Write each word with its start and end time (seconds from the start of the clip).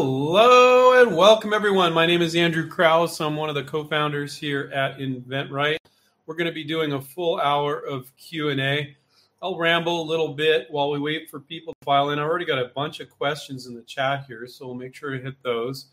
Hello 0.00 1.02
and 1.02 1.16
welcome 1.16 1.52
everyone. 1.52 1.92
My 1.92 2.06
name 2.06 2.22
is 2.22 2.36
Andrew 2.36 2.68
Krauss. 2.68 3.20
I'm 3.20 3.34
one 3.34 3.48
of 3.48 3.56
the 3.56 3.64
co-founders 3.64 4.36
here 4.36 4.70
at 4.72 4.98
InventRight. 4.98 5.78
We're 6.24 6.36
going 6.36 6.46
to 6.46 6.52
be 6.52 6.62
doing 6.62 6.92
a 6.92 7.02
full 7.02 7.40
hour 7.40 7.80
of 7.80 8.16
Q&A. 8.16 8.96
I'll 9.42 9.58
ramble 9.58 10.00
a 10.00 10.06
little 10.06 10.34
bit 10.34 10.68
while 10.70 10.92
we 10.92 11.00
wait 11.00 11.28
for 11.28 11.40
people 11.40 11.74
to 11.74 11.84
file 11.84 12.10
in. 12.10 12.20
I 12.20 12.22
already 12.22 12.44
got 12.44 12.60
a 12.60 12.70
bunch 12.76 13.00
of 13.00 13.10
questions 13.10 13.66
in 13.66 13.74
the 13.74 13.82
chat 13.82 14.24
here, 14.28 14.46
so 14.46 14.66
we'll 14.66 14.76
make 14.76 14.94
sure 14.94 15.10
to 15.10 15.18
hit 15.20 15.34
those. 15.42 15.86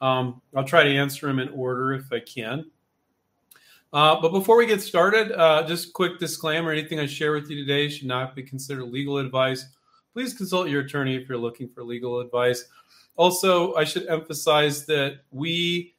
Um, 0.00 0.40
I'll 0.56 0.64
try 0.64 0.82
to 0.82 0.96
answer 0.96 1.26
them 1.26 1.38
in 1.38 1.50
order 1.50 1.92
if 1.92 2.10
I 2.10 2.20
can. 2.20 2.70
Uh, 3.92 4.18
but 4.18 4.30
before 4.30 4.56
we 4.56 4.64
get 4.64 4.80
started, 4.80 5.30
uh, 5.38 5.66
just 5.66 5.92
quick 5.92 6.18
disclaimer: 6.18 6.72
anything 6.72 7.00
I 7.00 7.06
share 7.06 7.32
with 7.32 7.50
you 7.50 7.56
today 7.56 7.90
should 7.90 8.08
not 8.08 8.34
be 8.34 8.44
considered 8.44 8.84
legal 8.84 9.18
advice. 9.18 9.66
Please 10.14 10.32
consult 10.32 10.70
your 10.70 10.80
attorney 10.80 11.16
if 11.16 11.28
you're 11.28 11.36
looking 11.36 11.68
for 11.68 11.84
legal 11.84 12.20
advice. 12.20 12.64
Also, 13.16 13.74
I 13.74 13.84
should 13.84 14.06
emphasize 14.06 14.86
that 14.86 15.20
we 15.30 15.94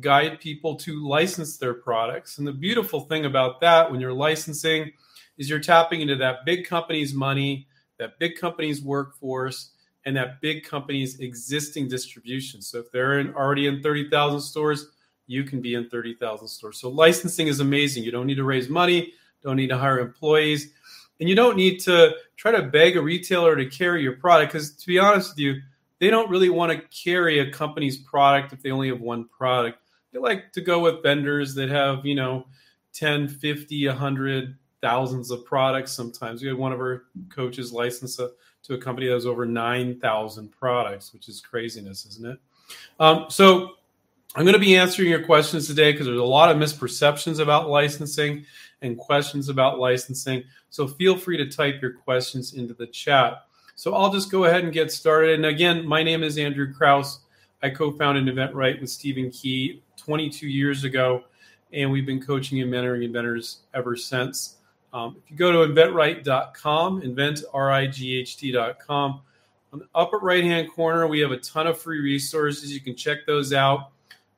guide 0.00 0.40
people 0.40 0.76
to 0.76 1.06
license 1.06 1.56
their 1.56 1.74
products. 1.74 2.38
And 2.38 2.46
the 2.46 2.52
beautiful 2.52 3.00
thing 3.00 3.24
about 3.24 3.60
that 3.60 3.90
when 3.90 4.00
you're 4.00 4.12
licensing 4.12 4.92
is 5.38 5.48
you're 5.48 5.60
tapping 5.60 6.00
into 6.00 6.16
that 6.16 6.44
big 6.44 6.66
company's 6.66 7.14
money, 7.14 7.66
that 7.98 8.18
big 8.18 8.38
company's 8.38 8.82
workforce, 8.82 9.70
and 10.04 10.16
that 10.16 10.40
big 10.40 10.64
company's 10.64 11.18
existing 11.20 11.88
distribution. 11.88 12.60
So 12.60 12.78
if 12.78 12.90
they're 12.92 13.20
in, 13.20 13.34
already 13.34 13.66
in 13.66 13.82
30,000 13.82 14.40
stores, 14.40 14.86
you 15.26 15.44
can 15.44 15.60
be 15.60 15.74
in 15.74 15.88
30,000 15.88 16.46
stores. 16.46 16.78
So 16.78 16.90
licensing 16.90 17.46
is 17.46 17.60
amazing. 17.60 18.04
You 18.04 18.10
don't 18.10 18.26
need 18.26 18.36
to 18.36 18.44
raise 18.44 18.68
money, 18.68 19.14
don't 19.42 19.56
need 19.56 19.68
to 19.68 19.78
hire 19.78 19.98
employees, 19.98 20.72
and 21.20 21.28
you 21.28 21.34
don't 21.34 21.56
need 21.56 21.78
to 21.80 22.14
try 22.36 22.52
to 22.52 22.62
beg 22.62 22.96
a 22.96 23.02
retailer 23.02 23.56
to 23.56 23.66
carry 23.66 24.02
your 24.02 24.16
product 24.16 24.52
because 24.52 24.74
to 24.74 24.86
be 24.86 24.98
honest 24.98 25.30
with 25.30 25.38
you, 25.38 25.62
they 26.00 26.10
don't 26.10 26.30
really 26.30 26.50
want 26.50 26.72
to 26.72 26.86
carry 26.88 27.38
a 27.38 27.50
company's 27.50 27.96
product 27.96 28.52
if 28.52 28.62
they 28.62 28.70
only 28.70 28.88
have 28.88 29.00
one 29.00 29.26
product. 29.28 29.78
They 30.12 30.18
like 30.18 30.52
to 30.52 30.60
go 30.60 30.80
with 30.80 31.02
vendors 31.02 31.54
that 31.54 31.68
have, 31.70 32.04
you 32.04 32.14
know, 32.14 32.46
10, 32.92 33.28
50, 33.28 33.88
100, 33.88 34.56
thousands 34.84 35.30
of 35.30 35.46
products 35.46 35.92
sometimes. 35.92 36.42
We 36.42 36.48
had 36.48 36.58
one 36.58 36.70
of 36.70 36.78
our 36.78 37.04
coaches 37.30 37.72
license 37.72 38.18
a, 38.18 38.32
to 38.64 38.74
a 38.74 38.78
company 38.78 39.06
that 39.06 39.14
has 39.14 39.24
over 39.24 39.46
9,000 39.46 40.48
products, 40.52 41.14
which 41.14 41.26
is 41.26 41.40
craziness, 41.40 42.04
isn't 42.04 42.26
it? 42.26 42.38
Um, 43.00 43.24
so 43.30 43.76
I'm 44.36 44.44
going 44.44 44.52
to 44.52 44.58
be 44.58 44.76
answering 44.76 45.08
your 45.08 45.24
questions 45.24 45.66
today 45.66 45.92
because 45.92 46.06
there's 46.06 46.18
a 46.18 46.22
lot 46.22 46.50
of 46.50 46.58
misperceptions 46.58 47.40
about 47.40 47.70
licensing 47.70 48.44
and 48.82 48.98
questions 48.98 49.48
about 49.48 49.78
licensing. 49.78 50.44
So 50.68 50.86
feel 50.86 51.16
free 51.16 51.38
to 51.38 51.48
type 51.48 51.80
your 51.80 51.94
questions 51.94 52.52
into 52.52 52.74
the 52.74 52.86
chat. 52.88 53.46
So 53.84 53.94
I'll 53.94 54.10
just 54.10 54.30
go 54.30 54.44
ahead 54.44 54.64
and 54.64 54.72
get 54.72 54.90
started. 54.90 55.34
And 55.34 55.44
again, 55.44 55.86
my 55.86 56.02
name 56.02 56.22
is 56.22 56.38
Andrew 56.38 56.72
Krauss. 56.72 57.18
I 57.62 57.68
co-founded 57.68 58.34
InventRight 58.34 58.80
with 58.80 58.88
Stephen 58.88 59.30
Key 59.30 59.82
22 59.98 60.48
years 60.48 60.84
ago, 60.84 61.24
and 61.70 61.92
we've 61.92 62.06
been 62.06 62.22
coaching 62.22 62.62
and 62.62 62.72
mentoring 62.72 63.04
inventors 63.04 63.58
ever 63.74 63.94
since. 63.94 64.56
Um, 64.94 65.16
if 65.22 65.30
you 65.30 65.36
go 65.36 65.52
to 65.52 65.70
inventright.com, 65.70 67.02
inventright.com, 67.02 69.20
on 69.74 69.78
the 69.78 69.86
upper 69.94 70.16
right 70.16 70.44
hand 70.44 70.72
corner, 70.72 71.06
we 71.06 71.20
have 71.20 71.32
a 71.32 71.36
ton 71.36 71.66
of 71.66 71.78
free 71.78 72.00
resources. 72.00 72.72
You 72.72 72.80
can 72.80 72.96
check 72.96 73.26
those 73.26 73.52
out. 73.52 73.90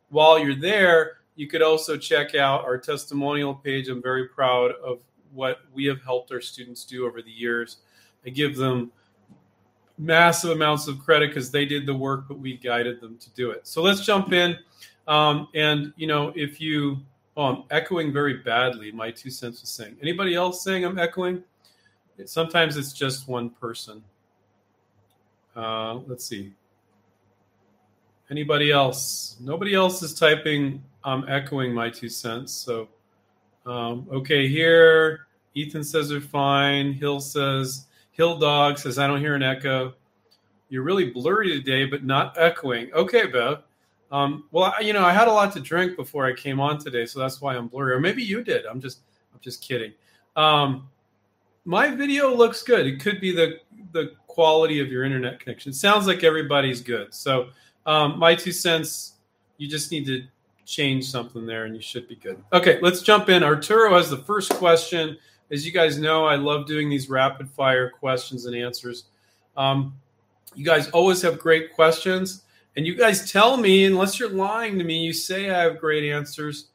While 0.08 0.40
you're 0.40 0.56
there, 0.56 1.18
you 1.36 1.46
could 1.46 1.62
also 1.62 1.96
check 1.96 2.34
out 2.34 2.64
our 2.64 2.78
testimonial 2.78 3.54
page. 3.54 3.86
I'm 3.86 4.02
very 4.02 4.26
proud 4.26 4.72
of 4.84 4.98
what 5.32 5.60
we 5.72 5.84
have 5.84 6.02
helped 6.02 6.32
our 6.32 6.40
students 6.40 6.84
do 6.84 7.06
over 7.06 7.22
the 7.22 7.30
years. 7.30 7.76
I 8.26 8.30
give 8.30 8.56
them 8.56 8.90
massive 9.98 10.50
amounts 10.50 10.88
of 10.88 10.98
credit 10.98 11.30
because 11.30 11.50
they 11.50 11.64
did 11.64 11.86
the 11.86 11.94
work, 11.94 12.26
but 12.28 12.38
we 12.38 12.56
guided 12.56 13.00
them 13.00 13.16
to 13.18 13.30
do 13.30 13.50
it. 13.50 13.66
So 13.66 13.82
let's 13.82 14.04
jump 14.04 14.32
in. 14.32 14.58
Um, 15.08 15.48
and 15.54 15.92
you 15.96 16.06
know, 16.06 16.32
if 16.34 16.60
you, 16.60 16.98
oh, 17.36 17.44
I'm 17.44 17.64
echoing 17.70 18.12
very 18.12 18.34
badly. 18.38 18.92
My 18.92 19.10
two 19.10 19.30
cents 19.30 19.60
was 19.60 19.70
saying. 19.70 19.96
Anybody 20.02 20.34
else 20.34 20.62
saying 20.62 20.84
I'm 20.84 20.98
echoing? 20.98 21.42
Sometimes 22.24 22.76
it's 22.76 22.92
just 22.92 23.28
one 23.28 23.50
person. 23.50 24.02
Uh, 25.54 25.94
let's 26.06 26.24
see. 26.24 26.52
Anybody 28.30 28.72
else? 28.72 29.36
Nobody 29.40 29.74
else 29.74 30.02
is 30.02 30.14
typing. 30.14 30.82
I'm 31.04 31.28
echoing 31.28 31.72
my 31.72 31.88
two 31.90 32.08
cents. 32.08 32.52
So, 32.52 32.88
um, 33.64 34.08
okay, 34.10 34.48
here 34.48 35.26
Ethan 35.54 35.84
says 35.84 36.08
they're 36.08 36.20
fine. 36.20 36.92
Hill 36.92 37.20
says 37.20 37.85
Hill 38.16 38.38
Dog 38.38 38.78
says, 38.78 38.98
I 38.98 39.06
don't 39.06 39.20
hear 39.20 39.34
an 39.34 39.42
echo. 39.42 39.94
You're 40.68 40.82
really 40.82 41.10
blurry 41.10 41.50
today, 41.50 41.84
but 41.84 42.02
not 42.02 42.36
echoing. 42.38 42.92
Okay, 42.92 43.26
Bev. 43.26 43.62
Um, 44.10 44.44
well, 44.52 44.74
I, 44.76 44.80
you 44.80 44.92
know, 44.92 45.04
I 45.04 45.12
had 45.12 45.28
a 45.28 45.32
lot 45.32 45.52
to 45.52 45.60
drink 45.60 45.96
before 45.96 46.26
I 46.26 46.32
came 46.32 46.58
on 46.58 46.78
today, 46.78 47.06
so 47.06 47.18
that's 47.18 47.40
why 47.40 47.56
I'm 47.56 47.68
blurry. 47.68 47.92
Or 47.92 48.00
maybe 48.00 48.22
you 48.22 48.42
did. 48.42 48.64
I'm 48.64 48.80
just, 48.80 49.00
I'm 49.34 49.40
just 49.40 49.62
kidding. 49.62 49.92
Um, 50.34 50.88
my 51.64 51.94
video 51.94 52.34
looks 52.34 52.62
good. 52.62 52.86
It 52.86 53.00
could 53.00 53.20
be 53.20 53.32
the 53.32 53.60
the 53.92 54.12
quality 54.26 54.80
of 54.80 54.88
your 54.88 55.04
internet 55.04 55.40
connection. 55.40 55.70
It 55.70 55.74
sounds 55.74 56.06
like 56.06 56.22
everybody's 56.22 56.80
good. 56.80 57.12
So, 57.12 57.48
um, 57.84 58.18
my 58.18 58.34
two 58.34 58.52
cents. 58.52 59.14
You 59.58 59.66
just 59.66 59.90
need 59.90 60.04
to 60.06 60.22
change 60.66 61.10
something 61.10 61.46
there, 61.46 61.64
and 61.64 61.74
you 61.74 61.80
should 61.80 62.06
be 62.08 62.16
good. 62.16 62.42
Okay, 62.52 62.78
let's 62.82 63.00
jump 63.00 63.30
in. 63.30 63.42
Arturo 63.42 63.96
has 63.96 64.10
the 64.10 64.18
first 64.18 64.52
question 64.52 65.16
as 65.50 65.64
you 65.64 65.72
guys 65.72 65.98
know, 65.98 66.24
I 66.24 66.36
love 66.36 66.66
doing 66.66 66.88
these 66.88 67.08
rapid 67.08 67.48
fire 67.50 67.90
questions 67.90 68.46
and 68.46 68.56
answers. 68.56 69.04
Um, 69.56 69.94
you 70.54 70.64
guys 70.64 70.88
always 70.90 71.22
have 71.22 71.38
great 71.38 71.74
questions, 71.74 72.42
and 72.76 72.86
you 72.86 72.94
guys 72.94 73.30
tell 73.30 73.56
me, 73.56 73.84
unless 73.84 74.18
you're 74.18 74.30
lying 74.30 74.78
to 74.78 74.84
me, 74.84 75.04
you 75.04 75.12
say 75.12 75.50
I 75.50 75.62
have 75.62 75.78
great 75.78 76.10
answers. 76.10 76.66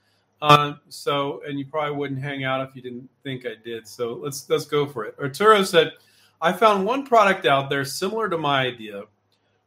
Uh, 0.42 0.74
so, 0.90 1.42
and 1.48 1.60
you 1.60 1.66
probably 1.66 1.96
wouldn't 1.96 2.22
hang 2.22 2.44
out 2.44 2.68
if 2.68 2.76
you 2.76 2.82
didn't 2.82 3.08
think 3.24 3.46
I 3.46 3.56
did. 3.64 3.88
So 3.88 4.14
let's 4.14 4.50
let's 4.50 4.66
go 4.66 4.88
for 4.88 5.06
it. 5.06 5.16
Arturo 5.20 5.64
said, 5.64 5.94
"I 6.42 6.52
found 6.52 6.86
one 6.86 7.06
product 7.06 7.46
out 7.46 7.70
there 7.70 7.86
similar 7.86 8.28
to 8.30 8.38
my 8.38 8.62
idea, 8.62 9.04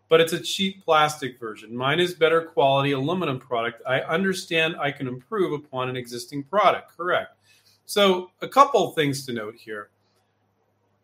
but 0.09 0.21
it's 0.21 0.33
a 0.33 0.41
cheap 0.41 0.85
plastic 0.85 1.39
version. 1.39 1.77
Mine 1.77 2.01
is 2.01 2.15
better 2.15 2.43
quality 2.43 2.93
aluminum 2.93 3.39
product. 3.39 3.83
I 3.87 4.01
understand 4.01 4.77
I 4.81 4.91
can 4.91 5.07
improve 5.07 5.53
upon 5.53 5.89
an 5.89 5.97
existing 5.97 6.43
product. 6.45 6.97
Correct." 6.97 7.37
So, 7.87 8.31
a 8.41 8.49
couple 8.49 8.91
things 8.93 9.27
to 9.27 9.33
note 9.33 9.55
here. 9.57 9.91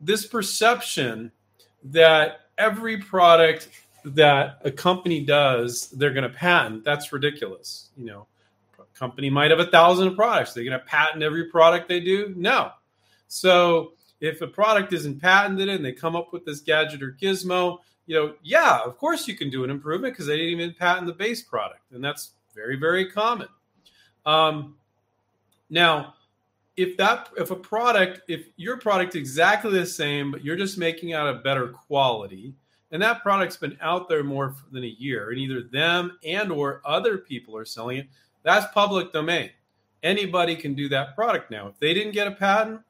This 0.01 0.27
perception 0.27 1.31
that 1.85 2.41
every 2.57 2.99
product 2.99 3.69
that 4.05 4.59
a 4.65 4.71
company 4.71 5.25
does, 5.25 5.91
they're 5.91 6.13
going 6.13 6.31
to 6.31 6.35
patent, 6.35 6.85
that's 6.85 7.13
ridiculous. 7.13 7.91
You 7.97 8.07
know, 8.07 8.27
a 8.79 8.99
company 8.99 9.29
might 9.29 9.51
have 9.51 9.61
a 9.61 9.67
thousand 9.67 10.17
products. 10.17 10.55
They're 10.55 10.65
going 10.65 10.79
to 10.79 10.87
patent 10.87 11.23
every 11.23 11.51
product 11.51 11.89
they 11.89 12.01
do? 12.01 12.33
No. 12.37 12.73
So, 13.29 13.93
if 14.21 14.41
a 14.43 14.47
product 14.47 14.93
isn't 14.93 15.21
patented 15.21 15.69
and 15.69 15.85
they 15.85 15.93
come 15.93 16.17
up 16.17 16.33
with 16.33 16.45
this 16.45 16.61
gadget 16.61 17.03
or 17.03 17.17
gizmo, 17.21 17.79
you 18.07 18.17
know, 18.17 18.35
yeah, 18.43 18.81
of 18.85 18.99
course 18.99 19.29
you 19.29 19.37
can 19.37 19.51
do 19.51 19.65
an 19.65 19.71
improvement 19.71 20.15
because 20.15 20.27
they 20.27 20.37
didn't 20.37 20.61
even 20.61 20.75
patent 20.75 21.07
the 21.07 21.13
base 21.13 21.43
product. 21.43 21.93
And 21.93 22.03
that's 22.03 22.33
very, 22.55 22.77
very 22.77 23.11
common. 23.11 23.49
Um, 24.27 24.77
now, 25.71 26.15
if 26.83 26.97
that 26.97 27.29
if 27.37 27.51
a 27.51 27.57
product 27.57 28.23
if 28.29 28.47
your 28.57 28.77
product 28.79 29.15
exactly 29.15 29.73
the 29.73 29.87
same 29.87 30.31
but 30.31 30.45
you're 30.45 30.57
just 30.57 30.79
making 30.79 31.13
out 31.13 31.29
a 31.29 31.39
better 31.41 31.69
quality 31.69 32.55
and 32.93 33.03
that 33.03 33.23
product's 33.23 33.57
been 33.57 33.79
out 33.81 34.09
there 34.09 34.25
more 34.25 34.55
than 34.73 34.85
a 34.85 34.89
year. 34.89 35.31
And 35.31 35.39
either 35.39 35.63
them 35.63 36.19
and 36.25 36.51
or 36.51 36.83
other 36.85 37.19
people 37.19 37.57
are 37.57 37.65
selling 37.65 37.99
it. 37.99 38.09
That's 38.43 38.73
public 38.73 39.13
domain. 39.13 39.51
Anybody 40.03 40.57
can 40.57 40.75
do 40.75 40.89
that 40.89 41.15
product 41.15 41.51
now. 41.51 41.69
If 41.69 41.79
they 41.79 41.95
didn't 41.95 42.13
get 42.13 42.27
a 42.27 42.33
patent 42.33 42.81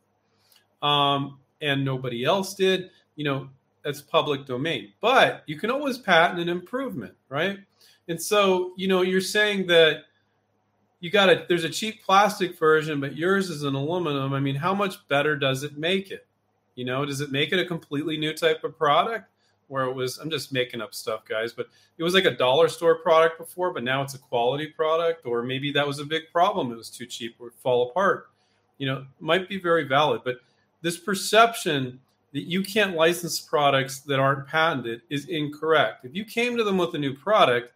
um, 0.81 1.39
and 1.61 1.85
nobody 1.85 2.25
else 2.25 2.55
did 2.55 2.91
you 3.17 3.25
know 3.25 3.49
that's 3.85 4.01
public 4.01 4.47
domain. 4.47 4.93
But 5.01 5.43
you 5.47 5.59
can 5.59 5.71
always 5.71 5.99
patent 5.99 6.41
an 6.41 6.49
improvement 6.49 7.15
right? 7.29 7.59
And 8.09 8.21
so 8.21 8.73
you 8.77 8.89
know 8.89 9.03
you're 9.03 9.21
saying 9.21 9.67
that 9.67 10.05
you 11.01 11.11
got 11.11 11.31
a 11.31 11.45
there's 11.49 11.65
a 11.65 11.71
cheap 11.71 12.05
plastic 12.05 12.59
version, 12.59 13.01
but 13.01 13.17
yours 13.17 13.51
is 13.51 13.63
an 13.63 13.75
aluminum. 13.75 14.33
I 14.33 14.41
mean, 14.41 14.55
how 14.55 14.75
much 14.75 15.07
better 15.09 15.37
does 15.37 15.63
it 15.63 15.77
make 15.77 16.11
it? 16.11 16.27
You 16.75 16.85
know, 16.85 17.05
does 17.05 17.21
it 17.21 17.33
make 17.33 17.53
it 17.53 17.59
a 17.59 17.65
completely 17.65 18.17
new 18.17 18.33
type 18.33 18.63
of 18.65 18.77
product? 18.77 19.27
Where 19.69 19.85
it 19.85 19.93
was, 19.93 20.19
I'm 20.19 20.31
just 20.31 20.53
making 20.53 20.81
up 20.81 20.95
stuff, 20.95 21.25
guys, 21.25 21.53
but 21.53 21.69
it 21.97 22.03
was 22.03 22.13
like 22.13 22.25
a 22.25 22.37
dollar 22.37 22.67
store 22.67 22.97
product 22.97 23.39
before, 23.39 23.73
but 23.73 23.85
now 23.85 24.03
it's 24.03 24.15
a 24.15 24.19
quality 24.19 24.67
product, 24.67 25.25
or 25.25 25.45
maybe 25.45 25.71
that 25.71 25.87
was 25.87 26.01
a 26.01 26.05
big 26.05 26.23
problem. 26.33 26.73
It 26.73 26.77
was 26.77 26.91
too 26.91 27.07
cheap 27.07 27.37
or 27.39 27.53
fall 27.63 27.89
apart. 27.89 28.31
You 28.79 28.89
know, 28.89 29.07
might 29.21 29.49
be 29.49 29.61
very 29.61 29.85
valid, 29.85 30.23
but 30.25 30.41
this 30.83 30.99
perception 30.99 32.01
that 32.33 32.49
you 32.49 32.63
can't 32.63 32.97
license 32.97 33.41
products 33.41 34.01
that 34.01 34.19
aren't 34.19 34.49
patented 34.49 35.03
is 35.09 35.27
incorrect. 35.27 36.05
If 36.05 36.17
you 36.17 36.25
came 36.25 36.57
to 36.57 36.65
them 36.65 36.77
with 36.77 36.95
a 36.95 36.99
new 36.99 37.15
product, 37.15 37.73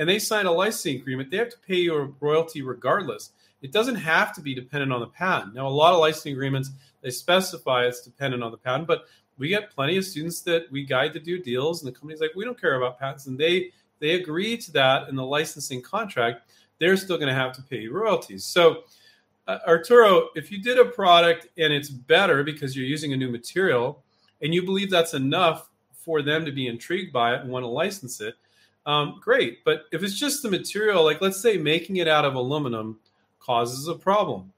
and 0.00 0.08
they 0.08 0.18
sign 0.18 0.46
a 0.46 0.50
licensing 0.50 0.96
agreement, 0.96 1.30
they 1.30 1.36
have 1.36 1.50
to 1.50 1.58
pay 1.58 1.76
you 1.76 1.94
a 1.94 2.10
royalty 2.20 2.62
regardless. 2.62 3.32
It 3.60 3.70
doesn't 3.70 3.96
have 3.96 4.32
to 4.32 4.40
be 4.40 4.54
dependent 4.54 4.94
on 4.94 5.00
the 5.00 5.06
patent. 5.06 5.54
Now, 5.54 5.68
a 5.68 5.68
lot 5.68 5.92
of 5.92 6.00
licensing 6.00 6.32
agreements 6.32 6.70
they 7.02 7.10
specify 7.10 7.84
it's 7.84 8.00
dependent 8.00 8.42
on 8.42 8.50
the 8.50 8.56
patent, 8.56 8.88
but 8.88 9.04
we 9.36 9.48
get 9.48 9.70
plenty 9.70 9.98
of 9.98 10.04
students 10.06 10.40
that 10.42 10.70
we 10.72 10.84
guide 10.84 11.12
to 11.12 11.20
do 11.20 11.38
deals, 11.38 11.82
and 11.82 11.88
the 11.88 11.98
company's 11.98 12.20
like, 12.20 12.34
we 12.34 12.46
don't 12.46 12.58
care 12.60 12.76
about 12.76 12.98
patents, 12.98 13.26
and 13.26 13.38
they 13.38 13.72
they 13.98 14.12
agree 14.12 14.56
to 14.56 14.72
that 14.72 15.10
in 15.10 15.16
the 15.16 15.24
licensing 15.24 15.82
contract, 15.82 16.50
they're 16.78 16.96
still 16.96 17.18
going 17.18 17.28
to 17.28 17.34
have 17.34 17.52
to 17.52 17.62
pay 17.62 17.86
royalties. 17.86 18.44
So, 18.44 18.84
uh, 19.46 19.58
Arturo, 19.66 20.28
if 20.34 20.50
you 20.50 20.62
did 20.62 20.78
a 20.78 20.86
product 20.86 21.48
and 21.58 21.70
it's 21.70 21.90
better 21.90 22.42
because 22.42 22.74
you're 22.74 22.86
using 22.86 23.12
a 23.12 23.16
new 23.18 23.30
material 23.30 24.02
and 24.40 24.54
you 24.54 24.62
believe 24.62 24.90
that's 24.90 25.12
enough 25.12 25.68
for 25.92 26.22
them 26.22 26.46
to 26.46 26.52
be 26.52 26.66
intrigued 26.66 27.12
by 27.12 27.34
it 27.34 27.42
and 27.42 27.50
want 27.50 27.62
to 27.62 27.68
license 27.68 28.22
it, 28.22 28.36
um, 28.90 29.20
great. 29.22 29.64
But 29.64 29.84
if 29.92 30.02
it's 30.02 30.18
just 30.18 30.42
the 30.42 30.50
material, 30.50 31.04
like 31.04 31.20
let's 31.20 31.40
say 31.40 31.56
making 31.56 31.96
it 31.96 32.08
out 32.08 32.24
of 32.24 32.34
aluminum 32.34 32.98
causes 33.38 33.86
a 33.86 33.94
problem 33.94 34.52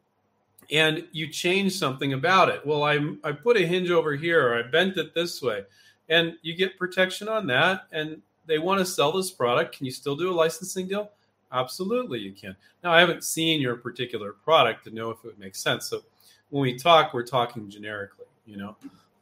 and 0.70 1.06
you 1.12 1.28
change 1.28 1.74
something 1.74 2.14
about 2.14 2.48
it. 2.48 2.64
Well, 2.64 2.82
I, 2.82 3.14
I 3.22 3.32
put 3.32 3.58
a 3.58 3.66
hinge 3.66 3.90
over 3.90 4.16
here 4.16 4.48
or 4.48 4.54
I 4.54 4.62
bent 4.62 4.96
it 4.96 5.14
this 5.14 5.42
way 5.42 5.64
and 6.08 6.36
you 6.40 6.54
get 6.56 6.78
protection 6.78 7.28
on 7.28 7.46
that 7.48 7.82
and 7.92 8.22
they 8.46 8.58
want 8.58 8.78
to 8.78 8.86
sell 8.86 9.12
this 9.12 9.30
product. 9.30 9.76
Can 9.76 9.84
you 9.84 9.92
still 9.92 10.16
do 10.16 10.30
a 10.30 10.32
licensing 10.32 10.88
deal? 10.88 11.10
Absolutely, 11.52 12.18
you 12.18 12.32
can. 12.32 12.56
Now, 12.82 12.92
I 12.92 13.00
haven't 13.00 13.24
seen 13.24 13.60
your 13.60 13.76
particular 13.76 14.32
product 14.32 14.84
to 14.84 14.90
know 14.90 15.10
if 15.10 15.18
it 15.18 15.26
would 15.26 15.38
make 15.38 15.54
sense. 15.54 15.90
So 15.90 16.00
when 16.48 16.62
we 16.62 16.78
talk, 16.78 17.12
we're 17.12 17.26
talking 17.26 17.68
generically, 17.68 18.24
you 18.46 18.56
know. 18.56 18.76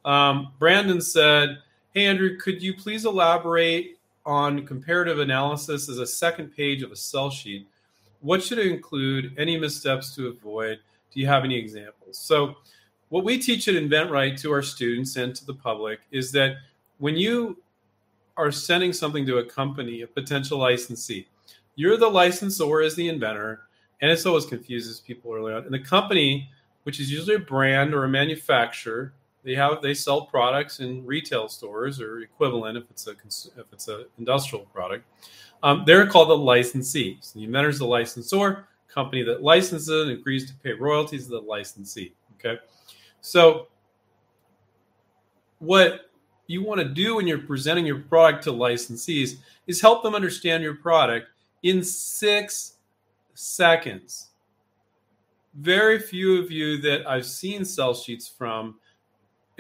Um, 0.05 0.53
Brandon 0.61 1.01
said, 1.01 1.59
Hey, 1.93 2.07
Andrew, 2.07 2.39
could 2.39 2.63
you 2.63 2.75
please 2.75 3.05
elaborate 3.05 3.99
on 4.27 4.67
comparative 4.67 5.19
analysis 5.19 5.89
as 5.89 5.99
a 5.99 6.07
second 6.07 6.55
page 6.55 6.83
of 6.83 6.93
a 6.93 6.97
sell 6.97 7.31
sheet? 7.31 7.67
What 8.21 8.43
should 8.43 8.59
it 8.59 8.67
include? 8.67 9.35
Any 9.39 9.59
missteps 9.59 10.15
to 10.17 10.29
avoid? 10.29 10.79
Do 11.13 11.21
you 11.21 11.27
have 11.27 11.45
any 11.45 11.59
examples? 11.59 12.19
So, 12.19 12.57
what 13.09 13.25
we 13.25 13.39
teach 13.39 13.67
at 13.67 13.75
InventRight 13.75 14.41
to 14.43 14.53
our 14.53 14.63
students 14.63 15.17
and 15.17 15.35
to 15.35 15.45
the 15.45 15.55
public 15.55 16.01
is 16.13 16.31
that 16.33 16.57
when 16.99 17.17
you 17.17 17.57
are 18.37 18.53
sending 18.53 18.93
something 18.93 19.27
to 19.27 19.39
a 19.39 19.45
company, 19.45 20.03
a 20.03 20.07
potential 20.07 20.59
licensee, 20.59 21.27
you're 21.75 21.97
the 21.97 22.09
licensor 22.09 22.83
as 22.83 22.95
the 22.95 23.09
inventor, 23.09 23.63
and 24.01 24.11
it 24.11 24.27
always 24.27 24.47
confuses 24.47 25.01
people 25.01 25.33
early 25.33 25.53
on. 25.53 25.65
And 25.65 25.75
the 25.75 25.81
company, 25.81 26.49
which 26.85 27.01
is 27.01 27.11
usually 27.11 27.37
a 27.37 27.41
brand 27.41 27.95
or 27.95 28.05
a 28.05 28.09
manufacturer, 28.09 29.13
they 29.45 29.55
have 29.55 29.81
they 29.83 29.95
sell 29.95 30.27
products 30.27 30.81
in 30.81 31.05
retail 31.05 31.49
stores 31.49 32.01
or 32.01 32.21
equivalent 32.21 32.77
if 32.77 32.91
it's 32.91 33.07
a 33.07 33.13
if 33.13 33.67
it's 33.73 33.89
an 33.89 34.05
industrial 34.19 34.65
product. 34.67 35.05
Um, 35.63 35.85
they're 35.87 36.07
called 36.07 36.31
the 36.31 36.37
licensee. 36.37 37.19
So 37.21 37.39
the 37.39 37.45
inventor 37.45 37.69
is 37.69 37.79
the 37.79 37.87
licensor. 37.87 38.67
Company 38.89 39.23
that 39.23 39.43
licenses 39.43 39.89
and 39.89 40.11
agrees 40.11 40.51
to 40.51 40.57
pay 40.65 40.73
royalties 40.73 41.25
to 41.25 41.31
the 41.31 41.41
licensee. 41.41 42.13
Okay, 42.39 42.61
so 43.21 43.69
what 45.59 46.11
you 46.49 46.65
want 46.65 46.81
to 46.81 46.89
do 46.89 47.17
when 47.17 47.27
you're 47.29 47.39
presenting 47.39 47.87
your 47.87 48.01
product 48.01 48.43
to 48.45 48.53
licensees 48.53 49.37
is 49.69 49.81
help 49.81 50.03
them 50.03 50.17
understand 50.17 50.65
your 50.65 50.75
product 50.75 51.29
in 51.63 51.85
six 51.85 52.79
seconds. 53.35 54.31
Very 55.55 55.99
few 55.99 56.43
of 56.43 56.51
you 56.51 56.79
that 56.79 57.09
I've 57.09 57.27
seen 57.27 57.65
sell 57.65 57.95
sheets 57.95 58.27
from 58.27 58.77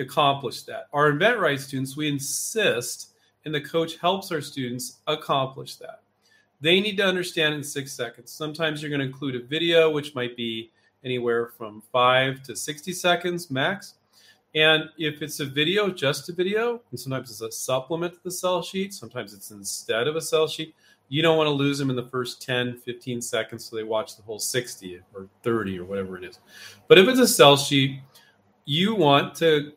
accomplish 0.00 0.62
that. 0.62 0.87
Our 0.93 1.12
InventRight 1.12 1.61
students, 1.61 1.97
we 1.97 2.08
insist, 2.08 3.12
and 3.44 3.55
the 3.55 3.61
coach 3.61 3.97
helps 3.99 4.32
our 4.32 4.41
students 4.41 4.99
accomplish 5.06 5.76
that. 5.76 6.02
They 6.61 6.81
need 6.81 6.97
to 6.99 7.05
understand 7.05 7.55
in 7.55 7.64
six 7.64 7.93
seconds. 7.93 8.31
Sometimes 8.31 8.82
you're 8.82 8.91
going 8.91 9.00
to 9.00 9.06
include 9.06 9.37
a 9.37 9.47
video, 9.47 9.91
which 9.91 10.14
might 10.14 10.37
be 10.37 10.70
anywhere 11.05 11.47
from 11.56 11.82
five 11.93 12.43
to 12.43 12.55
60 12.55 12.93
seconds 12.93 13.50
max. 13.50 13.94
And 14.55 14.91
if 14.99 15.23
it's 15.23 15.41
a 15.41 15.47
video, 15.47 15.91
just 15.91 16.29
a 16.29 16.32
video, 16.32 16.82
and 16.91 16.99
sometimes 16.99 17.31
it's 17.31 17.41
a 17.41 17.52
supplement 17.52 18.14
to 18.14 18.20
the 18.25 18.31
sell 18.31 18.62
sheet, 18.62 18.93
sometimes 18.93 19.32
it's 19.32 19.52
instead 19.52 20.08
of 20.08 20.17
a 20.17 20.20
sell 20.20 20.49
sheet, 20.49 20.75
you 21.08 21.23
don't 21.23 21.37
want 21.37 21.47
to 21.47 21.52
lose 21.52 21.79
them 21.79 21.91
in 21.91 21.97
the 21.97 22.06
first 22.06 22.43
10, 22.43 22.79
15 22.79 23.23
seconds 23.23 23.64
so 23.64 23.76
they 23.76 23.82
watch 23.82 24.17
the 24.17 24.23
whole 24.23 24.38
60 24.38 25.00
or 25.14 25.29
30 25.43 25.79
or 25.79 25.85
whatever 25.85 26.17
it 26.17 26.25
is. 26.25 26.38
But 26.88 26.99
if 26.99 27.08
it's 27.08 27.19
a 27.19 27.26
sell 27.26 27.56
sheet, 27.56 28.00
you 28.64 28.94
want 28.94 29.35
to 29.37 29.73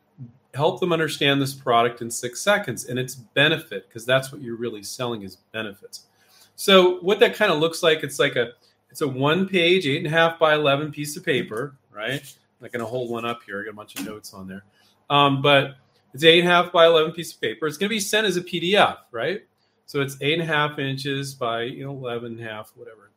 help 0.54 0.80
them 0.80 0.92
understand 0.92 1.40
this 1.40 1.54
product 1.54 2.00
in 2.00 2.10
six 2.10 2.40
seconds 2.40 2.86
and 2.86 2.98
its 2.98 3.14
benefit, 3.14 3.88
because 3.88 4.06
that's 4.06 4.32
what 4.32 4.40
you're 4.40 4.56
really 4.56 4.82
selling 4.82 5.22
is 5.22 5.36
benefits. 5.52 6.06
So 6.56 7.00
what 7.00 7.20
that 7.20 7.34
kind 7.34 7.52
of 7.52 7.58
looks 7.58 7.82
like, 7.82 8.02
it's 8.02 8.18
like 8.18 8.36
a 8.36 8.52
it's 8.90 9.00
a 9.00 9.08
one 9.08 9.48
page, 9.48 9.86
eight 9.86 9.98
and 9.98 10.06
a 10.06 10.10
half 10.10 10.38
by 10.38 10.54
eleven 10.54 10.92
piece 10.92 11.16
of 11.16 11.24
paper, 11.24 11.76
right? 11.92 12.22
I'm 12.22 12.62
not 12.62 12.72
gonna 12.72 12.86
hold 12.86 13.10
one 13.10 13.24
up 13.24 13.42
here. 13.44 13.60
I 13.60 13.64
got 13.64 13.70
a 13.70 13.74
bunch 13.74 13.98
of 13.98 14.06
notes 14.06 14.32
on 14.32 14.46
there. 14.46 14.64
Um, 15.10 15.42
but 15.42 15.76
it's 16.12 16.22
eight 16.22 16.40
and 16.40 16.48
a 16.48 16.50
half 16.50 16.72
by 16.72 16.86
eleven 16.86 17.12
piece 17.12 17.34
of 17.34 17.40
paper. 17.40 17.66
It's 17.66 17.76
gonna 17.76 17.88
be 17.88 18.00
sent 18.00 18.26
as 18.26 18.36
a 18.36 18.42
PDF, 18.42 18.98
right? 19.10 19.42
So 19.86 20.00
it's 20.00 20.16
eight 20.20 20.38
and 20.38 20.42
a 20.42 20.46
half 20.46 20.78
inches 20.78 21.34
by 21.34 21.62
you 21.62 21.84
know 21.84 21.90
eleven 21.90 22.38
and 22.38 22.40
a 22.40 22.50
half, 22.50 22.72
whatever 22.76 23.10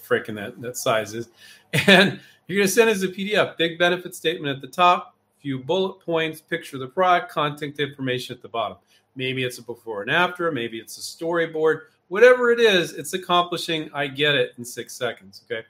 freaking 0.00 0.36
that 0.36 0.60
that 0.60 0.76
size 0.76 1.14
is, 1.14 1.28
and 1.86 2.20
you're 2.46 2.58
going 2.58 2.68
to 2.68 2.72
send 2.72 2.90
as 2.90 3.02
a 3.02 3.08
PDF. 3.08 3.56
Big 3.56 3.78
benefit 3.78 4.14
statement 4.14 4.54
at 4.54 4.60
the 4.60 4.68
top, 4.68 5.13
few 5.44 5.58
bullet 5.58 6.00
points, 6.00 6.40
picture 6.40 6.78
the 6.78 6.88
product, 6.88 7.30
contact 7.30 7.78
information 7.78 8.34
at 8.34 8.40
the 8.40 8.48
bottom. 8.48 8.78
Maybe 9.14 9.44
it's 9.44 9.58
a 9.58 9.62
before 9.62 10.00
and 10.00 10.10
after, 10.10 10.50
maybe 10.50 10.78
it's 10.78 10.96
a 10.96 11.00
storyboard, 11.00 11.82
whatever 12.08 12.50
it 12.50 12.58
is. 12.58 12.94
It's 12.94 13.12
accomplishing. 13.12 13.90
I 13.92 14.06
get 14.06 14.34
it 14.34 14.54
in 14.56 14.64
six 14.64 14.96
seconds. 14.96 15.42
Okay, 15.44 15.66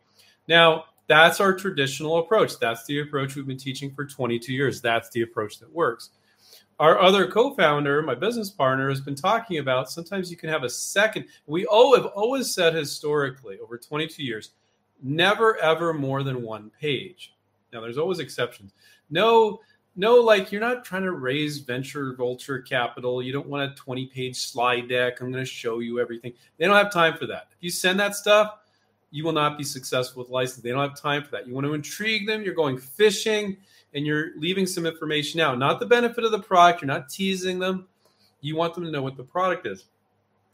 now 0.49 0.85
that's 1.09 1.41
our 1.41 1.53
traditional 1.53 2.19
approach. 2.19 2.59
That's 2.61 2.87
the 2.87 3.01
approach 3.01 3.35
we've 3.35 3.47
been 3.47 3.59
teaching 3.59 3.91
for 3.91 4.07
22 4.07 4.53
years. 4.53 4.81
That's 4.81 5.11
the 5.11 5.23
approach 5.23 5.59
that 5.59 5.71
works 5.75 6.11
our 6.81 7.01
other 7.01 7.31
co-founder, 7.31 8.03
my 8.03 8.15
business 8.15 8.51
partner, 8.51 8.89
has 8.89 9.01
been 9.01 9.15
talking 9.15 9.59
about 9.59 9.91
sometimes 9.91 10.31
you 10.31 10.37
can 10.37 10.49
have 10.49 10.65
a 10.65 10.71
second. 10.71 11.27
We 11.47 11.67
all 11.67 11.95
have 11.95 12.07
always 12.07 12.53
said 12.53 12.75
historically 12.75 13.59
over 13.59 13.79
22 13.79 14.23
years, 14.23 14.51
never 15.03 15.57
ever 15.59 15.95
more 15.95 16.23
than 16.23 16.43
one 16.43 16.71
page. 16.81 17.35
Now 17.75 17.81
there's 17.81 17.99
always 17.99 18.21
exceptions. 18.21 18.73
No, 19.11 19.61
no, 19.97 20.17
like 20.17 20.51
you're 20.51 20.61
not 20.61 20.85
trying 20.85 21.03
to 21.03 21.13
raise 21.13 21.59
venture 21.59 22.15
vulture 22.15 22.61
capital. 22.61 23.23
You 23.23 23.33
don't 23.33 23.47
want 23.47 23.71
a 23.71 23.75
20 23.75 24.07
page 24.07 24.37
slide 24.37 24.89
deck. 24.89 25.21
I'm 25.21 25.31
going 25.31 25.45
to 25.45 25.51
show 25.51 25.81
you 25.81 26.01
everything. 26.01 26.33
They 26.57 26.67
don't 26.67 26.77
have 26.77 26.93
time 26.93 27.17
for 27.17 27.27
that. 27.27 27.49
If 27.53 27.59
you 27.61 27.71
send 27.71 28.01
that 28.01 28.17
stuff, 28.17 28.59
you 29.11 29.25
will 29.25 29.33
not 29.33 29.57
be 29.57 29.63
successful 29.63 30.23
with 30.23 30.31
license. 30.31 30.63
They 30.63 30.71
don't 30.71 30.89
have 30.89 31.01
time 31.01 31.23
for 31.23 31.31
that. 31.33 31.47
You 31.47 31.55
want 31.55 31.67
to 31.67 31.75
intrigue 31.75 32.27
them. 32.27 32.43
You're 32.43 32.55
going 32.55 32.79
fishing 32.79 33.57
and 33.95 34.05
you're 34.05 34.37
leaving 34.39 34.67
some 34.67 34.87
information 34.87 35.41
out. 35.41 35.57
Not 35.59 35.79
the 35.79 35.87
benefit 35.87 36.25
of 36.25 36.33
the 36.33 36.41
product. 36.41 36.83
You're 36.83 36.89
not 36.89 37.09
teasing 37.09 37.61
them. 37.61 37.87
You 38.41 38.57
want 38.57 38.75
them 38.75 38.85
to 38.85 38.91
know 38.91 39.03
what 39.03 39.17
the 39.17 39.23
product 39.23 39.67
is. 39.67 39.85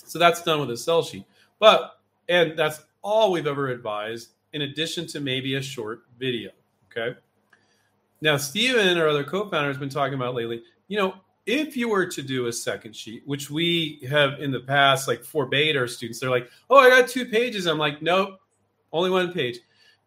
So 0.04 0.18
that's 0.18 0.42
done 0.42 0.60
with 0.60 0.70
a 0.70 0.76
sell 0.76 1.02
sheet. 1.02 1.24
But, 1.58 1.98
and 2.28 2.58
that's 2.58 2.82
all 3.02 3.32
we've 3.32 3.46
ever 3.46 3.68
advised, 3.68 4.32
in 4.52 4.62
addition 4.62 5.06
to 5.08 5.20
maybe 5.20 5.54
a 5.54 5.62
short 5.62 6.02
video. 6.18 6.50
Okay. 6.90 7.16
Now, 8.20 8.36
Stephen, 8.36 8.98
our 8.98 9.08
other 9.08 9.24
co 9.24 9.48
founder, 9.48 9.68
has 9.68 9.78
been 9.78 9.88
talking 9.88 10.14
about 10.14 10.34
lately, 10.34 10.62
you 10.88 10.98
know, 10.98 11.14
if 11.46 11.76
you 11.76 11.88
were 11.88 12.06
to 12.06 12.22
do 12.22 12.46
a 12.46 12.52
second 12.52 12.94
sheet, 12.94 13.22
which 13.26 13.50
we 13.50 14.06
have 14.08 14.40
in 14.40 14.50
the 14.50 14.60
past, 14.60 15.08
like 15.08 15.24
forbade 15.24 15.76
our 15.76 15.86
students, 15.86 16.20
they're 16.20 16.30
like, 16.30 16.50
oh, 16.68 16.76
I 16.76 16.90
got 16.90 17.08
two 17.08 17.26
pages. 17.26 17.66
I'm 17.66 17.78
like, 17.78 18.02
nope, 18.02 18.38
only 18.92 19.10
one 19.10 19.32
page. 19.32 19.58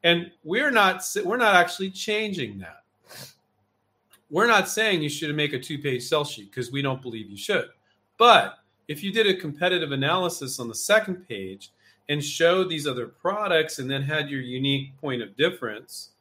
And 0.04 0.32
we're 0.44 0.72
not, 0.72 1.04
we're 1.24 1.38
not 1.38 1.56
actually 1.56 1.90
changing 1.90 2.60
that 2.60 2.84
we're 4.34 4.48
not 4.48 4.68
saying 4.68 5.04
you 5.04 5.10
should 5.10 5.34
make 5.36 5.54
a 5.54 5.60
two 5.60 5.78
page 5.78 6.02
sell 6.02 6.25
sheet 6.25 6.50
because 6.50 6.72
we 6.72 6.82
don't 6.82 7.04
believe 7.04 7.30
you 7.30 7.38
should. 7.38 7.70
But 8.18 8.56
if 8.88 9.04
you 9.04 9.13
did 9.13 9.28
a 9.28 9.40
competitive 9.40 9.92
analysis 9.92 10.60
on 10.60 10.68
the 10.68 10.74
second 10.74 11.28
page 11.28 11.72
and 12.10 12.22
showed 12.22 12.68
these 12.68 12.88
other 12.88 13.06
products 13.06 13.78
and 13.78 13.90
then 13.90 14.02
had 14.02 14.32
your 14.32 14.42
unique 14.42 14.98
point 15.00 15.22
of 15.22 15.38
difference 15.38 16.12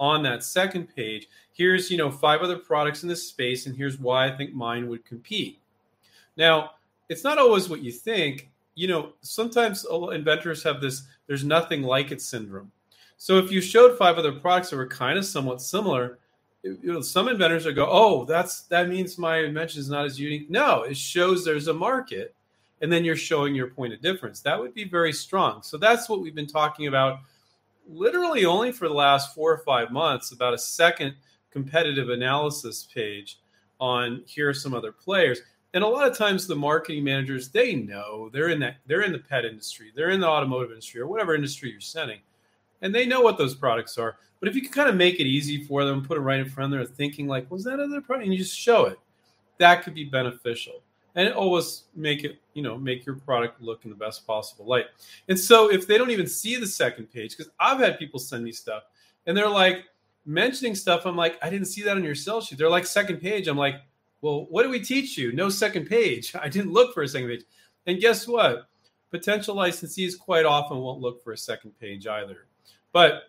on 0.00 0.22
that 0.22 0.42
second 0.42 0.94
page, 0.94 1.28
here's, 1.52 1.90
you 1.90 1.96
know, 1.96 2.10
five 2.10 2.40
other 2.40 2.58
products 2.58 3.02
in 3.02 3.08
this 3.08 3.26
space 3.26 3.66
and 3.66 3.76
here's 3.76 3.98
why 3.98 4.26
I 4.26 4.36
think 4.36 4.54
mine 4.54 4.88
would 4.88 5.04
compete. 5.04 5.58
Now, 6.36 6.72
it's 7.08 7.24
not 7.24 7.38
always 7.38 7.68
what 7.68 7.82
you 7.82 7.92
think. 7.92 8.50
You 8.74 8.88
know, 8.88 9.12
sometimes 9.20 9.86
inventors 10.12 10.62
have 10.64 10.80
this 10.80 11.02
there's 11.26 11.44
nothing 11.44 11.82
like 11.82 12.10
it 12.10 12.20
syndrome. 12.20 12.70
So 13.16 13.38
if 13.38 13.50
you 13.50 13.60
showed 13.60 13.96
five 13.96 14.18
other 14.18 14.32
products 14.32 14.70
that 14.70 14.76
were 14.76 14.86
kind 14.86 15.18
of 15.18 15.24
somewhat 15.24 15.62
similar, 15.62 16.18
you 16.62 16.78
know, 16.82 17.00
some 17.00 17.28
inventors 17.28 17.66
are 17.66 17.72
go, 17.72 17.86
oh, 17.88 18.24
that's 18.24 18.62
that 18.62 18.88
means 18.88 19.18
my 19.18 19.38
invention 19.38 19.80
is 19.80 19.88
not 19.88 20.06
as 20.06 20.18
unique. 20.18 20.50
No, 20.50 20.82
it 20.82 20.96
shows 20.96 21.44
there's 21.44 21.68
a 21.68 21.74
market, 21.74 22.34
and 22.80 22.90
then 22.90 23.04
you're 23.04 23.16
showing 23.16 23.54
your 23.54 23.68
point 23.68 23.92
of 23.92 24.00
difference. 24.00 24.40
That 24.40 24.58
would 24.58 24.74
be 24.74 24.84
very 24.84 25.12
strong. 25.12 25.62
So 25.62 25.76
that's 25.76 26.08
what 26.08 26.20
we've 26.20 26.34
been 26.34 26.46
talking 26.46 26.86
about, 26.86 27.20
literally 27.86 28.44
only 28.44 28.72
for 28.72 28.88
the 28.88 28.94
last 28.94 29.34
four 29.34 29.52
or 29.52 29.58
five 29.58 29.90
months, 29.90 30.32
about 30.32 30.54
a 30.54 30.58
second 30.58 31.14
competitive 31.50 32.10
analysis 32.10 32.88
page 32.92 33.40
on 33.80 34.22
here 34.26 34.48
are 34.48 34.54
some 34.54 34.74
other 34.74 34.92
players. 34.92 35.40
And 35.72 35.82
a 35.82 35.88
lot 35.88 36.08
of 36.08 36.16
times 36.16 36.46
the 36.46 36.54
marketing 36.54 37.02
managers 37.02 37.48
they 37.48 37.74
know 37.74 38.30
they're 38.32 38.48
in 38.48 38.60
that 38.60 38.76
they're 38.86 39.02
in 39.02 39.12
the 39.12 39.18
pet 39.18 39.44
industry, 39.44 39.92
they're 39.94 40.10
in 40.10 40.20
the 40.20 40.28
automotive 40.28 40.70
industry 40.70 41.00
or 41.00 41.08
whatever 41.08 41.34
industry 41.34 41.70
you're 41.70 41.80
sending, 41.80 42.20
and 42.80 42.94
they 42.94 43.06
know 43.06 43.20
what 43.20 43.38
those 43.38 43.54
products 43.54 43.98
are 43.98 44.16
but 44.44 44.50
if 44.50 44.56
you 44.56 44.60
can 44.60 44.72
kind 44.72 44.90
of 44.90 44.96
make 44.96 45.20
it 45.20 45.26
easy 45.26 45.64
for 45.64 45.86
them, 45.86 46.04
put 46.04 46.18
it 46.18 46.20
right 46.20 46.38
in 46.38 46.44
front 46.44 46.74
of 46.74 46.78
them, 46.78 46.94
thinking 46.94 47.26
like, 47.26 47.50
was 47.50 47.64
that 47.64 47.80
other 47.80 48.02
product? 48.02 48.24
And 48.24 48.34
you 48.34 48.38
just 48.38 48.54
show 48.54 48.84
it. 48.84 48.98
That 49.56 49.82
could 49.82 49.94
be 49.94 50.04
beneficial. 50.04 50.82
And 51.14 51.32
always 51.32 51.84
make 51.94 52.24
it 52.24 52.40
you 52.54 52.62
know 52.62 52.76
make 52.76 53.06
your 53.06 53.16
product 53.16 53.60
look 53.60 53.84
in 53.84 53.90
the 53.90 53.96
best 53.96 54.26
possible 54.26 54.66
light. 54.66 54.86
And 55.28 55.38
so 55.38 55.70
if 55.70 55.86
they 55.86 55.98
don't 55.98 56.10
even 56.10 56.26
see 56.26 56.56
the 56.56 56.66
second 56.66 57.10
page 57.10 57.36
because 57.36 57.52
i've 57.60 57.78
had 57.78 57.98
people 57.98 58.18
send 58.18 58.44
me 58.44 58.52
stuff 58.52 58.84
and 59.26 59.36
they're 59.36 59.48
like 59.48 59.84
mentioning 60.26 60.74
stuff 60.74 61.04
i'm 61.04 61.16
like 61.16 61.38
i 61.42 61.50
didn't 61.50 61.66
see 61.66 61.82
that 61.82 61.96
on 61.96 62.04
your 62.04 62.14
sell 62.14 62.40
sheet. 62.40 62.58
They're 62.58 62.70
like 62.70 62.86
second 62.86 63.18
page. 63.20 63.48
I'm 63.48 63.58
like 63.58 63.76
well 64.20 64.46
what 64.50 64.62
do 64.62 64.70
we 64.70 64.80
teach 64.80 65.16
you? 65.16 65.32
No 65.32 65.48
second 65.48 65.86
page. 65.86 66.34
I 66.40 66.48
didn't 66.48 66.72
look 66.72 66.94
for 66.94 67.02
a 67.02 67.08
second 67.08 67.28
page. 67.28 67.44
And 67.86 68.00
guess 68.00 68.26
what? 68.26 68.68
Potential 69.10 69.54
licensees 69.54 70.18
quite 70.18 70.44
often 70.44 70.78
won't 70.78 71.00
look 71.00 71.22
for 71.22 71.32
a 71.32 71.36
second 71.38 71.78
page 71.78 72.06
either. 72.06 72.46
But 72.92 73.24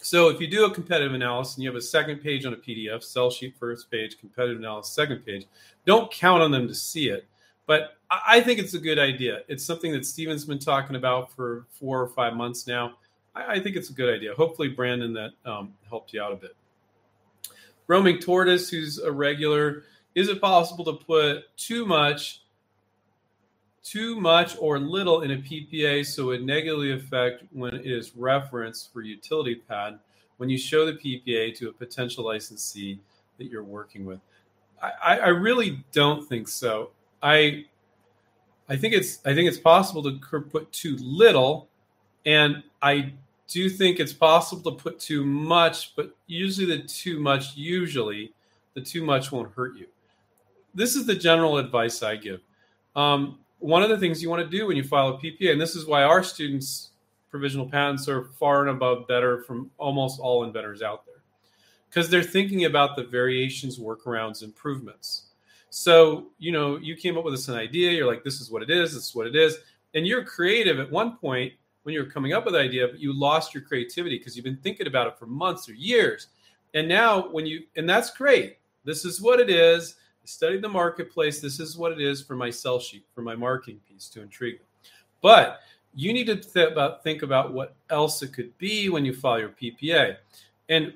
so 0.00 0.28
if 0.28 0.40
you 0.40 0.46
do 0.46 0.66
a 0.66 0.70
competitive 0.70 1.14
analysis 1.14 1.56
and 1.56 1.64
you 1.64 1.68
have 1.68 1.76
a 1.76 1.82
second 1.82 2.20
page 2.20 2.44
on 2.44 2.52
a 2.52 2.56
PDF, 2.56 3.02
sell 3.02 3.30
sheet 3.30 3.56
first 3.58 3.90
page, 3.90 4.18
competitive 4.18 4.58
analysis 4.58 4.94
second 4.94 5.24
page, 5.24 5.46
don't 5.86 6.10
count 6.10 6.42
on 6.42 6.50
them 6.50 6.68
to 6.68 6.74
see 6.74 7.08
it. 7.08 7.26
But 7.66 7.96
I 8.10 8.42
think 8.42 8.58
it's 8.58 8.74
a 8.74 8.78
good 8.78 8.98
idea. 8.98 9.40
It's 9.48 9.64
something 9.64 9.92
that 9.92 10.04
Stephen's 10.04 10.44
been 10.44 10.58
talking 10.58 10.96
about 10.96 11.32
for 11.32 11.66
four 11.70 12.02
or 12.02 12.08
five 12.08 12.34
months 12.34 12.66
now. 12.66 12.94
I, 13.34 13.58
think 13.58 13.74
it's 13.74 13.90
a 13.90 13.92
good 13.92 14.14
idea. 14.14 14.34
Hopefully, 14.34 14.68
Brandon, 14.68 15.12
that 15.14 15.30
um, 15.44 15.72
helped 15.88 16.12
you 16.12 16.22
out 16.22 16.32
a 16.32 16.36
bit. 16.36 16.54
Roaming 17.88 18.18
Tortoise, 18.18 18.68
who's 18.68 18.98
a 18.98 19.10
regular, 19.10 19.84
is 20.14 20.28
it 20.28 20.40
possible 20.40 20.84
to 20.84 20.92
put 20.92 21.44
too 21.56 21.84
much 21.84 22.43
too 23.84 24.18
much 24.18 24.56
or 24.58 24.78
little 24.78 25.22
in 25.22 25.32
a 25.32 25.36
PPA 25.36 26.04
so 26.06 26.30
it 26.30 26.42
negatively 26.42 26.92
affect 26.92 27.44
when 27.52 27.74
it 27.74 27.86
is 27.86 28.16
referenced 28.16 28.92
for 28.92 29.02
utility 29.02 29.54
pad 29.54 29.98
when 30.38 30.48
you 30.48 30.58
show 30.58 30.86
the 30.86 30.94
PPA 30.94 31.54
to 31.58 31.68
a 31.68 31.72
potential 31.72 32.24
licensee 32.24 32.98
that 33.38 33.44
you're 33.44 33.62
working 33.62 34.04
with. 34.04 34.18
I, 34.82 35.18
I 35.18 35.28
really 35.28 35.84
don't 35.92 36.26
think 36.28 36.48
so. 36.48 36.90
I 37.22 37.66
I 38.68 38.76
think 38.76 38.94
it's 38.94 39.20
I 39.24 39.34
think 39.34 39.48
it's 39.48 39.58
possible 39.58 40.02
to 40.02 40.40
put 40.40 40.72
too 40.72 40.96
little, 41.00 41.68
and 42.26 42.62
I 42.82 43.12
do 43.48 43.68
think 43.68 44.00
it's 44.00 44.12
possible 44.12 44.72
to 44.72 44.82
put 44.82 44.98
too 44.98 45.24
much, 45.24 45.94
but 45.96 46.14
usually 46.26 46.66
the 46.66 46.82
too 46.82 47.20
much 47.20 47.56
usually 47.56 48.32
the 48.74 48.80
too 48.80 49.04
much 49.04 49.30
won't 49.32 49.52
hurt 49.54 49.76
you. 49.76 49.86
This 50.74 50.96
is 50.96 51.06
the 51.06 51.14
general 51.14 51.58
advice 51.58 52.02
I 52.02 52.16
give. 52.16 52.40
Um, 52.96 53.38
one 53.64 53.82
of 53.82 53.88
the 53.88 53.96
things 53.96 54.22
you 54.22 54.28
want 54.28 54.42
to 54.42 54.58
do 54.58 54.66
when 54.66 54.76
you 54.76 54.84
file 54.84 55.08
a 55.08 55.18
PPA, 55.18 55.52
and 55.52 55.58
this 55.60 55.74
is 55.74 55.86
why 55.86 56.02
our 56.02 56.22
students' 56.22 56.90
provisional 57.30 57.66
patents 57.66 58.06
are 58.10 58.24
far 58.38 58.60
and 58.60 58.68
above 58.68 59.08
better 59.08 59.42
from 59.44 59.70
almost 59.78 60.20
all 60.20 60.44
inventors 60.44 60.82
out 60.82 61.06
there, 61.06 61.22
because 61.88 62.10
they're 62.10 62.22
thinking 62.22 62.66
about 62.66 62.94
the 62.94 63.04
variations, 63.04 63.78
workarounds, 63.78 64.42
improvements. 64.42 65.28
So, 65.70 66.26
you 66.38 66.52
know, 66.52 66.76
you 66.76 66.94
came 66.94 67.16
up 67.16 67.24
with 67.24 67.32
this 67.32 67.48
an 67.48 67.54
idea, 67.54 67.92
you're 67.92 68.06
like, 68.06 68.22
this 68.22 68.38
is 68.38 68.50
what 68.50 68.62
it 68.62 68.68
is, 68.68 68.92
this 68.92 69.08
is 69.08 69.14
what 69.14 69.26
it 69.26 69.34
is. 69.34 69.56
And 69.94 70.06
you're 70.06 70.24
creative 70.24 70.78
at 70.78 70.90
one 70.90 71.16
point 71.16 71.54
when 71.84 71.94
you're 71.94 72.04
coming 72.04 72.34
up 72.34 72.44
with 72.44 72.52
the 72.52 72.60
idea, 72.60 72.86
but 72.86 73.00
you 73.00 73.18
lost 73.18 73.54
your 73.54 73.62
creativity 73.62 74.18
because 74.18 74.36
you've 74.36 74.44
been 74.44 74.58
thinking 74.58 74.88
about 74.88 75.06
it 75.06 75.18
for 75.18 75.24
months 75.24 75.70
or 75.70 75.72
years. 75.72 76.26
And 76.74 76.86
now 76.86 77.30
when 77.30 77.46
you 77.46 77.62
and 77.76 77.88
that's 77.88 78.10
great. 78.10 78.58
This 78.84 79.06
is 79.06 79.22
what 79.22 79.40
it 79.40 79.48
is 79.48 79.96
studied 80.28 80.62
the 80.62 80.68
marketplace. 80.68 81.40
This 81.40 81.60
is 81.60 81.76
what 81.76 81.92
it 81.92 82.00
is 82.00 82.22
for 82.22 82.36
my 82.36 82.50
sell 82.50 82.78
sheet, 82.78 83.04
for 83.14 83.22
my 83.22 83.34
marketing 83.34 83.80
piece 83.88 84.08
to 84.10 84.22
intrigue 84.22 84.58
them. 84.58 84.66
But 85.20 85.60
you 85.94 86.12
need 86.12 86.26
to 86.26 86.36
th- 86.36 86.72
about, 86.72 87.02
think 87.02 87.22
about 87.22 87.52
what 87.52 87.74
else 87.90 88.22
it 88.22 88.32
could 88.32 88.56
be 88.58 88.88
when 88.88 89.04
you 89.04 89.14
file 89.14 89.38
your 89.38 89.50
PPA. 89.50 90.16
And 90.68 90.92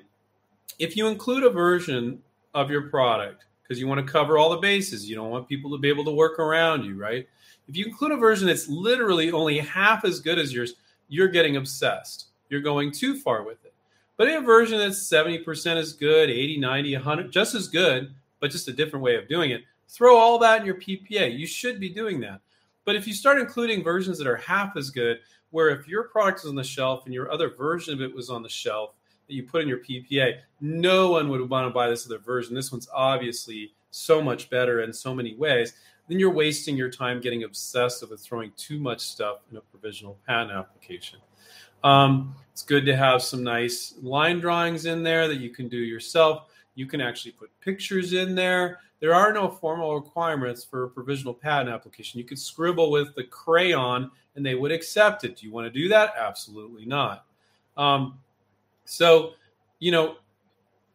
if 0.77 0.95
you 0.97 1.07
include 1.07 1.43
a 1.43 1.49
version 1.49 2.21
of 2.53 2.69
your 2.69 2.89
product, 2.89 3.45
because 3.63 3.79
you 3.79 3.87
want 3.87 4.05
to 4.05 4.11
cover 4.11 4.37
all 4.37 4.49
the 4.49 4.57
bases, 4.57 5.09
you 5.09 5.15
don't 5.15 5.29
want 5.29 5.47
people 5.47 5.71
to 5.71 5.77
be 5.77 5.89
able 5.89 6.03
to 6.05 6.11
work 6.11 6.39
around 6.39 6.83
you, 6.83 6.95
right? 6.95 7.27
If 7.67 7.77
you 7.77 7.85
include 7.85 8.13
a 8.13 8.17
version 8.17 8.47
that's 8.47 8.67
literally 8.67 9.31
only 9.31 9.59
half 9.59 10.03
as 10.03 10.19
good 10.19 10.39
as 10.39 10.51
yours, 10.51 10.73
you're 11.07 11.27
getting 11.27 11.57
obsessed. 11.57 12.27
You're 12.49 12.61
going 12.61 12.91
too 12.91 13.19
far 13.19 13.43
with 13.43 13.63
it. 13.63 13.73
But 14.17 14.27
a 14.27 14.41
version 14.41 14.79
that's 14.79 15.07
70% 15.07 15.77
as 15.77 15.93
good, 15.93 16.29
80, 16.29 16.57
90, 16.57 16.95
100, 16.95 17.31
just 17.31 17.55
as 17.55 17.67
good, 17.67 18.13
but 18.39 18.51
just 18.51 18.67
a 18.67 18.73
different 18.73 19.03
way 19.03 19.15
of 19.15 19.27
doing 19.27 19.51
it. 19.51 19.61
Throw 19.87 20.17
all 20.17 20.37
that 20.39 20.61
in 20.61 20.65
your 20.65 20.75
PPA. 20.75 21.37
You 21.37 21.47
should 21.47 21.79
be 21.79 21.89
doing 21.89 22.19
that. 22.21 22.41
But 22.85 22.95
if 22.95 23.07
you 23.07 23.13
start 23.13 23.39
including 23.39 23.83
versions 23.83 24.17
that 24.17 24.27
are 24.27 24.37
half 24.37 24.75
as 24.77 24.89
good, 24.89 25.19
where 25.51 25.69
if 25.69 25.87
your 25.87 26.03
product 26.03 26.39
is 26.39 26.45
on 26.45 26.55
the 26.55 26.63
shelf 26.63 27.05
and 27.05 27.13
your 27.13 27.31
other 27.31 27.49
version 27.49 27.93
of 27.93 28.01
it 28.01 28.13
was 28.13 28.29
on 28.29 28.43
the 28.43 28.49
shelf 28.49 28.91
that 29.27 29.33
you 29.33 29.43
put 29.43 29.61
in 29.61 29.67
your 29.67 29.79
PPA, 29.79 30.39
no 30.61 31.11
one 31.11 31.29
would 31.29 31.47
want 31.49 31.67
to 31.67 31.73
buy 31.73 31.89
this 31.89 32.05
other 32.05 32.19
version. 32.19 32.53
This 32.53 32.71
one's 32.71 32.87
obviously 32.93 33.73
so 33.91 34.21
much 34.21 34.49
better 34.49 34.81
in 34.81 34.93
so 34.93 35.13
many 35.13 35.35
ways. 35.35 35.73
Then 36.07 36.19
you're 36.19 36.31
wasting 36.31 36.75
your 36.75 36.89
time 36.89 37.21
getting 37.21 37.43
obsessed 37.43 38.07
with 38.07 38.19
throwing 38.21 38.51
too 38.57 38.79
much 38.79 39.01
stuff 39.01 39.41
in 39.51 39.57
a 39.57 39.61
provisional 39.61 40.17
patent 40.25 40.51
application. 40.51 41.19
Um, 41.83 42.35
it's 42.51 42.63
good 42.63 42.85
to 42.87 42.95
have 42.95 43.21
some 43.21 43.43
nice 43.43 43.95
line 44.01 44.39
drawings 44.39 44.85
in 44.85 45.03
there 45.03 45.27
that 45.27 45.37
you 45.37 45.49
can 45.49 45.69
do 45.69 45.77
yourself. 45.77 46.47
You 46.79 46.85
can 46.85 47.01
actually 47.01 47.33
put 47.33 47.49
pictures 47.59 48.13
in 48.13 48.35
there. 48.35 48.79
There 49.01 49.13
are 49.13 49.33
no 49.33 49.49
formal 49.49 49.95
requirements 49.95 50.63
for 50.63 50.85
a 50.85 50.89
provisional 50.89 51.33
patent 51.33 51.69
application. 51.69 52.19
You 52.19 52.23
could 52.23 52.39
scribble 52.39 52.89
with 52.89 53.13
the 53.15 53.25
crayon 53.25 54.09
and 54.37 54.45
they 54.45 54.55
would 54.55 54.71
accept 54.71 55.25
it. 55.25 55.35
Do 55.35 55.45
you 55.45 55.51
want 55.51 55.65
to 55.65 55.77
do 55.77 55.89
that? 55.89 56.13
Absolutely 56.17 56.85
not. 56.85 57.25
Um, 57.75 58.19
so, 58.85 59.33
you 59.79 59.91
know, 59.91 60.15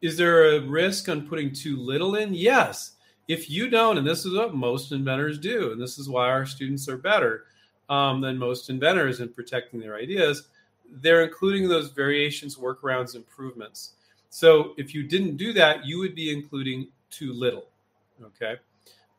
is 0.01 0.17
there 0.17 0.57
a 0.57 0.61
risk 0.61 1.11
on 1.11 1.29
putting 1.29 1.53
too 1.53 1.77
little 1.77 2.15
in? 2.15 2.33
Yes. 2.33 2.93
If 3.29 3.51
you 3.51 3.69
don't, 3.69 3.99
and 3.99 4.07
this 4.07 4.25
is 4.25 4.35
what 4.35 4.55
most 4.55 4.91
inventors 4.91 5.39
do, 5.39 5.73
and 5.73 5.81
this 5.81 5.99
is 5.99 6.09
why 6.09 6.31
our 6.31 6.47
students 6.47 6.89
are 6.89 6.97
better 6.97 7.45
um, 7.91 8.23
than 8.23 8.39
most 8.39 8.71
inventors 8.71 9.21
in 9.21 9.29
protecting 9.29 9.81
their 9.81 9.97
ideas, 9.97 10.49
they're 10.91 11.25
including 11.25 11.69
those 11.69 11.91
variations, 11.91 12.57
workarounds, 12.57 13.15
improvements. 13.15 13.93
So 14.35 14.75
if 14.77 14.93
you 14.97 15.05
didn't 15.05 15.37
do 15.37 15.53
that, 15.53 15.87
you 15.87 16.01
would 16.01 16.17
be 16.17 16.33
including 16.33 16.89
too 17.09 17.33
little. 17.33 17.67
Okay. 18.21 18.57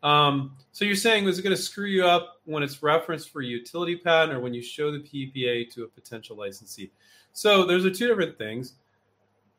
Um, 0.04 0.58
so 0.74 0.84
you're 0.84 0.98
saying, 0.98 1.24
was 1.24 1.40
it 1.40 1.42
going 1.42 1.56
to 1.56 1.62
screw 1.62 1.86
you 1.86 2.06
up 2.06 2.42
when 2.44 2.62
it's 2.64 2.84
referenced 2.84 3.30
for 3.30 3.42
a 3.42 3.46
utility 3.46 3.96
patent 3.96 4.34
or 4.34 4.42
when 4.42 4.54
you 4.54 4.62
show 4.62 4.92
the 4.92 5.00
PPA 5.00 5.74
to 5.74 5.86
a 5.86 5.88
potential 5.88 6.36
licensee? 6.36 6.92
So 7.32 7.66
there's 7.66 7.86
a 7.86 7.92
two 7.92 8.10
different 8.10 8.38
things. 8.38 8.74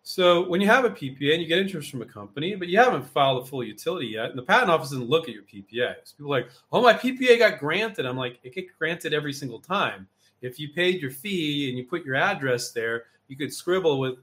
So 0.03 0.47
when 0.47 0.61
you 0.61 0.67
have 0.67 0.85
a 0.85 0.91
PPA 0.91 1.33
and 1.33 1.43
you 1.43 1.49
get 1.49 1.59
interest 1.59 1.91
from 1.91 2.03
a 2.03 2.07
company, 2.07 2.55
but 2.55 2.69
you 2.69 2.79
haven't 2.79 3.09
filed 3.09 3.43
a 3.43 3.47
full 3.47 3.65
utility 3.65 4.09
yet, 4.09 4.29
and 4.29 4.39
the 4.39 4.43
patent 4.43 4.71
office 4.71 4.91
doesn't 4.91 5.09
look 5.09 5.27
at 5.27 5.35
your 5.35 5.45
PPA. 5.45 5.95
So 6.05 6.17
people 6.19 6.35
are 6.35 6.41
like, 6.43 6.51
oh, 6.71 6.83
my 6.83 6.93
PPA 6.93 7.39
got 7.39 7.61
granted. 7.61 8.05
I'm 8.05 8.19
like, 8.19 8.41
it 8.43 8.55
gets 8.55 8.73
granted 8.79 9.15
every 9.15 9.33
single 9.33 9.61
time. 9.61 10.07
If 10.43 10.61
you 10.61 10.69
paid 10.69 11.01
your 11.01 11.13
fee 11.13 11.71
and 11.71 11.79
you 11.79 11.85
put 11.85 12.05
your 12.05 12.17
address 12.17 12.73
there, 12.73 13.05
you 13.29 13.37
could 13.37 13.55
scribble 13.55 13.99
with 13.99 14.19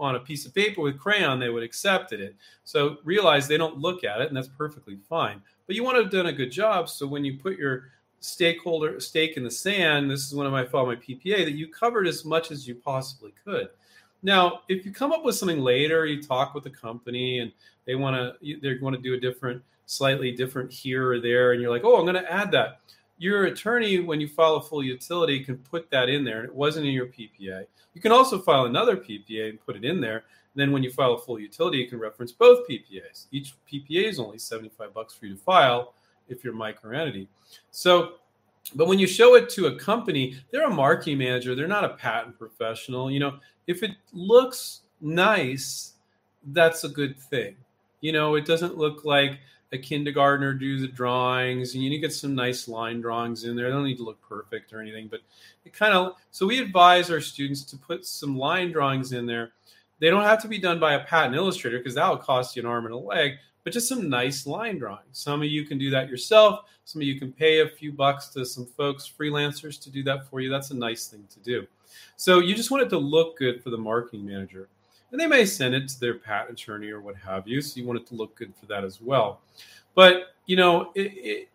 on 0.00 0.16
a 0.16 0.20
piece 0.20 0.46
of 0.46 0.54
paper 0.54 0.80
with 0.80 0.98
crayon, 0.98 1.38
they 1.38 1.50
would 1.50 1.62
accept 1.62 2.12
it. 2.12 2.34
So 2.64 2.96
realize 3.04 3.46
they 3.46 3.58
don't 3.58 3.78
look 3.78 4.02
at 4.02 4.20
it, 4.20 4.28
and 4.28 4.36
that's 4.36 4.48
perfectly 4.48 4.98
fine. 5.08 5.42
But 5.66 5.76
you 5.76 5.84
want 5.84 5.98
to 5.98 6.02
have 6.02 6.10
done 6.10 6.26
a 6.26 6.32
good 6.32 6.50
job. 6.50 6.88
So 6.88 7.06
when 7.06 7.24
you 7.24 7.38
put 7.38 7.58
your 7.58 7.84
stakeholder 8.20 8.98
stake 8.98 9.36
in 9.36 9.44
the 9.44 9.50
sand, 9.50 10.10
this 10.10 10.26
is 10.26 10.34
one 10.34 10.46
of 10.46 10.52
my 10.52 10.64
follow 10.64 10.86
my 10.86 10.96
PPA, 10.96 11.44
that 11.44 11.52
you 11.52 11.68
covered 11.68 12.08
as 12.08 12.24
much 12.24 12.50
as 12.50 12.66
you 12.66 12.74
possibly 12.74 13.34
could. 13.44 13.68
Now, 14.22 14.62
if 14.68 14.84
you 14.84 14.92
come 14.92 15.12
up 15.12 15.24
with 15.24 15.36
something 15.36 15.60
later, 15.60 16.06
you 16.06 16.22
talk 16.22 16.54
with 16.54 16.64
the 16.64 16.70
company 16.70 17.40
and 17.40 17.52
they 17.86 17.94
want 17.94 18.16
to 18.16 18.60
they 18.60 18.78
want 18.80 18.96
to 18.96 19.02
do 19.02 19.14
a 19.14 19.20
different, 19.20 19.62
slightly 19.86 20.32
different 20.32 20.72
here 20.72 21.10
or 21.10 21.20
there, 21.20 21.52
and 21.52 21.60
you're 21.60 21.70
like, 21.70 21.84
oh, 21.84 21.96
I'm 21.96 22.04
going 22.04 22.22
to 22.22 22.32
add 22.32 22.50
that 22.52 22.80
your 23.20 23.44
attorney, 23.44 24.00
when 24.00 24.18
you 24.18 24.26
file 24.26 24.56
a 24.56 24.62
full 24.62 24.82
utility, 24.82 25.44
can 25.44 25.58
put 25.58 25.90
that 25.90 26.08
in 26.08 26.24
there, 26.24 26.40
and 26.40 26.48
it 26.48 26.54
wasn't 26.54 26.86
in 26.86 26.92
your 26.92 27.06
PPA. 27.06 27.66
You 27.92 28.00
can 28.00 28.12
also 28.12 28.38
file 28.38 28.64
another 28.64 28.96
PPA 28.96 29.50
and 29.50 29.60
put 29.60 29.76
it 29.76 29.84
in 29.84 30.00
there. 30.00 30.16
And 30.16 30.56
then 30.56 30.72
when 30.72 30.82
you 30.82 30.90
file 30.90 31.12
a 31.12 31.18
full 31.18 31.38
utility, 31.38 31.76
you 31.76 31.86
can 31.86 32.00
reference 32.00 32.32
both 32.32 32.66
PPAs. 32.66 33.26
Each 33.30 33.52
PPA 33.70 34.08
is 34.08 34.18
only 34.18 34.38
75 34.38 34.94
bucks 34.94 35.12
for 35.12 35.26
you 35.26 35.34
to 35.34 35.40
file 35.40 35.92
if 36.30 36.42
you're 36.42 36.54
a 36.54 36.56
micro 36.56 36.98
entity. 36.98 37.28
So, 37.70 38.14
but 38.74 38.88
when 38.88 38.98
you 38.98 39.06
show 39.06 39.34
it 39.34 39.50
to 39.50 39.66
a 39.66 39.78
company, 39.78 40.36
they're 40.50 40.66
a 40.66 40.74
marketing 40.74 41.18
manager. 41.18 41.54
They're 41.54 41.68
not 41.68 41.84
a 41.84 41.90
patent 41.90 42.38
professional. 42.38 43.10
You 43.10 43.20
know, 43.20 43.38
if 43.66 43.82
it 43.82 43.90
looks 44.14 44.80
nice, 45.02 45.92
that's 46.52 46.84
a 46.84 46.88
good 46.88 47.18
thing. 47.18 47.54
You 48.00 48.12
know, 48.12 48.36
it 48.36 48.46
doesn't 48.46 48.78
look 48.78 49.04
like 49.04 49.40
a 49.72 49.78
kindergartner 49.78 50.52
do 50.52 50.80
the 50.80 50.88
drawings 50.88 51.74
and 51.74 51.82
you 51.82 51.90
need 51.90 51.96
to 51.96 52.02
get 52.02 52.12
some 52.12 52.34
nice 52.34 52.66
line 52.66 53.00
drawings 53.00 53.44
in 53.44 53.54
there. 53.54 53.66
They 53.66 53.72
don't 53.72 53.84
need 53.84 53.98
to 53.98 54.04
look 54.04 54.20
perfect 54.20 54.72
or 54.72 54.80
anything, 54.80 55.08
but 55.08 55.20
it 55.64 55.72
kind 55.72 55.94
of 55.94 56.14
so 56.30 56.46
we 56.46 56.58
advise 56.58 57.10
our 57.10 57.20
students 57.20 57.64
to 57.64 57.76
put 57.76 58.04
some 58.04 58.36
line 58.36 58.72
drawings 58.72 59.12
in 59.12 59.26
there. 59.26 59.52
They 60.00 60.10
don't 60.10 60.24
have 60.24 60.42
to 60.42 60.48
be 60.48 60.58
done 60.58 60.80
by 60.80 60.94
a 60.94 61.04
patent 61.04 61.36
illustrator 61.36 61.78
because 61.78 61.94
that 61.94 62.08
will 62.08 62.16
cost 62.16 62.56
you 62.56 62.62
an 62.62 62.68
arm 62.68 62.86
and 62.86 62.94
a 62.94 62.98
leg, 62.98 63.34
but 63.62 63.72
just 63.72 63.88
some 63.88 64.08
nice 64.08 64.46
line 64.46 64.78
drawings. 64.78 65.18
Some 65.18 65.42
of 65.42 65.48
you 65.48 65.64
can 65.64 65.78
do 65.78 65.90
that 65.90 66.08
yourself. 66.08 66.64
Some 66.84 67.02
of 67.02 67.06
you 67.06 67.20
can 67.20 67.32
pay 67.32 67.60
a 67.60 67.68
few 67.68 67.92
bucks 67.92 68.28
to 68.28 68.44
some 68.44 68.66
folks, 68.66 69.12
freelancers, 69.16 69.80
to 69.82 69.90
do 69.90 70.02
that 70.04 70.28
for 70.28 70.40
you. 70.40 70.50
That's 70.50 70.70
a 70.70 70.76
nice 70.76 71.06
thing 71.06 71.24
to 71.32 71.38
do. 71.40 71.66
So 72.16 72.40
you 72.40 72.54
just 72.54 72.70
want 72.70 72.82
it 72.82 72.88
to 72.90 72.98
look 72.98 73.38
good 73.38 73.62
for 73.62 73.70
the 73.70 73.78
marketing 73.78 74.26
manager 74.26 74.68
and 75.10 75.20
they 75.20 75.26
may 75.26 75.44
send 75.44 75.74
it 75.74 75.88
to 75.88 76.00
their 76.00 76.14
patent 76.14 76.58
attorney 76.58 76.90
or 76.90 77.00
what 77.00 77.16
have 77.16 77.48
you. 77.48 77.60
So 77.60 77.80
you 77.80 77.86
want 77.86 78.00
it 78.00 78.06
to 78.08 78.14
look 78.14 78.34
good 78.36 78.52
for 78.58 78.66
that 78.66 78.84
as 78.84 79.00
well. 79.00 79.40
But 79.94 80.34
you 80.46 80.56
know, 80.56 80.92
it, 80.94 81.12
it, 81.14 81.48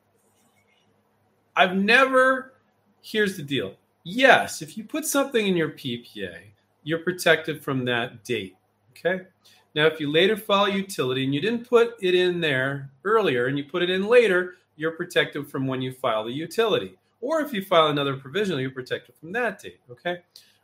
I've 1.56 1.76
never, 1.76 2.54
here's 3.02 3.38
the 3.38 3.44
deal. 3.44 3.76
Yes, 4.04 4.62
if 4.62 4.78
you 4.78 4.84
put 4.84 5.06
something 5.06 5.48
in 5.48 5.56
your 5.56 5.70
PPA, 5.70 6.38
you're 6.84 7.00
protected 7.00 7.64
from 7.64 7.86
that 7.86 8.24
date. 8.24 8.56
Okay. 8.92 9.26
Now, 9.74 9.88
if 9.88 10.00
you 10.00 10.10
later 10.10 10.38
file 10.38 10.70
utility 10.70 11.26
and 11.26 11.34
you 11.34 11.42
didn't 11.42 11.68
put 11.68 11.96
it 12.02 12.16
in 12.16 12.40
there 12.40 12.90
earlier 13.04 13.48
and 13.48 13.58
you 13.58 13.66
put 13.66 13.84
it 13.84 13.90
in 13.90 14.08
later, 14.08 14.56
you're 14.78 14.92
protected 14.92 15.48
from 15.48 15.68
when 15.68 15.82
you 15.82 15.92
file 15.92 16.24
the 16.24 16.32
utility. 16.32 16.98
Or 17.20 17.42
if 17.42 17.52
you 17.52 17.64
file 17.64 17.88
another 17.88 18.16
provisional, 18.16 18.62
you're 18.62 18.70
protected 18.70 19.16
from 19.16 19.32
that 19.34 19.62
date. 19.62 19.80
Okay. 19.90 20.20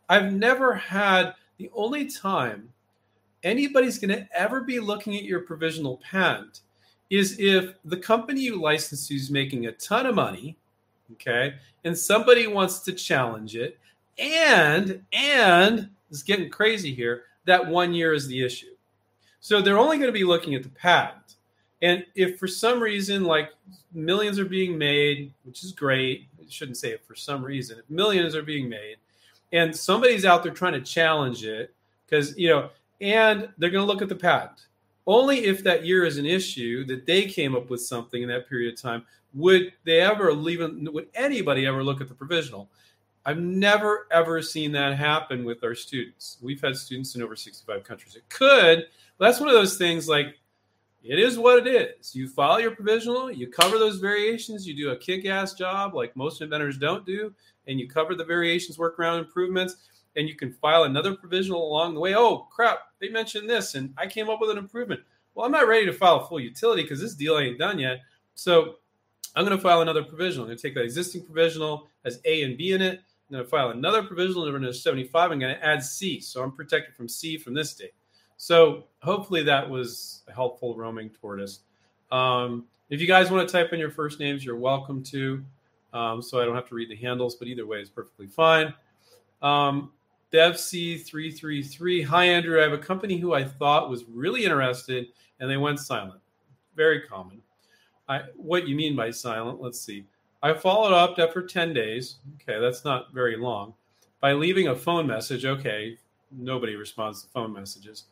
I've 0.07 0.33
never 0.33 0.74
had 0.74 1.33
the 1.57 1.69
only 1.74 2.05
time 2.05 2.69
anybody's 3.43 3.98
going 3.98 4.17
to 4.17 4.27
ever 4.38 4.62
be 4.62 4.79
looking 4.79 5.15
at 5.15 5.24
your 5.24 5.41
provisional 5.41 5.98
patent 5.98 6.62
is 7.10 7.39
if 7.39 7.75
the 7.86 7.98
company 7.98 8.41
you 8.41 8.62
license 8.62 9.07
to 9.07 9.15
is 9.15 9.29
making 9.29 9.65
a 9.65 9.71
ton 9.74 10.05
of 10.05 10.15
money, 10.15 10.57
okay, 11.13 11.55
and 11.83 11.98
somebody 11.98 12.48
wants 12.48 12.79
to 12.79 12.93
challenge 12.93 13.55
it, 13.55 13.77
and 14.17 15.01
and 15.12 15.89
it's 16.10 16.24
getting 16.24 16.50
crazy 16.50 16.93
here. 16.93 17.24
That 17.45 17.67
one 17.67 17.93
year 17.93 18.13
is 18.13 18.27
the 18.27 18.43
issue. 18.43 18.75
So 19.39 19.62
they're 19.62 19.79
only 19.79 19.98
going 19.98 20.07
to 20.07 20.13
be 20.13 20.24
looking 20.24 20.53
at 20.55 20.63
the 20.63 20.69
patent. 20.69 21.36
And 21.81 22.05
if 22.13 22.38
for 22.38 22.48
some 22.48 22.79
reason, 22.79 23.24
like 23.24 23.50
millions 23.93 24.38
are 24.38 24.45
being 24.45 24.77
made, 24.77 25.33
which 25.43 25.63
is 25.63 25.71
great, 25.71 26.27
I 26.39 26.45
shouldn't 26.48 26.77
say 26.77 26.91
it 26.91 27.03
for 27.05 27.15
some 27.15 27.43
reason, 27.43 27.79
if 27.79 27.89
millions 27.89 28.36
are 28.36 28.43
being 28.43 28.69
made, 28.69 28.98
and 29.51 29.75
somebody's 29.75 30.24
out 30.24 30.43
there 30.43 30.53
trying 30.53 30.74
to 30.74 30.81
challenge 30.81 31.43
it, 31.43 31.74
because, 32.05 32.38
you 32.38 32.50
know, 32.50 32.69
and 33.01 33.50
they're 33.58 33.70
going 33.70 33.86
to 33.86 33.91
look 33.91 34.01
at 34.01 34.10
the 34.10 34.15
patent. 34.15 34.67
Only 35.08 35.46
if 35.46 35.63
that 35.63 35.84
year 35.84 36.05
is 36.05 36.17
an 36.17 36.25
issue 36.25 36.86
that 36.86 37.05
they 37.05 37.25
came 37.25 37.55
up 37.55 37.70
with 37.70 37.81
something 37.81 38.22
in 38.22 38.29
that 38.29 38.48
period 38.48 38.74
of 38.74 38.79
time 38.79 39.03
would 39.34 39.74
they 39.84 40.00
ever 40.01 40.31
leave, 40.34 40.60
would 40.93 41.08
anybody 41.15 41.65
ever 41.65 41.84
look 41.84 42.01
at 42.01 42.08
the 42.08 42.13
provisional. 42.13 42.70
I've 43.25 43.39
never 43.39 44.08
ever 44.12 44.41
seen 44.41 44.72
that 44.74 44.98
happen 44.98 45.43
with 45.43 45.63
our 45.63 45.75
students. 45.75 46.38
We've 46.41 46.62
had 46.62 46.75
students 46.75 47.15
in 47.15 47.22
over 47.22 47.36
65 47.36 47.84
countries. 47.84 48.15
It 48.15 48.27
could, 48.29 48.88
that's 49.20 49.39
one 49.39 49.50
of 49.50 49.55
those 49.55 49.77
things 49.77 50.08
like 50.08 50.39
it 51.03 51.17
is 51.17 51.38
what 51.38 51.65
it 51.65 51.67
is. 51.67 52.15
You 52.15 52.27
file 52.27 52.60
your 52.60 52.75
provisional, 52.75 53.31
you 53.31 53.48
cover 53.48 53.79
those 53.79 53.98
variations, 53.98 54.67
you 54.67 54.75
do 54.75 54.91
a 54.91 54.98
kick 54.98 55.25
ass 55.25 55.53
job 55.53 55.96
like 55.96 56.15
most 56.15 56.41
inventors 56.41 56.77
don't 56.77 57.05
do, 57.05 57.34
and 57.67 57.79
you 57.79 57.88
cover 57.88 58.15
the 58.15 58.25
variations, 58.25 58.77
workaround 58.77 59.20
improvements, 59.20 59.77
and 60.15 60.27
you 60.27 60.36
can 60.36 60.51
file 60.53 60.84
another 60.84 61.15
provisional 61.15 61.68
along 61.68 61.94
the 61.94 62.00
way. 62.00 62.15
Oh, 62.15 62.48
crap, 62.51 62.80
they 63.00 63.10
mentioned 63.10 63.50
this, 63.50 63.75
and 63.75 63.94
I 63.98 64.08
came 64.08 64.30
up 64.30 64.39
with 64.41 64.50
an 64.50 64.58
improvement. 64.58 65.01
Well, 65.34 65.46
I'm 65.46 65.51
not 65.51 65.68
ready 65.68 65.86
to 65.86 65.94
file 65.94 66.18
a 66.18 66.27
full 66.27 66.39
utility 66.39 66.84
because 66.84 67.00
this 67.00 67.15
deal 67.15 67.38
ain't 67.38 67.58
done 67.58 67.80
yet. 67.80 68.01
So 68.36 68.75
I'm 69.36 69.46
going 69.46 69.56
to 69.56 69.62
file 69.62 69.82
another 69.82 70.03
provisional. 70.03 70.44
I'm 70.44 70.50
going 70.50 70.58
to 70.58 70.62
take 70.62 70.75
that 70.75 70.84
existing 70.84 71.25
provisional 71.25 71.88
as 72.03 72.20
A 72.25 72.44
and 72.44 72.58
B 72.58 72.74
in 72.74 72.82
it. 72.82 73.00
I'm 73.30 73.36
going 73.36 73.44
to 73.44 73.50
file 73.50 73.70
another 73.70 74.03
provisional 74.03 74.46
number 74.46 74.74
75. 74.74 75.32
I'm 75.32 75.39
going 75.39 75.56
to 75.56 75.65
add 75.65 75.84
C. 75.84 76.20
So 76.20 76.44
I'm 76.44 76.51
protected 76.51 76.96
from 76.96 77.08
C 77.08 77.38
from 77.38 77.53
this 77.53 77.74
date. 77.74 77.94
So 78.36 78.86
hopefully 79.01 79.44
that 79.44 79.70
was 79.70 80.24
a 80.27 80.34
helpful 80.34 80.75
roaming 80.75 81.12
tortoise. 81.12 81.60
Um, 82.12 82.65
if 82.89 83.00
you 83.00 83.08
guys 83.08 83.32
want 83.32 83.48
to 83.48 83.51
type 83.51 83.72
in 83.72 83.80
your 83.80 83.91
first 83.91 84.20
names, 84.20 84.44
you're 84.44 84.58
welcome 84.58 85.01
to. 85.03 85.46
Um, 85.94 86.22
so 86.22 86.41
I 86.41 86.46
don't 86.46 86.56
have 86.56 86.68
to 86.70 86.75
read 86.75 86.89
the 86.89 86.96
handles, 86.96 87.36
but 87.36 87.48
either 87.48 87.65
way 87.65 87.80
is 87.80 87.89
perfectly 87.89 88.27
fine. 88.27 88.74
Um, 89.41 89.91
DevC333. 90.31 92.05
Hi, 92.05 92.25
Andrew. 92.25 92.59
I 92.59 92.63
have 92.63 92.73
a 92.73 92.77
company 92.77 93.17
who 93.17 93.33
I 93.33 93.43
thought 93.43 93.89
was 93.89 94.05
really 94.05 94.43
interested 94.45 95.07
and 95.39 95.50
they 95.50 95.57
went 95.57 95.79
silent. 95.79 96.21
Very 96.75 97.01
common. 97.01 97.41
I, 98.07 98.21
what 98.35 98.67
you 98.67 98.75
mean 98.75 98.95
by 98.95 99.11
silent? 99.11 99.61
Let's 99.61 99.79
see. 99.79 100.05
I 100.43 100.53
followed 100.53 100.93
up 100.93 101.19
after 101.19 101.45
10 101.45 101.73
days. 101.73 102.17
Okay, 102.35 102.59
that's 102.59 102.83
not 102.83 103.13
very 103.13 103.38
long. 103.38 103.74
By 104.22 104.33
leaving 104.33 104.67
a 104.67 104.75
phone 104.75 105.05
message. 105.05 105.46
Okay, 105.46 105.98
nobody 106.31 106.75
responds 106.75 107.24
to 107.24 107.29
phone 107.29 107.53
messages. 107.53 108.05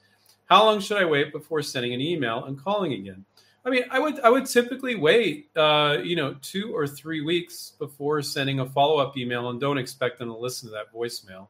How 0.46 0.66
long 0.66 0.80
should 0.80 0.98
I 0.98 1.06
wait 1.06 1.32
before 1.32 1.62
sending 1.62 1.94
an 1.94 2.02
email 2.02 2.46
and 2.46 2.62
calling 2.62 2.94
again? 2.94 3.26
I 3.66 3.70
mean, 3.70 3.84
I 3.92 4.00
would 4.00 4.20
I 4.22 4.30
would 4.30 4.46
typically 4.46 4.96
wait, 4.96 5.50
uh, 5.56 5.98
you 6.04 6.16
know, 6.16 6.36
two 6.42 6.76
or 6.76 6.88
three 6.88 7.22
weeks 7.22 7.74
before 7.78 8.22
sending 8.22 8.62
a 8.62 8.66
follow 8.66 8.98
up 8.98 9.18
email, 9.18 9.50
and 9.50 9.60
don't 9.60 9.78
expect 9.78 10.18
them 10.18 10.30
to 10.30 10.38
listen 10.38 10.70
to 10.70 10.74
that 10.74 10.94
voicemail. 10.94 11.48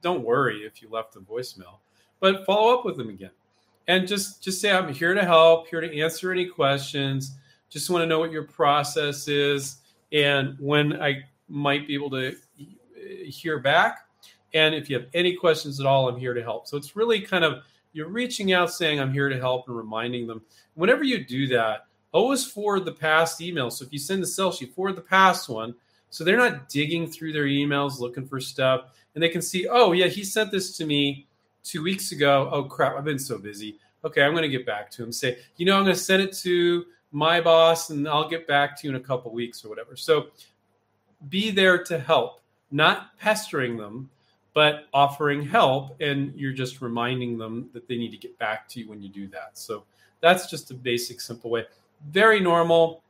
Don't 0.00 0.22
worry 0.22 0.58
if 0.60 0.82
you 0.82 0.88
left 0.90 1.16
a 1.16 1.20
voicemail, 1.20 1.78
but 2.20 2.44
follow 2.46 2.76
up 2.76 2.84
with 2.84 2.96
them 2.96 3.08
again, 3.08 3.30
and 3.88 4.06
just 4.06 4.42
just 4.42 4.60
say 4.60 4.70
I'm 4.70 4.92
here 4.92 5.14
to 5.14 5.24
help, 5.24 5.68
here 5.68 5.80
to 5.80 6.00
answer 6.00 6.32
any 6.32 6.46
questions. 6.46 7.36
Just 7.68 7.90
want 7.90 8.02
to 8.02 8.06
know 8.06 8.18
what 8.18 8.30
your 8.30 8.44
process 8.44 9.28
is 9.28 9.78
and 10.12 10.56
when 10.60 11.02
I 11.02 11.24
might 11.48 11.86
be 11.86 11.94
able 11.94 12.10
to 12.10 12.36
hear 13.26 13.58
back. 13.58 14.06
And 14.54 14.74
if 14.74 14.88
you 14.88 14.96
have 14.96 15.08
any 15.14 15.34
questions 15.34 15.80
at 15.80 15.86
all, 15.86 16.08
I'm 16.08 16.18
here 16.18 16.32
to 16.32 16.42
help. 16.42 16.68
So 16.68 16.76
it's 16.76 16.94
really 16.96 17.20
kind 17.20 17.44
of 17.44 17.64
you're 17.96 18.08
reaching 18.08 18.52
out 18.52 18.70
saying 18.70 19.00
i'm 19.00 19.12
here 19.12 19.30
to 19.30 19.38
help 19.38 19.66
and 19.68 19.76
reminding 19.76 20.26
them 20.26 20.42
whenever 20.74 21.02
you 21.02 21.24
do 21.24 21.46
that 21.48 21.86
always 22.12 22.44
forward 22.44 22.84
the 22.84 22.92
past 22.92 23.40
email 23.40 23.70
so 23.70 23.84
if 23.84 23.92
you 23.92 23.98
send 23.98 24.22
the 24.22 24.26
sell 24.26 24.52
sheet 24.52 24.74
forward 24.74 24.94
the 24.94 25.00
past 25.00 25.48
one 25.48 25.74
so 26.10 26.22
they're 26.22 26.36
not 26.36 26.68
digging 26.68 27.10
through 27.10 27.32
their 27.32 27.46
emails 27.46 27.98
looking 27.98 28.28
for 28.28 28.38
stuff 28.38 28.92
and 29.16 29.22
they 29.22 29.28
can 29.28 29.42
see 29.42 29.66
oh 29.68 29.90
yeah 29.90 30.06
he 30.06 30.22
sent 30.22 30.52
this 30.52 30.76
to 30.76 30.86
me 30.86 31.26
two 31.64 31.82
weeks 31.82 32.12
ago 32.12 32.48
oh 32.52 32.62
crap 32.62 32.96
i've 32.96 33.04
been 33.04 33.18
so 33.18 33.36
busy 33.36 33.80
okay 34.04 34.22
i'm 34.22 34.30
going 34.30 34.42
to 34.42 34.48
get 34.48 34.64
back 34.64 34.88
to 34.88 35.02
him 35.02 35.10
say 35.10 35.36
you 35.56 35.66
know 35.66 35.76
i'm 35.76 35.82
going 35.82 35.96
to 35.96 36.00
send 36.00 36.22
it 36.22 36.32
to 36.32 36.84
my 37.10 37.40
boss 37.40 37.90
and 37.90 38.06
i'll 38.08 38.28
get 38.28 38.46
back 38.46 38.80
to 38.80 38.86
you 38.86 38.94
in 38.94 39.00
a 39.00 39.04
couple 39.04 39.32
weeks 39.32 39.64
or 39.64 39.68
whatever 39.68 39.96
so 39.96 40.28
be 41.28 41.50
there 41.50 41.82
to 41.82 41.98
help 41.98 42.40
not 42.70 43.18
pestering 43.18 43.76
them 43.76 44.08
but 44.56 44.86
offering 44.94 45.42
help 45.42 46.00
and 46.00 46.32
you're 46.34 46.50
just 46.50 46.80
reminding 46.80 47.36
them 47.36 47.68
that 47.74 47.86
they 47.86 47.98
need 47.98 48.10
to 48.10 48.16
get 48.16 48.38
back 48.38 48.66
to 48.66 48.80
you 48.80 48.88
when 48.88 49.02
you 49.02 49.08
do 49.10 49.28
that. 49.28 49.50
So 49.52 49.84
that's 50.22 50.48
just 50.48 50.70
a 50.70 50.74
basic, 50.74 51.20
simple 51.20 51.50
way. 51.50 51.66
Very 52.08 52.40
normal. 52.40 53.02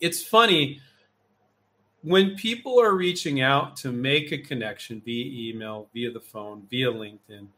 It's 0.00 0.22
funny 0.22 0.80
when 2.06 2.36
people 2.36 2.80
are 2.80 2.94
reaching 2.94 3.40
out 3.40 3.74
to 3.74 3.90
make 3.90 4.30
a 4.30 4.38
connection 4.38 5.02
via 5.04 5.50
email, 5.50 5.88
via 5.92 6.08
the 6.12 6.20
phone, 6.20 6.64
via 6.70 6.86
LinkedIn. 6.86 7.48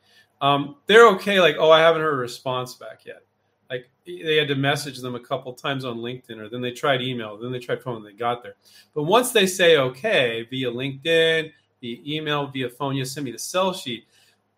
Um, 0.40 0.76
they're 0.86 1.06
okay. 1.08 1.38
Like, 1.38 1.56
oh, 1.58 1.70
I 1.70 1.80
haven't 1.80 2.00
heard 2.00 2.14
a 2.14 2.16
response 2.16 2.72
back 2.72 3.04
yet. 3.04 3.22
Like 3.68 3.90
they 4.06 4.36
had 4.36 4.48
to 4.48 4.54
message 4.54 5.00
them 5.00 5.14
a 5.14 5.20
couple 5.20 5.52
times 5.52 5.84
on 5.84 5.98
LinkedIn, 5.98 6.38
or 6.38 6.48
then 6.48 6.62
they 6.62 6.70
tried 6.70 7.02
email, 7.02 7.36
then 7.36 7.52
they 7.52 7.58
tried 7.58 7.82
phone, 7.82 7.96
and 7.96 8.06
they 8.06 8.12
got 8.12 8.42
there. 8.42 8.54
But 8.94 9.02
once 9.02 9.32
they 9.32 9.46
say 9.46 9.76
okay 9.76 10.46
via 10.48 10.70
LinkedIn, 10.70 11.52
via 11.82 11.96
email, 12.06 12.46
via 12.46 12.70
phone, 12.70 12.96
you 12.96 13.04
send 13.04 13.26
me 13.26 13.32
the 13.32 13.38
sell 13.38 13.74
sheet. 13.74 14.06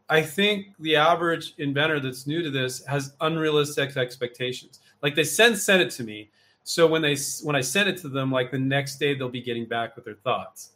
I 0.08 0.22
think 0.22 0.68
the 0.78 0.94
average 0.94 1.54
inventor 1.58 1.98
that's 1.98 2.28
new 2.28 2.42
to 2.42 2.50
this 2.50 2.84
has 2.86 3.14
unrealistic 3.20 3.96
expectations. 3.96 4.78
Like 5.02 5.16
they 5.16 5.24
send 5.24 5.58
send 5.58 5.82
it 5.82 5.90
to 5.92 6.04
me, 6.04 6.30
so 6.64 6.86
when 6.86 7.02
they 7.02 7.16
when 7.42 7.56
I 7.56 7.60
send 7.60 7.88
it 7.88 7.96
to 7.98 8.08
them, 8.08 8.30
like 8.30 8.50
the 8.50 8.58
next 8.58 8.98
day 8.98 9.14
they'll 9.14 9.28
be 9.28 9.42
getting 9.42 9.66
back 9.66 9.96
with 9.96 10.04
their 10.04 10.14
thoughts. 10.14 10.70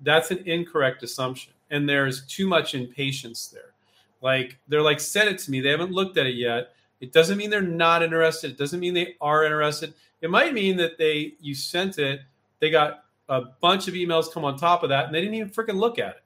That's 0.00 0.30
an 0.30 0.38
incorrect 0.46 1.02
assumption, 1.02 1.52
and 1.70 1.88
there's 1.88 2.26
too 2.26 2.46
much 2.46 2.74
impatience 2.74 3.48
there. 3.48 3.74
Like 4.22 4.58
they're 4.68 4.82
like 4.82 5.00
send 5.00 5.28
it 5.28 5.38
to 5.40 5.50
me, 5.50 5.60
they 5.60 5.70
haven't 5.70 5.92
looked 5.92 6.16
at 6.18 6.26
it 6.26 6.34
yet. 6.34 6.72
It 7.00 7.12
doesn't 7.12 7.38
mean 7.38 7.48
they're 7.48 7.62
not 7.62 8.02
interested. 8.02 8.50
It 8.50 8.58
doesn't 8.58 8.80
mean 8.80 8.92
they 8.92 9.16
are 9.20 9.44
interested. 9.44 9.94
It 10.20 10.30
might 10.30 10.52
mean 10.52 10.76
that 10.76 10.98
they 10.98 11.34
you 11.40 11.54
sent 11.54 11.98
it, 11.98 12.20
they 12.58 12.70
got 12.70 13.04
a 13.28 13.42
bunch 13.60 13.88
of 13.88 13.94
emails 13.94 14.30
come 14.32 14.44
on 14.44 14.56
top 14.56 14.82
of 14.82 14.90
that, 14.90 15.06
and 15.06 15.14
they 15.14 15.20
didn't 15.20 15.34
even 15.34 15.50
freaking 15.50 15.76
look 15.76 15.98
at 15.98 16.16
it. 16.16 16.24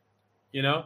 You 0.53 0.63
know. 0.63 0.85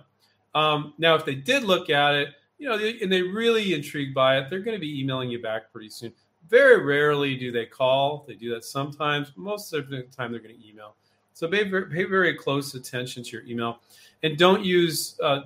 Um, 0.55 0.95
now, 0.99 1.15
if 1.15 1.25
they 1.25 1.35
did 1.35 1.63
look 1.63 1.91
at 1.91 2.15
it, 2.15 2.29
you 2.59 2.69
know, 2.69 2.77
and 2.77 3.13
they 3.13 3.23
really 3.23 3.75
intrigued 3.75 4.15
by 4.15 4.39
it, 4.39 4.51
they're 4.51 4.61
going 4.61 4.77
to 4.77 4.81
be 4.81 5.01
emailing 5.01 5.31
you 5.31 5.41
back 5.41 5.73
pretty 5.73 5.89
soon. 5.89 6.13
Very 6.49 6.83
rarely 6.83 7.37
do 7.37 7.53
they 7.53 7.67
call. 7.67 8.25
They 8.27 8.35
do 8.35 8.51
that 8.55 8.65
sometimes. 8.65 9.33
Most 9.37 9.73
of 9.73 9.89
the 9.91 10.03
time, 10.05 10.33
they're 10.33 10.41
going 10.41 10.59
to 10.59 10.69
email. 10.69 10.95
So 11.35 11.47
pay, 11.47 11.65
pay 11.65 12.05
very 12.05 12.35
close 12.35 12.75
attention 12.75 13.23
to 13.23 13.31
your 13.31 13.47
email, 13.47 13.81
and 14.23 14.37
don't 14.37 14.65
use 14.65 15.19
uh, 15.23 15.43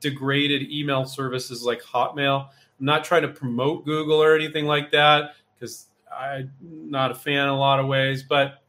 degraded 0.00 0.70
email 0.70 1.06
services 1.06 1.62
like 1.62 1.82
Hotmail. 1.82 2.48
I'm 2.48 2.86
not 2.86 3.04
trying 3.04 3.22
to 3.22 3.28
promote 3.28 3.84
Google 3.84 4.22
or 4.22 4.34
anything 4.34 4.66
like 4.66 4.90
that 4.90 5.34
because 5.54 5.86
I'm 6.14 6.52
not 6.60 7.10
a 7.10 7.14
fan 7.14 7.44
in 7.44 7.48
a 7.48 7.58
lot 7.58 7.80
of 7.80 7.86
ways, 7.86 8.22
but 8.22 8.62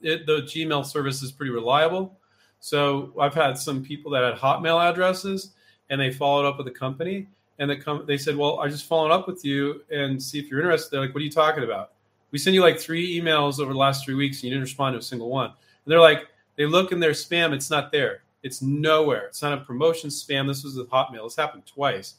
it, 0.00 0.26
the 0.26 0.42
Gmail 0.42 0.84
service 0.84 1.22
is 1.22 1.32
pretty 1.32 1.52
reliable. 1.52 2.18
So 2.60 3.12
I've 3.20 3.34
had 3.34 3.58
some 3.58 3.82
people 3.82 4.10
that 4.12 4.24
had 4.24 4.34
Hotmail 4.34 4.80
addresses 4.80 5.52
and 5.90 6.00
they 6.00 6.12
followed 6.12 6.46
up 6.46 6.56
with 6.56 6.66
the 6.66 6.72
company 6.72 7.28
and 7.58 7.70
the 7.70 7.76
com- 7.76 8.04
they 8.06 8.18
said, 8.18 8.36
"Well, 8.36 8.60
I 8.60 8.68
just 8.68 8.86
followed 8.86 9.10
up 9.10 9.26
with 9.26 9.44
you 9.44 9.82
and 9.90 10.22
see 10.22 10.38
if 10.38 10.48
you're 10.48 10.60
interested." 10.60 10.90
They're 10.90 11.00
like, 11.00 11.14
"What 11.14 11.20
are 11.20 11.24
you 11.24 11.30
talking 11.30 11.64
about? 11.64 11.92
We 12.30 12.38
sent 12.38 12.54
you 12.54 12.62
like 12.62 12.78
three 12.78 13.20
emails 13.20 13.60
over 13.60 13.72
the 13.72 13.78
last 13.78 14.04
three 14.04 14.14
weeks 14.14 14.38
and 14.38 14.44
you 14.44 14.50
didn't 14.50 14.64
respond 14.64 14.94
to 14.94 14.98
a 14.98 15.02
single 15.02 15.28
one." 15.28 15.46
And 15.46 15.92
they're 15.92 16.00
like, 16.00 16.28
they 16.56 16.66
look 16.66 16.92
in 16.92 17.00
their 17.00 17.12
spam, 17.12 17.52
it's 17.52 17.70
not 17.70 17.92
there. 17.92 18.22
It's 18.42 18.62
nowhere. 18.62 19.26
It's 19.26 19.42
not 19.42 19.52
a 19.52 19.58
promotion 19.58 20.10
spam. 20.10 20.46
This 20.46 20.64
was 20.64 20.76
with 20.76 20.90
Hotmail. 20.90 21.24
This 21.24 21.36
happened 21.36 21.64
twice. 21.66 22.14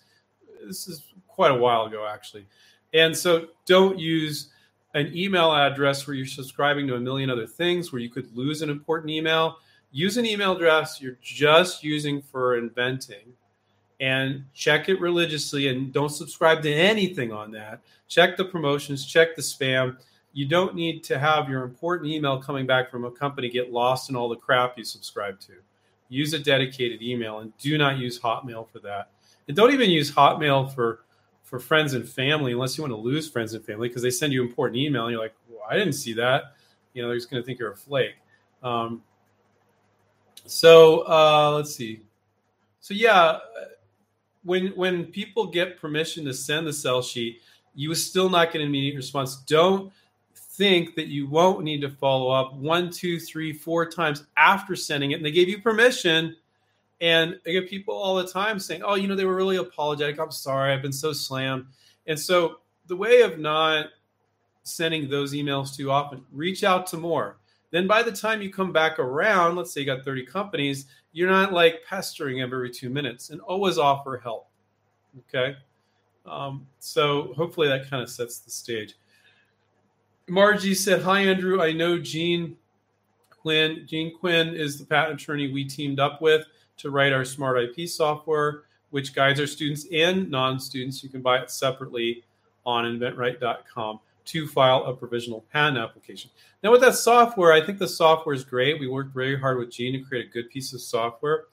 This 0.66 0.88
is 0.88 1.14
quite 1.28 1.52
a 1.52 1.56
while 1.56 1.86
ago, 1.86 2.08
actually. 2.08 2.48
And 2.94 3.16
so 3.16 3.48
don't 3.66 4.00
use 4.00 4.50
an 4.94 5.12
email 5.16 5.52
address 5.52 6.06
where 6.08 6.16
you're 6.16 6.26
subscribing 6.26 6.88
to 6.88 6.96
a 6.96 7.00
million 7.00 7.30
other 7.30 7.48
things 7.48 7.92
where 7.92 8.02
you 8.02 8.10
could 8.10 8.36
lose 8.36 8.62
an 8.62 8.70
important 8.70 9.12
email. 9.12 9.58
Use 9.92 10.18
an 10.18 10.26
email 10.26 10.54
address 10.54 11.02
you're 11.02 11.18
just 11.22 11.84
using 11.84 12.22
for 12.22 12.58
inventing 12.58 13.34
and 14.00 14.44
check 14.54 14.90
it 14.90 15.00
religiously 15.00 15.68
and 15.68 15.94
don't 15.94 16.10
subscribe 16.10 16.62
to 16.64 16.74
anything 16.74 17.32
on 17.32 17.52
that. 17.52 17.82
Check 18.08 18.38
the 18.38 18.46
promotions, 18.46 19.06
check 19.06 19.36
the 19.36 19.42
spam. 19.42 19.98
You 20.34 20.48
don't 20.48 20.76
need 20.76 21.04
to 21.06 21.20
have 21.20 21.48
your 21.48 21.64
important 21.64 22.12
email 22.12 22.42
coming 22.42 22.66
back 22.66 22.90
from 22.90 23.06
a 23.06 23.12
company 23.12 23.50
get 23.50 23.72
lost 23.72 24.10
in 24.10 24.16
all 24.16 24.30
the 24.30 24.36
crap 24.36 24.78
you 24.78 24.84
subscribe 24.84 25.40
to. 25.42 25.54
Use 26.10 26.34
a 26.34 26.40
dedicated 26.40 27.02
email 27.02 27.40
and 27.40 27.56
do 27.58 27.78
not 27.78 27.98
use 27.98 28.20
Hotmail 28.20 28.70
for 28.70 28.80
that. 28.80 29.12
And 29.48 29.56
don't 29.56 29.74
even 29.74 29.90
use 29.90 30.12
Hotmail 30.12 30.74
for 30.74 31.02
for 31.44 31.60
friends 31.60 31.94
and 31.94 32.08
family 32.08 32.52
unless 32.52 32.78
you 32.78 32.84
want 32.84 32.92
to 32.92 32.98
lose 32.98 33.30
friends 33.30 33.54
and 33.54 33.64
family 33.64 33.88
because 33.88 34.02
they 34.02 34.10
send 34.10 34.34
you 34.34 34.42
important 34.42 34.76
email 34.76 35.04
and 35.04 35.12
you're 35.12 35.22
like, 35.22 35.36
well, 35.48 35.62
I 35.70 35.78
didn't 35.78 35.94
see 35.94 36.14
that. 36.14 36.56
You 36.94 37.04
know, 37.04 37.10
they're 37.10 37.18
just 37.18 37.30
going 37.30 37.44
to 37.44 37.46
think 37.46 37.60
you're 37.60 37.72
a 37.72 37.76
flake. 37.76 38.16
Um, 38.64 39.04
so 40.46 41.08
uh, 41.08 41.52
let's 41.56 41.76
see. 41.76 42.02
So 42.80 42.94
yeah, 42.94 43.38
when 44.44 44.68
when 44.70 45.06
people 45.06 45.48
get 45.48 45.80
permission 45.80 46.26
to 46.26 46.34
send 46.34 46.68
the 46.68 46.74
sell 46.74 47.02
sheet, 47.02 47.42
you 47.76 47.94
still 47.96 48.30
not 48.30 48.52
get 48.52 48.62
an 48.62 48.68
immediate 48.68 48.96
response. 48.96 49.38
Don't 49.38 49.92
think 50.36 50.96
that 50.96 51.08
you 51.08 51.28
won't 51.28 51.64
need 51.64 51.82
to 51.82 51.90
follow 51.90 52.30
up 52.30 52.54
one, 52.54 52.90
two, 52.90 53.20
three, 53.20 53.52
four 53.54 53.90
times 53.90 54.26
after 54.38 54.76
sending 54.76 55.12
it, 55.12 55.16
and 55.16 55.26
they 55.26 55.32
gave 55.32 55.50
you 55.50 55.62
permission 55.62 56.36
and 57.04 57.38
I 57.46 57.52
get 57.52 57.70
people 57.70 57.94
all 57.94 58.16
the 58.16 58.28
time 58.28 58.60
saying, 58.60 58.82
"Oh, 58.82 58.96
you 58.96 59.10
know, 59.10 59.16
they 59.16 59.26
were 59.26 59.36
really 59.36 59.58
apologetic. 59.58 60.20
I'm 60.20 60.32
sorry. 60.32 60.72
I've 60.72 60.82
been 60.82 60.94
so 60.94 61.12
slammed." 61.12 61.66
And 62.08 62.18
so 62.18 62.62
the 62.88 62.96
way 62.96 63.22
of 63.22 63.40
not 63.40 63.88
sending 64.64 65.10
those 65.10 65.34
emails 65.34 65.76
too 65.76 65.92
often, 65.92 66.24
reach 66.32 66.64
out 66.64 66.88
to 66.88 66.98
more. 66.98 67.40
Then 67.72 67.88
by 67.88 68.04
the 68.04 68.12
time 68.12 68.42
you 68.42 68.54
come 68.54 68.72
back 68.72 69.00
around, 69.00 69.58
let's 69.58 69.74
say 69.74 69.82
you 69.82 69.86
got 69.86 70.06
30 70.06 70.26
companies, 70.26 70.86
you're 71.14 71.30
not 71.30 71.54
like 71.54 71.84
pestering 71.88 72.42
every 72.42 72.70
two 72.70 72.90
minutes 72.90 73.30
and 73.30 73.40
always 73.42 73.78
offer 73.78 74.18
help. 74.18 74.50
Okay. 75.30 75.56
Um, 76.26 76.66
so 76.80 77.34
hopefully 77.38 77.68
that 77.68 77.90
kind 77.90 78.02
of 78.02 78.10
sets 78.10 78.40
the 78.40 78.52
stage. 78.52 78.96
Margie 80.28 80.74
said, 80.74 81.02
Hi, 81.04 81.22
Andrew. 81.22 81.62
I 81.62 81.72
know 81.72 82.00
Gene 82.00 82.58
Quinn. 83.30 83.86
Gene 83.88 84.18
Quinn 84.18 84.50
is 84.50 84.80
the 84.80 84.86
patent 84.86 85.22
attorney 85.22 85.52
we 85.52 85.64
teamed 85.66 86.00
up 86.00 86.22
with 86.22 86.46
to 86.78 86.90
write 86.90 87.14
our 87.14 87.26
smart 87.26 87.58
IP 87.60 87.88
software, 87.88 88.64
which 88.90 89.14
guides 89.14 89.40
our 89.40 89.48
students 89.48 89.86
and 89.94 90.32
non 90.32 90.60
students. 90.60 91.04
You 91.04 91.10
can 91.10 91.22
buy 91.22 91.40
it 91.40 91.52
separately 91.52 92.24
on 92.66 92.86
inventright.com 92.86 94.00
to 94.26 94.48
file 94.48 94.86
a 94.86 94.94
provisional 94.94 95.46
patent 95.52 95.78
application. 95.78 96.32
Now, 96.64 96.72
with 96.72 96.82
that 96.82 96.96
software, 96.96 97.52
I 97.52 97.62
think 97.66 97.80
the 97.80 97.88
software 97.88 98.34
is 98.34 98.44
great. 98.44 98.80
We 98.80 98.88
worked 98.88 99.14
very 99.14 99.40
hard 99.40 99.58
with 99.58 99.72
Gene 99.72 99.94
to 99.94 100.00
create 100.00 100.28
a 100.28 100.30
good 100.30 100.50
piece 100.50 100.74
of 100.74 100.82
software, 100.82 101.46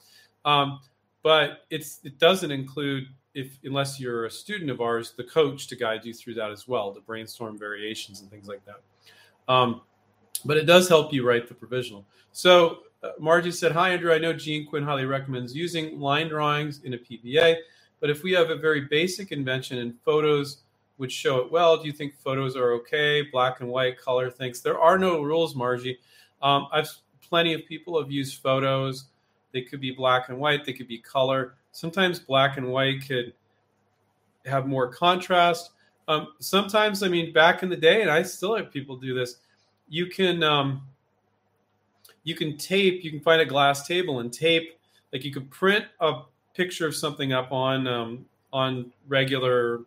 um, 0.45 0.81
but 1.23 1.65
it's 1.71 2.01
it 2.05 2.19
doesn't 2.19 2.51
include 2.51 3.09
if 3.35 3.59
unless 3.65 4.01
you're 4.01 4.27
a 4.27 4.31
student 4.31 4.71
of 4.71 4.81
ours, 4.81 5.15
the 5.17 5.25
coach 5.25 5.69
to 5.69 5.77
guide 5.77 6.05
you 6.05 6.13
through 6.13 6.35
that 6.35 6.51
as 6.51 6.67
well, 6.67 6.93
to 6.93 7.01
brainstorm 7.01 7.59
variations 7.59 8.21
and 8.21 8.31
things 8.31 8.49
like 8.49 8.61
that. 8.65 8.81
Um, 9.53 9.83
but 10.45 10.57
it 10.57 10.65
does 10.65 10.89
help 10.89 11.13
you 11.13 11.27
write 11.27 11.49
the 11.49 11.55
provisional. 11.55 12.05
So 12.33 12.81
uh, 13.03 13.11
Margie 13.19 13.51
said, 13.51 13.73
Hi, 13.73 13.91
Andrew. 13.91 14.13
I 14.13 14.19
know 14.19 14.33
Gene 14.33 14.67
Quinn 14.67 14.83
highly 14.83 15.05
recommends 15.05 15.55
using 15.55 15.99
line 15.99 16.29
drawings 16.29 16.81
in 16.85 16.95
a 16.95 16.99
PPA, 16.99 17.57
but 18.01 18.11
if 18.11 18.23
we 18.23 18.33
have 18.33 18.51
a 18.51 18.57
very 18.57 18.83
basic 18.83 19.33
invention 19.33 19.79
and 19.79 19.95
photos 20.05 20.63
would 21.01 21.11
show 21.11 21.39
it 21.39 21.51
well, 21.51 21.79
do 21.79 21.87
you 21.87 21.93
think 21.93 22.15
photos 22.15 22.55
are 22.55 22.73
okay? 22.75 23.23
Black 23.23 23.61
and 23.61 23.69
white, 23.69 23.99
color 23.99 24.31
things? 24.31 24.61
There 24.61 24.79
are 24.79 24.99
no 24.99 25.23
rules, 25.23 25.57
Margie. 25.57 25.99
Um, 26.43 26.69
I've 26.71 26.89
plenty 27.27 27.55
of 27.55 27.67
people 27.67 28.01
have 28.01 28.11
used 28.11 28.43
photos. 28.43 29.07
They 29.53 29.63
could 29.63 29.81
be 29.81 29.91
black 29.91 30.29
and 30.29 30.39
white, 30.39 30.65
they 30.65 30.73
could 30.73 30.89
be 30.89 30.99
color. 30.99 31.55
Sometimes 31.73 32.19
black 32.21 32.57
and 32.57 32.69
white 32.69 33.07
could 33.09 33.33
have 34.45 34.67
more 34.67 34.89
contrast. 34.89 35.71
Um, 36.07 36.29
sometimes, 36.39 37.03
I 37.03 37.09
mean, 37.09 37.33
back 37.33 37.63
in 37.63 37.69
the 37.69 37.77
day, 37.77 38.03
and 38.03 38.11
I 38.11 38.23
still 38.23 38.57
have 38.57 38.71
people 38.71 38.97
do 38.97 39.15
this, 39.15 39.37
you 39.89 40.07
can. 40.07 40.43
Um, 40.43 40.83
you 42.23 42.35
can 42.35 42.59
tape, 42.59 43.03
you 43.03 43.11
can 43.11 43.21
find 43.21 43.41
a 43.41 43.47
glass 43.47 43.87
table 43.87 44.21
and 44.21 44.31
tape, 44.31 44.79
like 45.11 45.25
you 45.25 45.33
could 45.33 45.51
print 45.51 45.87
a 46.01 46.23
picture 46.55 46.87
of 46.87 46.95
something 46.95 47.33
up 47.33 47.51
on 47.51 47.87
um, 47.87 48.27
on 48.53 48.93
regular 49.09 49.81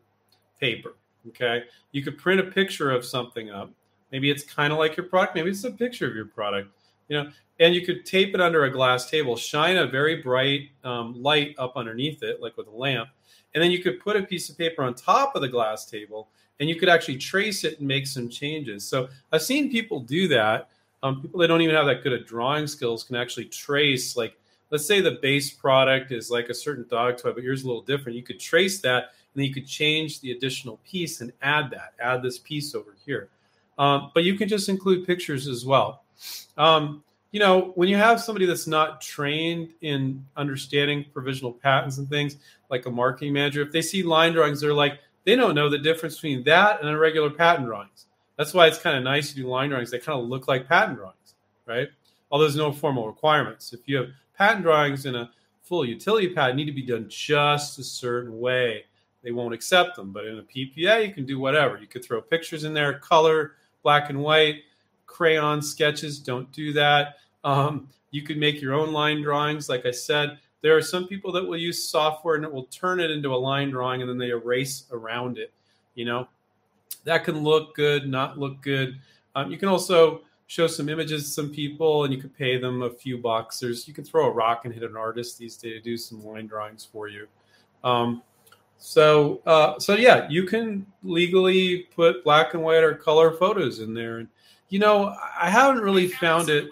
paper. 0.59 0.95
Okay, 1.29 1.63
you 1.91 2.03
could 2.03 2.17
print 2.17 2.39
a 2.39 2.43
picture 2.43 2.91
of 2.91 3.05
something 3.05 3.49
up. 3.49 3.71
Maybe 4.11 4.29
it's 4.29 4.43
kind 4.43 4.71
of 4.71 4.79
like 4.79 4.97
your 4.97 5.07
product. 5.07 5.35
Maybe 5.35 5.49
it's 5.49 5.63
a 5.63 5.71
picture 5.71 6.07
of 6.07 6.15
your 6.15 6.25
product. 6.25 6.69
You 7.07 7.23
know, 7.23 7.31
and 7.59 7.75
you 7.75 7.85
could 7.85 8.05
tape 8.05 8.33
it 8.33 8.41
under 8.41 8.63
a 8.63 8.69
glass 8.69 9.09
table, 9.09 9.35
shine 9.35 9.77
a 9.77 9.85
very 9.85 10.21
bright 10.21 10.69
um, 10.83 11.21
light 11.21 11.55
up 11.57 11.73
underneath 11.75 12.23
it, 12.23 12.41
like 12.41 12.55
with 12.57 12.67
a 12.67 12.71
lamp, 12.71 13.09
and 13.53 13.63
then 13.63 13.71
you 13.71 13.79
could 13.79 13.99
put 13.99 14.15
a 14.15 14.23
piece 14.23 14.49
of 14.49 14.57
paper 14.57 14.83
on 14.83 14.93
top 14.93 15.35
of 15.35 15.41
the 15.41 15.49
glass 15.49 15.85
table, 15.85 16.29
and 16.59 16.69
you 16.69 16.75
could 16.75 16.89
actually 16.89 17.17
trace 17.17 17.63
it 17.63 17.79
and 17.79 17.87
make 17.87 18.07
some 18.07 18.29
changes. 18.29 18.85
So 18.87 19.09
I've 19.31 19.41
seen 19.41 19.71
people 19.71 19.99
do 19.99 20.27
that 20.29 20.69
um, 21.03 21.21
people 21.21 21.39
that 21.41 21.47
don't 21.47 21.61
even 21.61 21.75
have 21.75 21.85
that 21.85 22.01
good 22.01 22.13
at 22.13 22.25
drawing 22.25 22.65
skills 22.65 23.03
can 23.03 23.15
actually 23.17 23.45
trace 23.45 24.15
like 24.15 24.35
let's 24.71 24.85
say 24.85 25.01
the 25.01 25.19
base 25.21 25.51
product 25.51 26.11
is 26.11 26.31
like 26.31 26.49
a 26.49 26.53
certain 26.53 26.85
dog 26.89 27.17
toy 27.17 27.33
but 27.33 27.43
yours 27.43 27.59
is 27.59 27.65
a 27.65 27.67
little 27.67 27.83
different 27.83 28.15
you 28.15 28.23
could 28.23 28.39
trace 28.39 28.79
that 28.79 29.11
then 29.35 29.45
you 29.45 29.53
could 29.53 29.67
change 29.67 30.21
the 30.21 30.31
additional 30.31 30.79
piece 30.89 31.21
and 31.21 31.31
add 31.41 31.69
that 31.71 31.93
add 31.99 32.21
this 32.21 32.39
piece 32.39 32.75
over 32.75 32.95
here 33.05 33.29
um, 33.77 34.11
but 34.13 34.23
you 34.23 34.35
can 34.35 34.47
just 34.47 34.69
include 34.69 35.05
pictures 35.05 35.47
as 35.47 35.65
well 35.65 36.03
um, 36.57 37.03
you 37.31 37.39
know 37.39 37.71
when 37.75 37.89
you 37.89 37.97
have 37.97 38.21
somebody 38.21 38.45
that's 38.45 38.67
not 38.67 39.01
trained 39.01 39.73
in 39.81 40.23
understanding 40.37 41.05
provisional 41.13 41.51
patents 41.51 41.97
and 41.97 42.09
things 42.09 42.37
like 42.69 42.85
a 42.85 42.91
marketing 42.91 43.33
manager 43.33 43.61
if 43.61 43.71
they 43.71 43.81
see 43.81 44.03
line 44.03 44.33
drawings 44.33 44.61
they're 44.61 44.73
like 44.73 44.99
they 45.25 45.35
don't 45.35 45.55
know 45.55 45.69
the 45.69 45.77
difference 45.77 46.15
between 46.15 46.43
that 46.43 46.81
and 46.81 46.89
a 46.89 46.97
regular 46.97 47.29
patent 47.29 47.65
drawings 47.65 48.07
that's 48.37 48.53
why 48.53 48.67
it's 48.67 48.79
kind 48.79 48.97
of 48.97 49.03
nice 49.03 49.29
to 49.29 49.35
do 49.35 49.47
line 49.47 49.69
drawings 49.69 49.91
They 49.91 49.99
kind 49.99 50.19
of 50.19 50.27
look 50.27 50.47
like 50.47 50.67
patent 50.67 50.97
drawings, 50.97 51.35
right? 51.65 51.89
Although 52.31 52.45
there's 52.45 52.55
no 52.55 52.71
formal 52.71 53.07
requirements. 53.07 53.73
If 53.73 53.87
you 53.87 53.97
have 53.97 54.07
patent 54.37 54.63
drawings 54.63 55.05
in 55.05 55.15
a 55.15 55.29
full 55.61 55.85
utility 55.85 56.33
patent, 56.33 56.57
need 56.57 56.65
to 56.65 56.71
be 56.71 56.85
done 56.85 57.05
just 57.09 57.77
a 57.79 57.83
certain 57.83 58.39
way. 58.39 58.85
They 59.23 59.31
won't 59.31 59.53
accept 59.53 59.95
them. 59.95 60.11
But 60.11 60.25
in 60.25 60.39
a 60.39 60.43
PPA, 60.43 61.07
you 61.07 61.13
can 61.13 61.25
do 61.25 61.39
whatever. 61.39 61.77
You 61.77 61.87
could 61.87 62.03
throw 62.03 62.21
pictures 62.21 62.63
in 62.63 62.73
there, 62.73 62.99
color, 62.99 63.53
black 63.81 64.09
and 64.09 64.19
white, 64.19 64.63
crayon 65.05 65.61
sketches. 65.61 66.19
Don't 66.19 66.51
do 66.51 66.73
that. 66.73 67.15
Um, 67.43 67.87
you 68.11 68.21
could 68.21 68.37
make 68.37 68.61
your 68.61 68.73
own 68.73 68.91
line 68.91 69.21
drawings. 69.21 69.69
Like 69.69 69.85
I 69.85 69.91
said, 69.91 70.37
there 70.61 70.75
are 70.75 70.81
some 70.81 71.07
people 71.07 71.31
that 71.33 71.45
will 71.45 71.57
use 71.57 71.87
software 71.87 72.35
and 72.35 72.45
it 72.45 72.51
will 72.51 72.65
turn 72.65 72.99
it 72.99 73.11
into 73.11 73.33
a 73.33 73.35
line 73.35 73.69
drawing 73.69 74.01
and 74.01 74.09
then 74.09 74.17
they 74.17 74.29
erase 74.29 74.85
around 74.91 75.37
it. 75.37 75.51
You 75.95 76.05
know, 76.05 76.27
that 77.03 77.23
can 77.23 77.43
look 77.43 77.75
good, 77.75 78.07
not 78.07 78.37
look 78.37 78.61
good. 78.61 78.99
Um, 79.35 79.51
you 79.51 79.57
can 79.57 79.67
also 79.67 80.21
show 80.47 80.67
some 80.67 80.89
images 80.89 81.23
to 81.23 81.29
some 81.29 81.49
people 81.49 82.03
and 82.03 82.13
you 82.13 82.19
could 82.19 82.35
pay 82.35 82.57
them 82.57 82.81
a 82.81 82.89
few 82.89 83.17
bucks. 83.17 83.59
There's 83.59 83.87
you 83.87 83.93
can 83.93 84.03
throw 84.03 84.27
a 84.27 84.31
rock 84.31 84.65
and 84.65 84.73
hit 84.73 84.83
an 84.83 84.95
artist 84.95 85.37
these 85.37 85.57
days 85.57 85.73
to 85.73 85.81
do 85.81 85.97
some 85.97 86.23
line 86.23 86.47
drawings 86.47 86.87
for 86.89 87.07
you. 87.07 87.27
Um, 87.83 88.21
so 88.85 89.41
uh, 89.45 89.79
so 89.79 89.95
yeah, 89.95 90.27
you 90.29 90.43
can 90.43 90.85
legally 91.03 91.87
put 91.95 92.21
black 92.25 92.53
and 92.53 92.61
white 92.61 92.83
or 92.83 92.93
color 92.93 93.31
photos 93.31 93.79
in 93.79 93.93
there. 93.93 94.17
And 94.17 94.27
you 94.67 94.79
know, 94.79 95.15
I 95.39 95.49
haven't 95.49 95.81
really 95.81 96.09
found 96.09 96.49
it. 96.49 96.69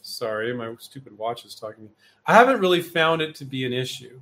Sorry, 0.00 0.54
my 0.54 0.74
stupid 0.78 1.16
watch 1.18 1.44
is 1.44 1.54
talking. 1.54 1.90
I 2.26 2.32
haven't 2.32 2.58
really 2.60 2.80
found 2.80 3.20
it 3.20 3.34
to 3.34 3.44
be 3.44 3.66
an 3.66 3.74
issue. 3.74 4.18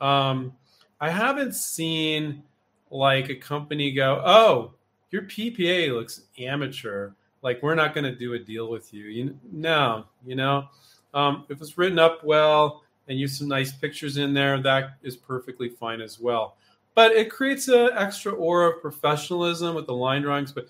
Um, 0.00 0.52
I 1.00 1.10
haven't 1.10 1.56
seen 1.56 2.44
like 2.88 3.30
a 3.30 3.34
company 3.34 3.90
go, 3.90 4.22
"Oh, 4.24 4.74
your 5.10 5.22
PPA 5.22 5.92
looks 5.92 6.20
amateur. 6.38 7.10
Like 7.42 7.64
we're 7.64 7.74
not 7.74 7.94
going 7.94 8.04
to 8.04 8.14
do 8.14 8.34
a 8.34 8.38
deal 8.38 8.70
with 8.70 8.94
you." 8.94 9.06
You 9.06 9.36
no, 9.50 10.04
you 10.24 10.36
know, 10.36 10.68
um, 11.14 11.46
if 11.48 11.60
it's 11.60 11.76
written 11.76 11.98
up 11.98 12.22
well 12.22 12.83
and 13.08 13.18
use 13.18 13.38
some 13.38 13.48
nice 13.48 13.72
pictures 13.72 14.16
in 14.16 14.32
there, 14.32 14.60
that 14.62 14.98
is 15.02 15.16
perfectly 15.16 15.68
fine 15.68 16.00
as 16.00 16.18
well. 16.18 16.56
But 16.94 17.12
it 17.12 17.30
creates 17.30 17.68
an 17.68 17.90
extra 17.94 18.32
aura 18.32 18.70
of 18.70 18.80
professionalism 18.80 19.74
with 19.74 19.86
the 19.86 19.94
line 19.94 20.22
drawings. 20.22 20.52
But 20.52 20.68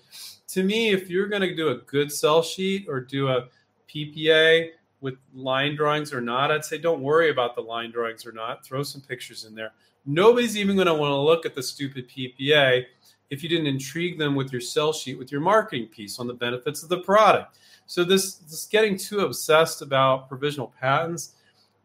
to 0.49 0.63
me, 0.63 0.89
if 0.89 1.09
you're 1.09 1.27
going 1.27 1.43
to 1.43 1.55
do 1.55 1.69
a 1.69 1.75
good 1.75 2.11
sell 2.11 2.41
sheet 2.41 2.87
or 2.89 2.99
do 2.99 3.27
a 3.27 3.47
PPA 3.93 4.71
with 5.01 5.15
line 5.33 5.75
drawings 5.75 6.13
or 6.13 6.21
not, 6.21 6.51
I'd 6.51 6.65
say 6.65 6.77
don't 6.77 7.01
worry 7.01 7.29
about 7.29 7.55
the 7.55 7.61
line 7.61 7.91
drawings 7.91 8.25
or 8.25 8.31
not. 8.31 8.65
Throw 8.65 8.81
some 8.81 9.01
pictures 9.01 9.45
in 9.45 9.53
there. 9.53 9.71
Nobody's 10.05 10.57
even 10.57 10.75
going 10.75 10.87
to 10.87 10.93
want 10.93 11.11
to 11.11 11.17
look 11.17 11.45
at 11.45 11.55
the 11.55 11.63
stupid 11.63 12.09
PPA 12.09 12.85
if 13.29 13.41
you 13.43 13.49
didn't 13.49 13.67
intrigue 13.67 14.17
them 14.17 14.35
with 14.35 14.51
your 14.51 14.61
sell 14.61 14.93
sheet, 14.93 15.17
with 15.17 15.31
your 15.31 15.41
marketing 15.41 15.87
piece 15.87 16.19
on 16.19 16.27
the 16.27 16.33
benefits 16.33 16.83
of 16.83 16.89
the 16.89 16.99
product. 16.99 17.57
So 17.87 18.03
this, 18.03 18.35
this 18.35 18.65
getting 18.65 18.97
too 18.97 19.21
obsessed 19.21 19.81
about 19.81 20.27
provisional 20.27 20.73
patents, 20.79 21.33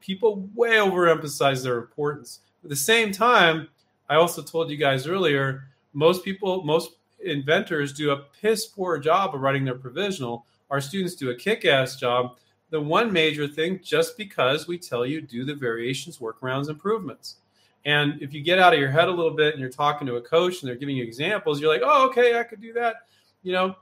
people 0.01 0.49
way 0.55 0.73
overemphasize 0.73 1.63
their 1.63 1.79
importance. 1.79 2.41
At 2.63 2.71
the 2.71 2.77
same 2.77 3.13
time, 3.13 3.69
I 4.09 4.17
also 4.17 4.43
told 4.43 4.71
you 4.71 4.77
guys 4.77 5.07
earlier, 5.07 5.69
most 5.93 6.25
people, 6.25 6.63
most 6.65 6.93
inventors 7.25 7.93
do 7.93 8.11
a 8.11 8.25
piss 8.41 8.67
poor 8.67 8.99
job 8.99 9.35
of 9.35 9.41
writing 9.41 9.65
their 9.65 9.75
provisional. 9.75 10.47
Our 10.71 10.81
students 10.81 11.15
do 11.15 11.31
a 11.31 11.35
kick 11.35 11.65
ass 11.65 11.97
job. 11.97 12.37
The 12.71 12.81
one 12.81 13.13
major 13.13 13.49
thing, 13.49 13.81
just 13.83 14.17
because 14.17 14.69
we 14.69 14.79
tell 14.79 15.05
you 15.05 15.21
do 15.21 15.45
the 15.45 15.55
variations, 15.55 16.19
workarounds, 16.19 16.69
improvements. 16.69 17.37
And 17.85 18.21
if 18.21 18.33
you 18.33 18.43
get 18.43 18.59
out 18.59 18.73
of 18.73 18.79
your 18.79 18.91
head 18.91 19.09
a 19.09 19.11
little 19.11 19.33
bit 19.33 19.55
and 19.55 19.61
you're 19.61 19.71
talking 19.71 20.07
to 20.07 20.17
a 20.17 20.21
coach 20.21 20.61
and 20.61 20.69
they're 20.69 20.77
giving 20.77 20.97
you 20.97 21.03
examples, 21.03 21.61
you're 21.61 21.73
like, 21.73 21.83
oh, 21.85 22.07
okay, 22.09 22.39
I 22.39 22.45
could 22.45 22.61
do 22.61 22.73
that, 22.75 22.97
you 23.43 23.53
know. 23.53 23.75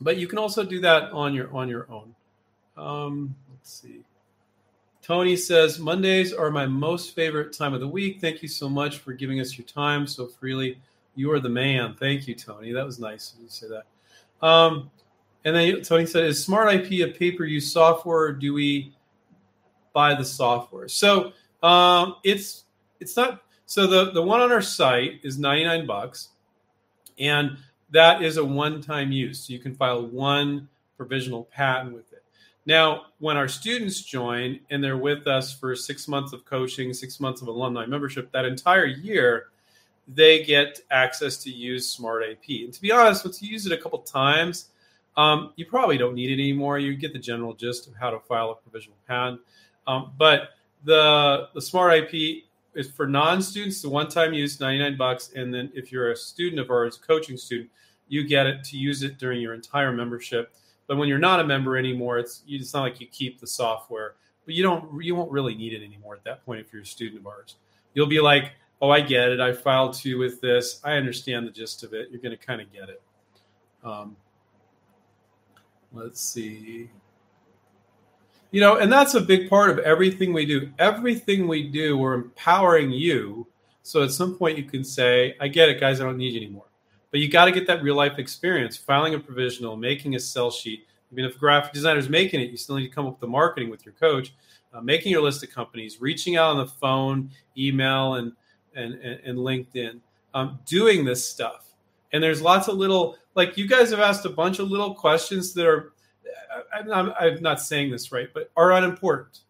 But 0.00 0.16
you 0.16 0.28
can 0.28 0.38
also 0.38 0.62
do 0.62 0.80
that 0.80 1.10
on 1.10 1.34
your 1.34 1.54
on 1.54 1.68
your 1.68 1.90
own. 1.90 2.14
Um, 2.76 3.34
let's 3.50 3.80
see. 3.80 4.04
Tony 5.08 5.36
says 5.36 5.78
Mondays 5.78 6.34
are 6.34 6.50
my 6.50 6.66
most 6.66 7.14
favorite 7.14 7.54
time 7.54 7.72
of 7.72 7.80
the 7.80 7.88
week. 7.88 8.20
Thank 8.20 8.42
you 8.42 8.48
so 8.48 8.68
much 8.68 8.98
for 8.98 9.14
giving 9.14 9.40
us 9.40 9.56
your 9.56 9.66
time 9.66 10.06
so 10.06 10.26
freely. 10.26 10.78
You 11.14 11.32
are 11.32 11.40
the 11.40 11.48
man. 11.48 11.96
Thank 11.98 12.28
you, 12.28 12.34
Tony. 12.34 12.72
That 12.72 12.84
was 12.84 12.98
nice 12.98 13.32
of 13.32 13.40
you 13.40 13.46
to 13.46 13.52
say 13.52 13.66
that. 13.68 14.46
Um, 14.46 14.90
and 15.46 15.56
then 15.56 15.80
Tony 15.80 16.04
said, 16.04 16.24
"Is 16.24 16.44
Smart 16.44 16.74
IP 16.74 17.08
a 17.08 17.10
pay-per-use 17.10 17.72
software? 17.72 18.18
Or 18.18 18.32
do 18.34 18.52
we 18.52 18.92
buy 19.94 20.14
the 20.14 20.26
software?" 20.26 20.88
So 20.88 21.32
um, 21.62 22.16
it's 22.22 22.64
it's 23.00 23.16
not. 23.16 23.40
So 23.64 23.86
the 23.86 24.10
the 24.10 24.22
one 24.22 24.42
on 24.42 24.52
our 24.52 24.60
site 24.60 25.20
is 25.22 25.38
ninety 25.38 25.64
nine 25.64 25.86
bucks, 25.86 26.28
and 27.18 27.56
that 27.92 28.22
is 28.22 28.36
a 28.36 28.44
one 28.44 28.82
time 28.82 29.10
use. 29.10 29.46
So 29.46 29.54
you 29.54 29.58
can 29.58 29.74
file 29.74 30.06
one 30.06 30.68
provisional 30.98 31.44
patent 31.44 31.94
with 31.94 32.12
it. 32.12 32.17
Now, 32.68 33.06
when 33.18 33.38
our 33.38 33.48
students 33.48 34.02
join 34.02 34.60
and 34.68 34.84
they're 34.84 34.98
with 34.98 35.26
us 35.26 35.54
for 35.54 35.74
six 35.74 36.06
months 36.06 36.34
of 36.34 36.44
coaching, 36.44 36.92
six 36.92 37.18
months 37.18 37.40
of 37.40 37.48
alumni 37.48 37.86
membership, 37.86 38.30
that 38.32 38.44
entire 38.44 38.84
year, 38.84 39.46
they 40.06 40.44
get 40.44 40.78
access 40.90 41.38
to 41.44 41.50
use 41.50 41.88
Smart 41.88 42.24
IP. 42.24 42.66
And 42.66 42.74
to 42.74 42.80
be 42.82 42.92
honest, 42.92 43.24
once 43.24 43.40
you 43.40 43.48
use 43.48 43.64
it 43.64 43.72
a 43.72 43.78
couple 43.78 44.00
times, 44.00 44.68
um, 45.16 45.54
you 45.56 45.64
probably 45.64 45.96
don't 45.96 46.14
need 46.14 46.30
it 46.30 46.34
anymore. 46.34 46.78
You 46.78 46.94
get 46.94 47.14
the 47.14 47.18
general 47.18 47.54
gist 47.54 47.86
of 47.86 47.94
how 47.94 48.10
to 48.10 48.20
file 48.20 48.50
a 48.50 48.54
provisional 48.56 48.98
patent. 49.08 49.40
Um, 49.86 50.12
but 50.18 50.50
the 50.84 51.48
the 51.54 51.62
Smart 51.62 51.94
IP 51.94 52.44
is 52.74 52.90
for 52.90 53.06
non-students, 53.06 53.80
the 53.80 53.88
one-time 53.88 54.34
use, 54.34 54.60
99 54.60 54.98
bucks. 54.98 55.30
And 55.34 55.54
then 55.54 55.72
if 55.74 55.90
you're 55.90 56.12
a 56.12 56.16
student 56.16 56.60
of 56.60 56.70
ours, 56.70 56.98
coaching 56.98 57.38
student, 57.38 57.70
you 58.08 58.28
get 58.28 58.46
it 58.46 58.62
to 58.64 58.76
use 58.76 59.02
it 59.02 59.16
during 59.16 59.40
your 59.40 59.54
entire 59.54 59.90
membership. 59.90 60.54
But 60.88 60.96
when 60.96 61.08
you're 61.08 61.18
not 61.18 61.38
a 61.38 61.44
member 61.44 61.76
anymore, 61.76 62.18
it's 62.18 62.42
it's 62.48 62.74
not 62.74 62.82
like 62.82 63.00
you 63.00 63.06
keep 63.06 63.38
the 63.38 63.46
software, 63.46 64.14
but 64.44 64.54
you 64.54 64.64
don't 64.64 65.00
you 65.02 65.14
won't 65.14 65.30
really 65.30 65.54
need 65.54 65.72
it 65.72 65.84
anymore 65.84 66.14
at 66.14 66.24
that 66.24 66.44
point 66.44 66.60
if 66.60 66.72
you're 66.72 66.82
a 66.82 66.86
student 66.86 67.20
of 67.20 67.26
ours. 67.28 67.54
You'll 67.94 68.06
be 68.06 68.20
like, 68.20 68.52
oh, 68.82 68.90
I 68.90 69.00
get 69.00 69.28
it. 69.28 69.38
I 69.38 69.52
filed 69.52 69.94
two 69.94 70.18
with 70.18 70.40
this. 70.40 70.80
I 70.82 70.94
understand 70.94 71.46
the 71.46 71.52
gist 71.52 71.84
of 71.84 71.94
it. 71.94 72.08
You're 72.10 72.20
going 72.20 72.36
to 72.36 72.44
kind 72.44 72.60
of 72.60 72.72
get 72.72 72.88
it. 72.88 73.02
Um, 73.84 74.16
let's 75.92 76.20
see 76.20 76.90
you 78.50 78.60
know 78.60 78.76
and 78.76 78.92
that's 78.92 79.14
a 79.14 79.20
big 79.20 79.48
part 79.48 79.70
of 79.70 79.78
everything 79.80 80.32
we 80.32 80.44
do 80.44 80.70
everything 80.78 81.48
we 81.48 81.62
do 81.62 81.96
we're 81.96 82.14
empowering 82.14 82.90
you 82.90 83.46
so 83.82 84.02
at 84.02 84.10
some 84.10 84.36
point 84.36 84.58
you 84.58 84.64
can 84.64 84.84
say 84.84 85.34
i 85.40 85.48
get 85.48 85.68
it 85.68 85.80
guys 85.80 86.00
i 86.00 86.04
don't 86.04 86.18
need 86.18 86.34
you 86.34 86.40
anymore 86.40 86.67
but 87.10 87.20
you 87.20 87.28
got 87.28 87.46
to 87.46 87.52
get 87.52 87.66
that 87.66 87.82
real 87.82 87.94
life 87.94 88.18
experience 88.18 88.76
filing 88.76 89.14
a 89.14 89.18
provisional 89.18 89.76
making 89.76 90.14
a 90.14 90.20
sell 90.20 90.50
sheet 90.50 90.86
even 91.12 91.24
if 91.24 91.36
a 91.36 91.38
graphic 91.38 91.72
designer 91.72 91.98
is 91.98 92.08
making 92.08 92.40
it 92.40 92.50
you 92.50 92.56
still 92.56 92.76
need 92.76 92.88
to 92.88 92.94
come 92.94 93.06
up 93.06 93.12
with 93.12 93.20
the 93.20 93.26
marketing 93.26 93.70
with 93.70 93.84
your 93.84 93.94
coach 93.94 94.34
uh, 94.74 94.80
making 94.80 95.10
your 95.10 95.22
list 95.22 95.42
of 95.42 95.50
companies 95.50 96.00
reaching 96.00 96.36
out 96.36 96.50
on 96.50 96.58
the 96.58 96.66
phone 96.66 97.30
email 97.56 98.14
and 98.14 98.32
and 98.74 98.94
and, 98.94 99.20
and 99.24 99.38
linkedin 99.38 100.00
um, 100.34 100.58
doing 100.66 101.04
this 101.04 101.28
stuff 101.28 101.74
and 102.12 102.22
there's 102.22 102.42
lots 102.42 102.68
of 102.68 102.76
little 102.76 103.16
like 103.34 103.56
you 103.56 103.66
guys 103.66 103.90
have 103.90 104.00
asked 104.00 104.24
a 104.24 104.30
bunch 104.30 104.58
of 104.58 104.70
little 104.70 104.94
questions 104.94 105.52
that 105.54 105.66
are 105.66 105.92
I'm 106.72 107.12
I'm 107.18 107.42
not 107.42 107.60
saying 107.60 107.90
this 107.90 108.12
right, 108.12 108.28
but 108.32 108.50
are 108.56 108.72
unimportant. 108.72 109.40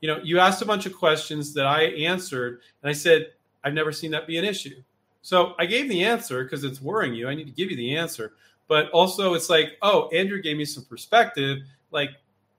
You 0.00 0.08
know, 0.08 0.20
you 0.22 0.38
asked 0.38 0.62
a 0.62 0.66
bunch 0.66 0.86
of 0.86 0.94
questions 0.94 1.54
that 1.54 1.66
I 1.66 1.82
answered, 1.82 2.60
and 2.82 2.90
I 2.90 2.92
said, 2.92 3.32
I've 3.62 3.74
never 3.74 3.92
seen 3.92 4.10
that 4.12 4.26
be 4.26 4.36
an 4.36 4.44
issue. 4.44 4.82
So 5.22 5.54
I 5.58 5.66
gave 5.66 5.88
the 5.88 6.04
answer 6.04 6.42
because 6.42 6.64
it's 6.64 6.82
worrying 6.82 7.14
you. 7.14 7.28
I 7.28 7.34
need 7.34 7.46
to 7.46 7.52
give 7.52 7.70
you 7.70 7.76
the 7.76 7.96
answer. 7.96 8.34
But 8.68 8.90
also, 8.90 9.34
it's 9.34 9.48
like, 9.48 9.76
oh, 9.82 10.08
Andrew 10.08 10.40
gave 10.40 10.56
me 10.56 10.64
some 10.64 10.84
perspective. 10.84 11.58
Like, 11.90 12.10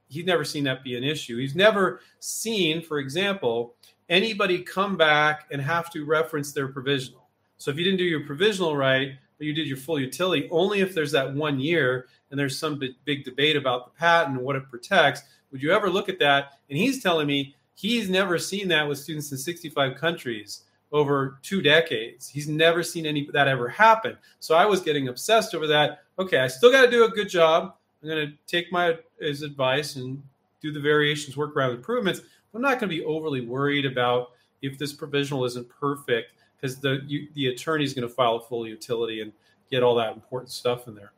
he's 0.08 0.26
never 0.26 0.46
seen 0.46 0.64
that 0.66 0.84
be 0.84 0.96
an 0.96 1.04
issue. 1.04 1.38
He's 1.38 1.56
never 1.56 2.02
seen, 2.20 2.82
for 2.82 3.00
example, 3.00 3.76
anybody 4.10 4.62
come 4.62 4.96
back 4.96 5.48
and 5.52 5.62
have 5.62 5.90
to 5.92 6.06
reference 6.06 6.52
their 6.52 6.68
provisional. 6.68 7.28
So 7.58 7.72
if 7.72 7.78
you 7.78 7.84
didn't 7.84 7.98
do 8.00 8.04
your 8.04 8.26
provisional 8.26 8.76
right, 8.76 9.14
but 9.38 9.48
you 9.48 9.54
did 9.54 9.68
your 9.68 9.78
full 9.78 10.00
utility, 10.00 10.48
only 10.52 10.82
if 10.82 10.94
there's 10.94 11.12
that 11.14 11.34
one 11.34 11.60
year 11.60 12.08
and 12.30 12.40
there's 12.40 12.58
some 12.58 12.78
big, 12.78 12.92
big 13.06 13.24
debate 13.24 13.56
about 13.56 13.86
the 13.86 14.00
patent 14.00 14.38
and 14.38 14.46
what 14.46 14.56
it 14.56 14.70
protects, 14.70 15.24
would 15.52 15.62
you 15.62 15.72
ever 15.72 15.90
look 15.90 16.10
at 16.10 16.20
that? 16.20 16.60
And 16.70 16.78
he's 16.78 17.02
telling 17.02 17.28
me 17.28 17.56
he's 17.76 18.10
never 18.10 18.38
seen 18.38 18.68
that 18.70 18.88
with 18.88 19.00
students 19.00 19.32
in 19.32 19.38
65 19.38 19.96
countries 19.96 20.64
over 20.94 21.40
two 21.42 21.62
decades. 21.62 22.30
He's 22.30 22.48
never 22.48 22.84
seen 22.84 23.06
any 23.06 23.28
that 23.34 23.48
ever 23.48 23.68
happen. 23.68 24.16
So 24.40 24.56
I 24.56 24.66
was 24.66 24.80
getting 24.80 25.10
obsessed 25.10 25.56
over 25.56 25.68
that. 25.68 26.04
Okay, 26.20 26.38
I 26.38 26.48
still 26.48 26.72
got 26.72 26.86
to 26.86 26.92
do 26.92 27.04
a 27.06 27.10
good 27.10 27.28
job. 27.28 27.74
I'm 28.02 28.10
going 28.10 28.28
to 28.28 28.34
take 28.48 28.72
my 28.72 28.98
his 29.20 29.42
advice 29.42 29.96
and 29.96 30.22
do 30.62 30.72
the 30.72 30.80
variations, 30.80 31.36
work 31.36 31.58
around 31.58 31.72
improvements. 31.72 32.22
I'm 32.54 32.62
not 32.62 32.80
going 32.80 32.90
to 32.90 32.96
be 32.96 33.04
overly 33.04 33.42
worried 33.42 33.86
about 33.86 34.32
if 34.62 34.78
this 34.78 34.94
provisional 34.94 35.44
isn't 35.46 35.68
perfect 35.68 36.34
because 36.56 36.78
the 36.78 37.02
you, 37.08 37.28
the 37.34 37.48
attorney 37.48 37.84
is 37.84 37.94
going 37.94 38.08
to 38.08 38.14
file 38.14 38.36
a 38.36 38.42
full 38.42 38.68
utility 38.68 39.22
and 39.22 39.34
get 39.72 39.82
all 39.82 39.96
that 39.96 40.14
important 40.14 40.52
stuff 40.52 40.88
in 40.88 40.94
there. 40.94 41.12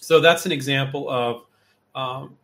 So 0.00 0.18
that's 0.18 0.46
an 0.46 0.52
example 0.52 1.08
of 1.10 1.44
um, 1.94 2.36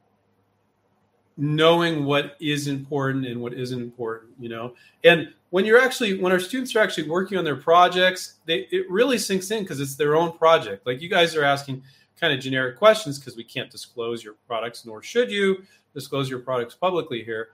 knowing 1.40 2.04
what 2.04 2.36
is 2.38 2.68
important 2.68 3.26
and 3.26 3.40
what 3.40 3.54
isn't 3.54 3.80
important, 3.80 4.30
you 4.38 4.50
know. 4.50 4.74
And 5.04 5.32
when 5.48 5.64
you're 5.64 5.80
actually 5.80 6.20
when 6.20 6.32
our 6.32 6.38
students 6.38 6.76
are 6.76 6.80
actually 6.80 7.08
working 7.08 7.38
on 7.38 7.44
their 7.44 7.56
projects, 7.56 8.34
they 8.44 8.68
it 8.70 8.88
really 8.90 9.16
sinks 9.16 9.50
in 9.50 9.62
because 9.62 9.80
it's 9.80 9.96
their 9.96 10.14
own 10.16 10.36
project. 10.36 10.86
Like 10.86 11.00
you 11.00 11.08
guys 11.08 11.34
are 11.34 11.42
asking 11.42 11.82
kind 12.20 12.34
of 12.34 12.40
generic 12.40 12.76
questions 12.76 13.18
because 13.18 13.36
we 13.36 13.44
can't 13.44 13.70
disclose 13.70 14.22
your 14.22 14.34
products, 14.46 14.84
nor 14.84 15.02
should 15.02 15.30
you 15.30 15.62
disclose 15.94 16.28
your 16.28 16.40
products 16.40 16.74
publicly 16.74 17.24
here. 17.24 17.48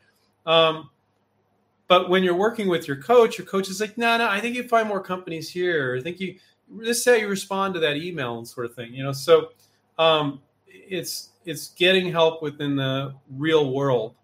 Um, 0.45 0.91
but 1.87 2.11
when 2.11 2.25
you're 2.25 2.35
working 2.35 2.67
with 2.67 2.89
your 2.89 2.97
coach, 2.97 3.39
your 3.39 3.47
coach 3.47 3.71
is 3.71 3.81
like, 3.81 3.97
no, 3.97 4.19
no, 4.19 4.29
I 4.29 4.41
think 4.41 4.57
you 4.57 4.67
find 4.67 4.89
more 4.89 5.01
companies 5.01 5.49
here. 5.49 5.97
I 5.97 6.03
think 6.03 6.19
you 6.19 6.35
this 6.69 7.05
say 7.05 7.21
you 7.21 7.29
respond 7.29 7.75
to 7.75 7.81
that 7.81 7.97
email 7.97 8.39
and 8.39 8.49
sort 8.49 8.67
of 8.67 8.75
thing, 8.75 8.93
you 8.93 9.05
know. 9.05 9.13
So 9.13 9.51
um, 9.97 10.41
it's 10.67 11.31
it's 11.47 11.69
getting 11.69 12.11
help 12.11 12.43
within 12.43 12.77
the 12.77 13.15
real 13.31 13.73
world, 13.73 14.15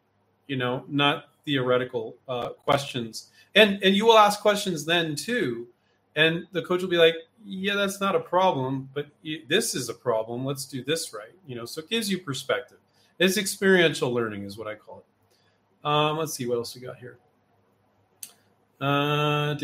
you 0.49 0.57
know, 0.57 0.85
not 0.89 1.27
theoretical 1.45 2.17
uh, 2.29 2.51
questions. 2.51 3.31
And 3.55 3.83
and 3.83 3.95
you 3.95 4.07
will 4.07 4.19
ask 4.19 4.41
questions 4.41 4.85
then 4.85 5.15
too, 5.15 5.69
and 6.17 6.47
the 6.53 6.63
coach 6.63 6.83
will 6.83 6.89
be 6.89 6.97
like, 6.97 7.15
"Yeah, 7.45 7.75
that's 7.75 8.01
not 8.01 8.15
a 8.15 8.21
problem, 8.21 8.89
but 8.95 9.07
you, 9.23 9.43
this 9.49 9.75
is 9.75 9.89
a 9.89 9.95
problem. 9.95 10.45
Let's 10.45 10.65
do 10.67 10.83
this 10.85 11.15
right." 11.15 11.35
You 11.47 11.57
know, 11.57 11.65
so 11.65 11.81
it 11.81 11.89
gives 11.91 12.11
you 12.11 12.19
perspective. 12.19 12.79
It's 13.19 13.37
experiential 13.37 14.13
learning, 14.13 14.45
is 14.45 14.59
what 14.59 14.67
I 14.67 14.75
call 14.75 14.99
it. 14.99 15.87
Um, 15.87 16.19
let's 16.19 16.35
see 16.35 16.47
what 16.47 16.57
else 16.57 16.75
we 16.75 16.81
got 16.81 16.97
here. 16.97 17.19
Uh, 18.81 19.55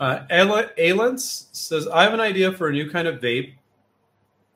uh, 0.00 0.26
Alens 0.30 1.46
says, 1.52 1.86
I 1.86 2.02
have 2.02 2.14
an 2.14 2.20
idea 2.20 2.52
for 2.52 2.68
a 2.68 2.72
new 2.72 2.90
kind 2.90 3.06
of 3.06 3.20
vape 3.20 3.54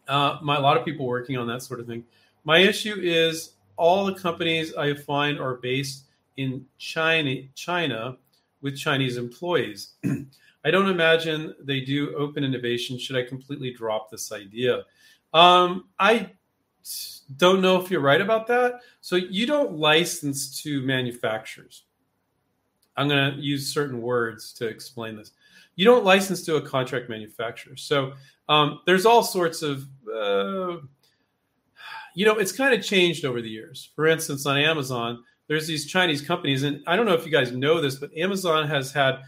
uh, 0.09 0.39
my, 0.43 0.57
a 0.57 0.61
lot 0.61 0.77
of 0.77 0.85
people 0.85 1.07
working 1.07 1.37
on 1.37 1.47
that 1.49 1.63
sort 1.63 1.81
of 1.81 1.87
thing. 1.87 2.05
My 2.45 2.59
issue 2.59 2.97
is 3.01 3.53
all 3.77 4.05
the 4.05 4.15
companies 4.15 4.75
I 4.75 4.95
find 4.95 5.39
are 5.39 5.55
based 5.55 6.05
in 6.37 6.65
China, 6.79 7.43
China 7.55 8.17
with 8.61 8.77
Chinese 8.77 9.17
employees. 9.17 9.93
I 10.65 10.71
don't 10.71 10.89
imagine 10.89 11.55
they 11.61 11.81
do 11.81 12.15
open 12.17 12.45
innovation. 12.45 12.99
Should 12.99 13.17
I 13.17 13.23
completely 13.23 13.73
drop 13.73 14.11
this 14.11 14.33
idea? 14.33 14.85
Um, 15.35 15.87
I 15.99 16.31
don't 17.37 17.61
know 17.61 17.81
if 17.81 17.91
you're 17.91 18.01
right 18.01 18.21
about 18.21 18.47
that. 18.47 18.81
So 19.01 19.17
you 19.17 19.47
don't 19.47 19.75
license 19.75 20.63
to 20.63 20.83
manufacturers. 20.83 21.85
I'm 22.97 23.09
going 23.09 23.35
to 23.35 23.41
use 23.41 23.73
certain 23.73 24.01
words 24.01 24.53
to 24.55 24.67
explain 24.67 25.17
this. 25.17 25.33
You 25.77 25.85
don't 25.85 26.05
license 26.05 26.45
to 26.47 26.57
a 26.57 26.63
contract 26.63 27.09
manufacturer. 27.09 27.77
So 27.77 28.13
um, 28.49 28.81
there's 28.87 29.07
all 29.07 29.23
sorts 29.23 29.63
of, 29.63 29.85
uh, 30.09 30.77
you 32.15 32.25
know, 32.25 32.37
it's 32.37 32.53
kind 32.53 32.75
of 32.75 32.85
changed 32.85 33.25
over 33.25 33.41
the 33.41 33.49
years. 33.49 33.91
For 33.97 34.07
instance, 34.07 34.47
on 34.47 34.57
Amazon, 34.57 35.23
there's 35.49 35.67
these 35.67 35.87
Chinese 35.87 36.23
companies, 36.23 36.63
and 36.63 36.83
I 36.87 36.97
don't 36.97 37.07
know 37.07 37.15
if 37.15 37.27
you 37.27 37.33
guys 37.33 37.53
know 37.53 37.81
this, 37.81 37.97
but 37.97 38.17
Amazon 38.17 38.67
has 38.69 38.93
had 38.93 39.21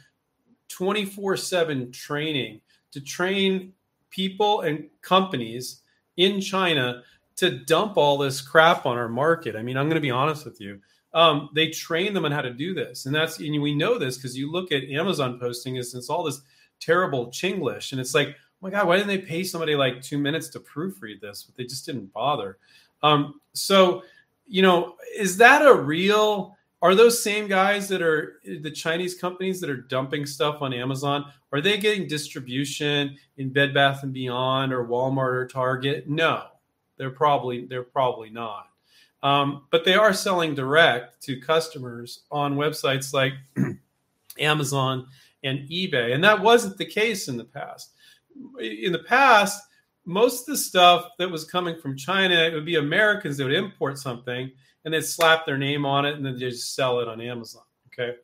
24 0.68 1.36
7 1.36 1.92
training 1.92 2.60
to 2.92 3.00
train 3.00 3.72
people 4.10 4.62
and 4.62 4.88
companies 5.02 5.82
in 6.16 6.40
China 6.40 7.02
to 7.36 7.58
dump 7.64 7.96
all 7.96 8.16
this 8.16 8.40
crap 8.40 8.86
on 8.86 8.96
our 8.96 9.08
market. 9.08 9.56
I 9.56 9.62
mean, 9.62 9.76
I'm 9.76 9.86
going 9.86 9.96
to 9.96 10.00
be 10.00 10.10
honest 10.10 10.44
with 10.44 10.60
you. 10.60 10.80
Um, 11.16 11.48
they 11.54 11.70
train 11.70 12.12
them 12.12 12.26
on 12.26 12.30
how 12.30 12.42
to 12.42 12.52
do 12.52 12.74
this, 12.74 13.06
and 13.06 13.14
that's 13.14 13.38
and 13.38 13.62
we 13.62 13.74
know 13.74 13.98
this 13.98 14.18
because 14.18 14.36
you 14.36 14.52
look 14.52 14.70
at 14.70 14.84
Amazon 14.84 15.38
posting 15.40 15.76
is 15.76 15.94
it's 15.94 16.10
all 16.10 16.22
this 16.22 16.42
terrible 16.78 17.28
Chinglish, 17.28 17.92
and 17.92 18.00
it's 18.02 18.14
like, 18.14 18.28
oh 18.28 18.34
my 18.60 18.68
god, 18.68 18.86
why 18.86 18.96
didn't 18.96 19.08
they 19.08 19.18
pay 19.18 19.42
somebody 19.42 19.74
like 19.74 20.02
two 20.02 20.18
minutes 20.18 20.50
to 20.50 20.60
proofread 20.60 21.22
this? 21.22 21.42
But 21.42 21.56
they 21.56 21.64
just 21.64 21.86
didn't 21.86 22.12
bother. 22.12 22.58
Um, 23.02 23.40
so, 23.54 24.02
you 24.46 24.60
know, 24.60 24.96
is 25.16 25.38
that 25.38 25.64
a 25.64 25.72
real? 25.72 26.54
Are 26.82 26.94
those 26.94 27.22
same 27.22 27.48
guys 27.48 27.88
that 27.88 28.02
are 28.02 28.42
the 28.44 28.70
Chinese 28.70 29.14
companies 29.14 29.58
that 29.62 29.70
are 29.70 29.80
dumping 29.80 30.26
stuff 30.26 30.60
on 30.60 30.74
Amazon? 30.74 31.24
Are 31.50 31.62
they 31.62 31.78
getting 31.78 32.06
distribution 32.06 33.16
in 33.38 33.54
Bed 33.54 33.72
Bath 33.72 34.02
and 34.02 34.12
Beyond 34.12 34.70
or 34.70 34.84
Walmart 34.84 35.32
or 35.32 35.46
Target? 35.46 36.10
No, 36.10 36.42
they're 36.98 37.08
probably 37.08 37.64
they're 37.64 37.82
probably 37.82 38.28
not. 38.28 38.68
Um, 39.26 39.62
but 39.72 39.84
they 39.84 39.94
are 39.94 40.12
selling 40.12 40.54
direct 40.54 41.20
to 41.22 41.40
customers 41.40 42.20
on 42.30 42.54
websites 42.54 43.12
like 43.12 43.32
Amazon 44.38 45.08
and 45.42 45.68
eBay, 45.68 46.14
and 46.14 46.22
that 46.22 46.40
wasn't 46.40 46.78
the 46.78 46.86
case 46.86 47.26
in 47.26 47.36
the 47.36 47.44
past. 47.44 47.90
In 48.60 48.92
the 48.92 49.00
past, 49.00 49.60
most 50.04 50.42
of 50.42 50.54
the 50.54 50.56
stuff 50.56 51.08
that 51.18 51.28
was 51.28 51.44
coming 51.44 51.76
from 51.80 51.96
China, 51.96 52.36
it 52.36 52.54
would 52.54 52.64
be 52.64 52.76
Americans 52.76 53.36
that 53.36 53.44
would 53.44 53.52
import 53.52 53.98
something 53.98 54.48
and 54.84 54.94
they'd 54.94 55.04
slap 55.04 55.44
their 55.44 55.58
name 55.58 55.84
on 55.84 56.06
it 56.06 56.14
and 56.14 56.24
then 56.24 56.34
they 56.34 56.40
just 56.48 56.76
sell 56.76 57.00
it 57.00 57.08
on 57.08 57.20
Amazon. 57.20 57.64
Okay. 57.88 58.14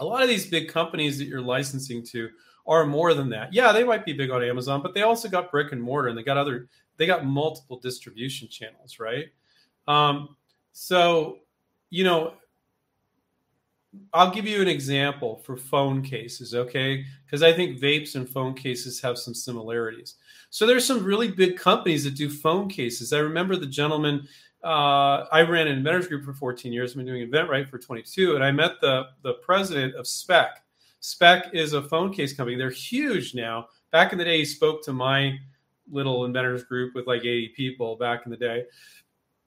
A 0.00 0.04
lot 0.04 0.24
of 0.24 0.28
these 0.28 0.50
big 0.50 0.68
companies 0.68 1.18
that 1.18 1.26
you're 1.26 1.40
licensing 1.40 2.02
to 2.06 2.30
are 2.66 2.84
more 2.84 3.14
than 3.14 3.28
that. 3.28 3.52
Yeah, 3.54 3.70
they 3.70 3.84
might 3.84 4.04
be 4.04 4.12
big 4.12 4.32
on 4.32 4.42
Amazon, 4.42 4.82
but 4.82 4.92
they 4.92 5.02
also 5.02 5.28
got 5.28 5.52
brick 5.52 5.70
and 5.70 5.80
mortar 5.80 6.08
and 6.08 6.18
they 6.18 6.24
got 6.24 6.36
other, 6.36 6.66
they 6.96 7.06
got 7.06 7.24
multiple 7.24 7.78
distribution 7.78 8.48
channels, 8.48 8.98
right? 8.98 9.26
Um, 9.88 10.36
so, 10.72 11.38
you 11.90 12.04
know, 12.04 12.34
I'll 14.12 14.30
give 14.30 14.46
you 14.46 14.60
an 14.60 14.68
example 14.68 15.36
for 15.44 15.56
phone 15.56 16.02
cases, 16.02 16.54
okay? 16.54 17.04
Because 17.24 17.42
I 17.42 17.52
think 17.52 17.80
vapes 17.80 18.14
and 18.14 18.28
phone 18.28 18.54
cases 18.54 19.00
have 19.00 19.18
some 19.18 19.34
similarities. 19.34 20.16
So 20.50 20.66
there's 20.66 20.84
some 20.84 21.02
really 21.02 21.28
big 21.28 21.56
companies 21.56 22.04
that 22.04 22.14
do 22.14 22.28
phone 22.28 22.68
cases. 22.68 23.12
I 23.12 23.18
remember 23.18 23.56
the 23.56 23.66
gentleman 23.66 24.28
uh, 24.66 25.26
I 25.30 25.42
ran 25.42 25.68
an 25.68 25.78
inventors 25.78 26.08
group 26.08 26.24
for 26.24 26.32
14 26.32 26.72
years. 26.72 26.90
I've 26.90 26.96
been 26.96 27.06
doing 27.06 27.30
InventRight 27.30 27.68
for 27.68 27.78
22, 27.78 28.34
and 28.34 28.42
I 28.42 28.50
met 28.50 28.72
the 28.80 29.04
the 29.22 29.34
president 29.34 29.94
of 29.94 30.08
Speck. 30.08 30.62
Speck 30.98 31.54
is 31.54 31.72
a 31.72 31.82
phone 31.82 32.12
case 32.12 32.32
company. 32.32 32.56
They're 32.56 32.70
huge 32.70 33.34
now. 33.34 33.68
Back 33.92 34.12
in 34.12 34.18
the 34.18 34.24
day, 34.24 34.38
he 34.38 34.44
spoke 34.44 34.82
to 34.84 34.92
my 34.92 35.38
little 35.88 36.24
inventors 36.24 36.64
group 36.64 36.96
with 36.96 37.06
like 37.06 37.20
80 37.20 37.52
people 37.56 37.94
back 37.94 38.22
in 38.24 38.30
the 38.30 38.36
day, 38.36 38.64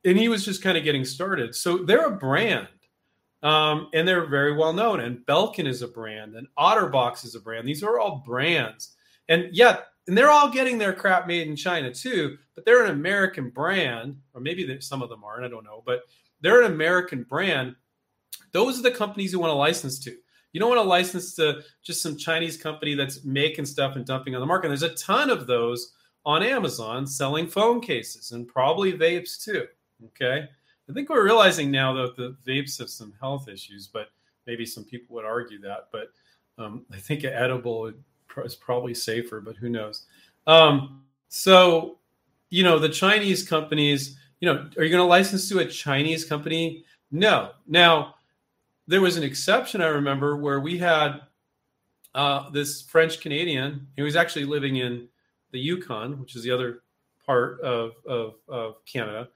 and 0.05 0.17
he 0.17 0.29
was 0.29 0.45
just 0.45 0.61
kind 0.61 0.77
of 0.77 0.83
getting 0.83 1.05
started. 1.05 1.55
So 1.55 1.77
they're 1.77 2.07
a 2.07 2.17
brand. 2.17 2.67
Um, 3.41 3.89
and 3.93 4.05
they're 4.05 4.25
very 4.25 4.53
well 4.53 4.73
known. 4.73 4.99
And 4.99 5.25
Belkin 5.25 5.65
is 5.65 5.81
a 5.81 5.87
brand, 5.87 6.35
and 6.35 6.47
Otterbox 6.57 7.23
is 7.23 7.35
a 7.35 7.39
brand. 7.39 7.65
These 7.65 7.83
are 7.83 7.97
all 7.97 8.21
brands. 8.25 8.95
And 9.29 9.47
yet, 9.53 9.85
and 10.07 10.17
they're 10.17 10.31
all 10.31 10.49
getting 10.49 10.77
their 10.77 10.91
crap 10.91 11.27
made 11.27 11.47
in 11.47 11.55
China 11.55 11.93
too, 11.93 12.37
but 12.55 12.65
they're 12.65 12.83
an 12.83 12.91
American 12.91 13.49
brand, 13.49 14.17
or 14.33 14.41
maybe 14.41 14.81
some 14.81 15.01
of 15.01 15.09
them 15.09 15.23
aren't, 15.23 15.45
I 15.45 15.49
don't 15.49 15.63
know, 15.63 15.83
but 15.85 16.01
they're 16.41 16.61
an 16.61 16.71
American 16.71 17.23
brand. 17.23 17.75
Those 18.51 18.79
are 18.79 18.81
the 18.81 18.91
companies 18.91 19.31
you 19.31 19.39
want 19.39 19.51
to 19.51 19.55
license 19.55 19.99
to. 19.99 20.15
You 20.51 20.59
don't 20.59 20.69
want 20.69 20.81
to 20.81 20.89
license 20.89 21.35
to 21.35 21.61
just 21.83 22.01
some 22.01 22.17
Chinese 22.17 22.57
company 22.57 22.95
that's 22.95 23.23
making 23.23 23.65
stuff 23.65 23.95
and 23.95 24.05
dumping 24.05 24.33
on 24.33 24.41
the 24.41 24.47
market. 24.47 24.71
And 24.71 24.81
There's 24.81 24.91
a 24.91 24.95
ton 24.95 25.29
of 25.29 25.45
those 25.45 25.93
on 26.25 26.41
Amazon 26.41 27.05
selling 27.05 27.47
phone 27.47 27.79
cases 27.79 28.31
and 28.31 28.47
probably 28.47 28.93
vapes 28.93 29.43
too. 29.43 29.67
Okay. 30.05 30.47
I 30.89 30.93
think 30.93 31.09
we're 31.09 31.23
realizing 31.23 31.69
now 31.69 31.93
that 31.93 32.15
the 32.15 32.35
vapes 32.47 32.79
have 32.79 32.89
some 32.89 33.13
health 33.19 33.47
issues, 33.47 33.87
but 33.87 34.07
maybe 34.47 34.65
some 34.65 34.83
people 34.83 35.15
would 35.15 35.25
argue 35.25 35.59
that. 35.61 35.89
But 35.91 36.11
um, 36.57 36.85
I 36.91 36.97
think 36.97 37.23
edible 37.23 37.91
is 38.43 38.55
probably 38.55 38.93
safer, 38.93 39.39
but 39.39 39.55
who 39.55 39.69
knows? 39.69 40.05
Um, 40.47 41.03
so, 41.27 41.99
you 42.49 42.63
know, 42.63 42.79
the 42.79 42.89
Chinese 42.89 43.47
companies, 43.47 44.17
you 44.39 44.51
know, 44.51 44.67
are 44.77 44.83
you 44.83 44.89
going 44.89 45.03
to 45.03 45.03
license 45.03 45.47
to 45.49 45.59
a 45.59 45.65
Chinese 45.65 46.25
company? 46.25 46.85
No. 47.11 47.51
Now, 47.67 48.15
there 48.87 49.01
was 49.01 49.17
an 49.17 49.23
exception 49.23 49.81
I 49.81 49.87
remember 49.87 50.37
where 50.37 50.59
we 50.59 50.77
had 50.77 51.21
uh, 52.15 52.49
this 52.49 52.81
French 52.81 53.21
Canadian. 53.21 53.87
He 53.95 54.01
was 54.01 54.15
actually 54.15 54.45
living 54.45 54.77
in 54.77 55.07
the 55.51 55.59
Yukon, 55.59 56.19
which 56.19 56.35
is 56.35 56.41
the 56.43 56.51
other 56.51 56.81
part 57.23 57.61
of, 57.61 57.91
of, 58.07 58.35
of 58.47 58.83
Canada. 58.85 59.29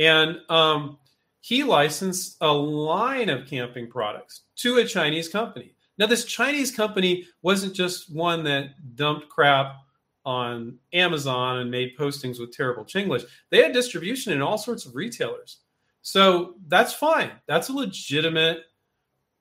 And 0.00 0.40
um, 0.48 0.98
he 1.40 1.62
licensed 1.62 2.38
a 2.40 2.52
line 2.52 3.28
of 3.28 3.46
camping 3.46 3.88
products 3.88 4.42
to 4.56 4.78
a 4.78 4.84
Chinese 4.84 5.28
company. 5.28 5.74
Now, 5.98 6.06
this 6.06 6.24
Chinese 6.24 6.70
company 6.70 7.26
wasn't 7.42 7.74
just 7.74 8.12
one 8.12 8.42
that 8.44 8.96
dumped 8.96 9.28
crap 9.28 9.76
on 10.24 10.78
Amazon 10.94 11.58
and 11.58 11.70
made 11.70 11.96
postings 11.98 12.40
with 12.40 12.52
terrible 12.52 12.84
Chinglish. 12.84 13.24
They 13.50 13.62
had 13.62 13.72
distribution 13.72 14.32
in 14.32 14.40
all 14.40 14.56
sorts 14.56 14.86
of 14.86 14.94
retailers. 14.94 15.58
So 16.00 16.54
that's 16.68 16.94
fine. 16.94 17.30
That's 17.46 17.68
a 17.68 17.74
legitimate 17.74 18.60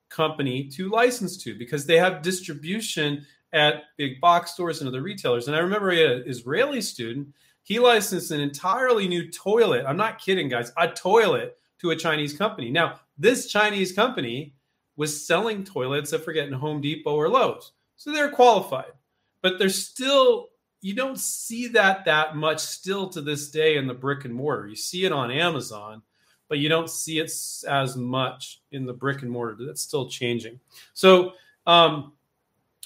company 0.10 0.68
to 0.68 0.90
license 0.90 1.38
to 1.44 1.58
because 1.58 1.86
they 1.86 1.98
have 1.98 2.22
distribution 2.22 3.26
at 3.54 3.84
big 3.98 4.20
box 4.20 4.52
stores 4.52 4.82
and 4.82 4.90
other 4.90 5.02
retailers. 5.02 5.48
And 5.48 5.56
I 5.56 5.60
remember 5.60 5.92
an 5.92 6.24
Israeli 6.28 6.82
student, 6.82 7.30
he 7.70 7.78
licensed 7.78 8.32
an 8.32 8.40
entirely 8.40 9.08
new 9.08 9.30
toilet. 9.30 9.86
I'm 9.88 9.96
not 9.96 10.20
kidding, 10.20 10.50
guys, 10.50 10.74
a 10.76 10.88
toilet 10.88 11.56
to 11.82 11.92
a 11.92 11.96
Chinese 11.96 12.36
company. 12.36 12.72
Now, 12.72 13.00
this 13.16 13.46
Chinese 13.46 13.92
company 13.92 14.56
was 14.98 15.26
selling 15.26 15.64
toilets, 15.64 16.12
I 16.12 16.18
forget, 16.18 16.48
in 16.48 16.54
Home 16.54 16.82
Depot 16.82 17.16
or 17.16 17.30
Lowe's. 17.30 17.74
So 17.96 18.12
they're 18.12 18.32
qualified. 18.32 18.92
But 19.44 19.60
there's 19.60 19.86
still, 19.88 20.48
you 20.82 20.96
don't 20.96 21.20
see 21.20 21.68
that 21.68 22.06
that 22.06 22.36
much 22.36 22.60
still 22.60 23.08
to 23.10 23.22
this 23.22 23.52
day 23.52 23.78
in 23.78 23.86
the 23.86 23.94
brick 23.94 24.26
and 24.26 24.34
mortar. 24.34 24.68
You 24.68 24.76
see 24.76 25.06
it 25.06 25.12
on 25.12 25.30
Amazon, 25.30 26.02
but 26.48 26.58
you 26.58 26.70
don't 26.70 26.90
see 26.90 27.20
it 27.20 27.32
as 27.68 27.96
much 27.96 28.64
in 28.72 28.88
the 28.88 28.94
brick 28.94 29.22
and 29.22 29.30
mortar. 29.30 29.64
That's 29.64 29.84
still 29.84 30.10
changing. 30.10 30.60
So, 30.96 31.34
um, 31.68 32.14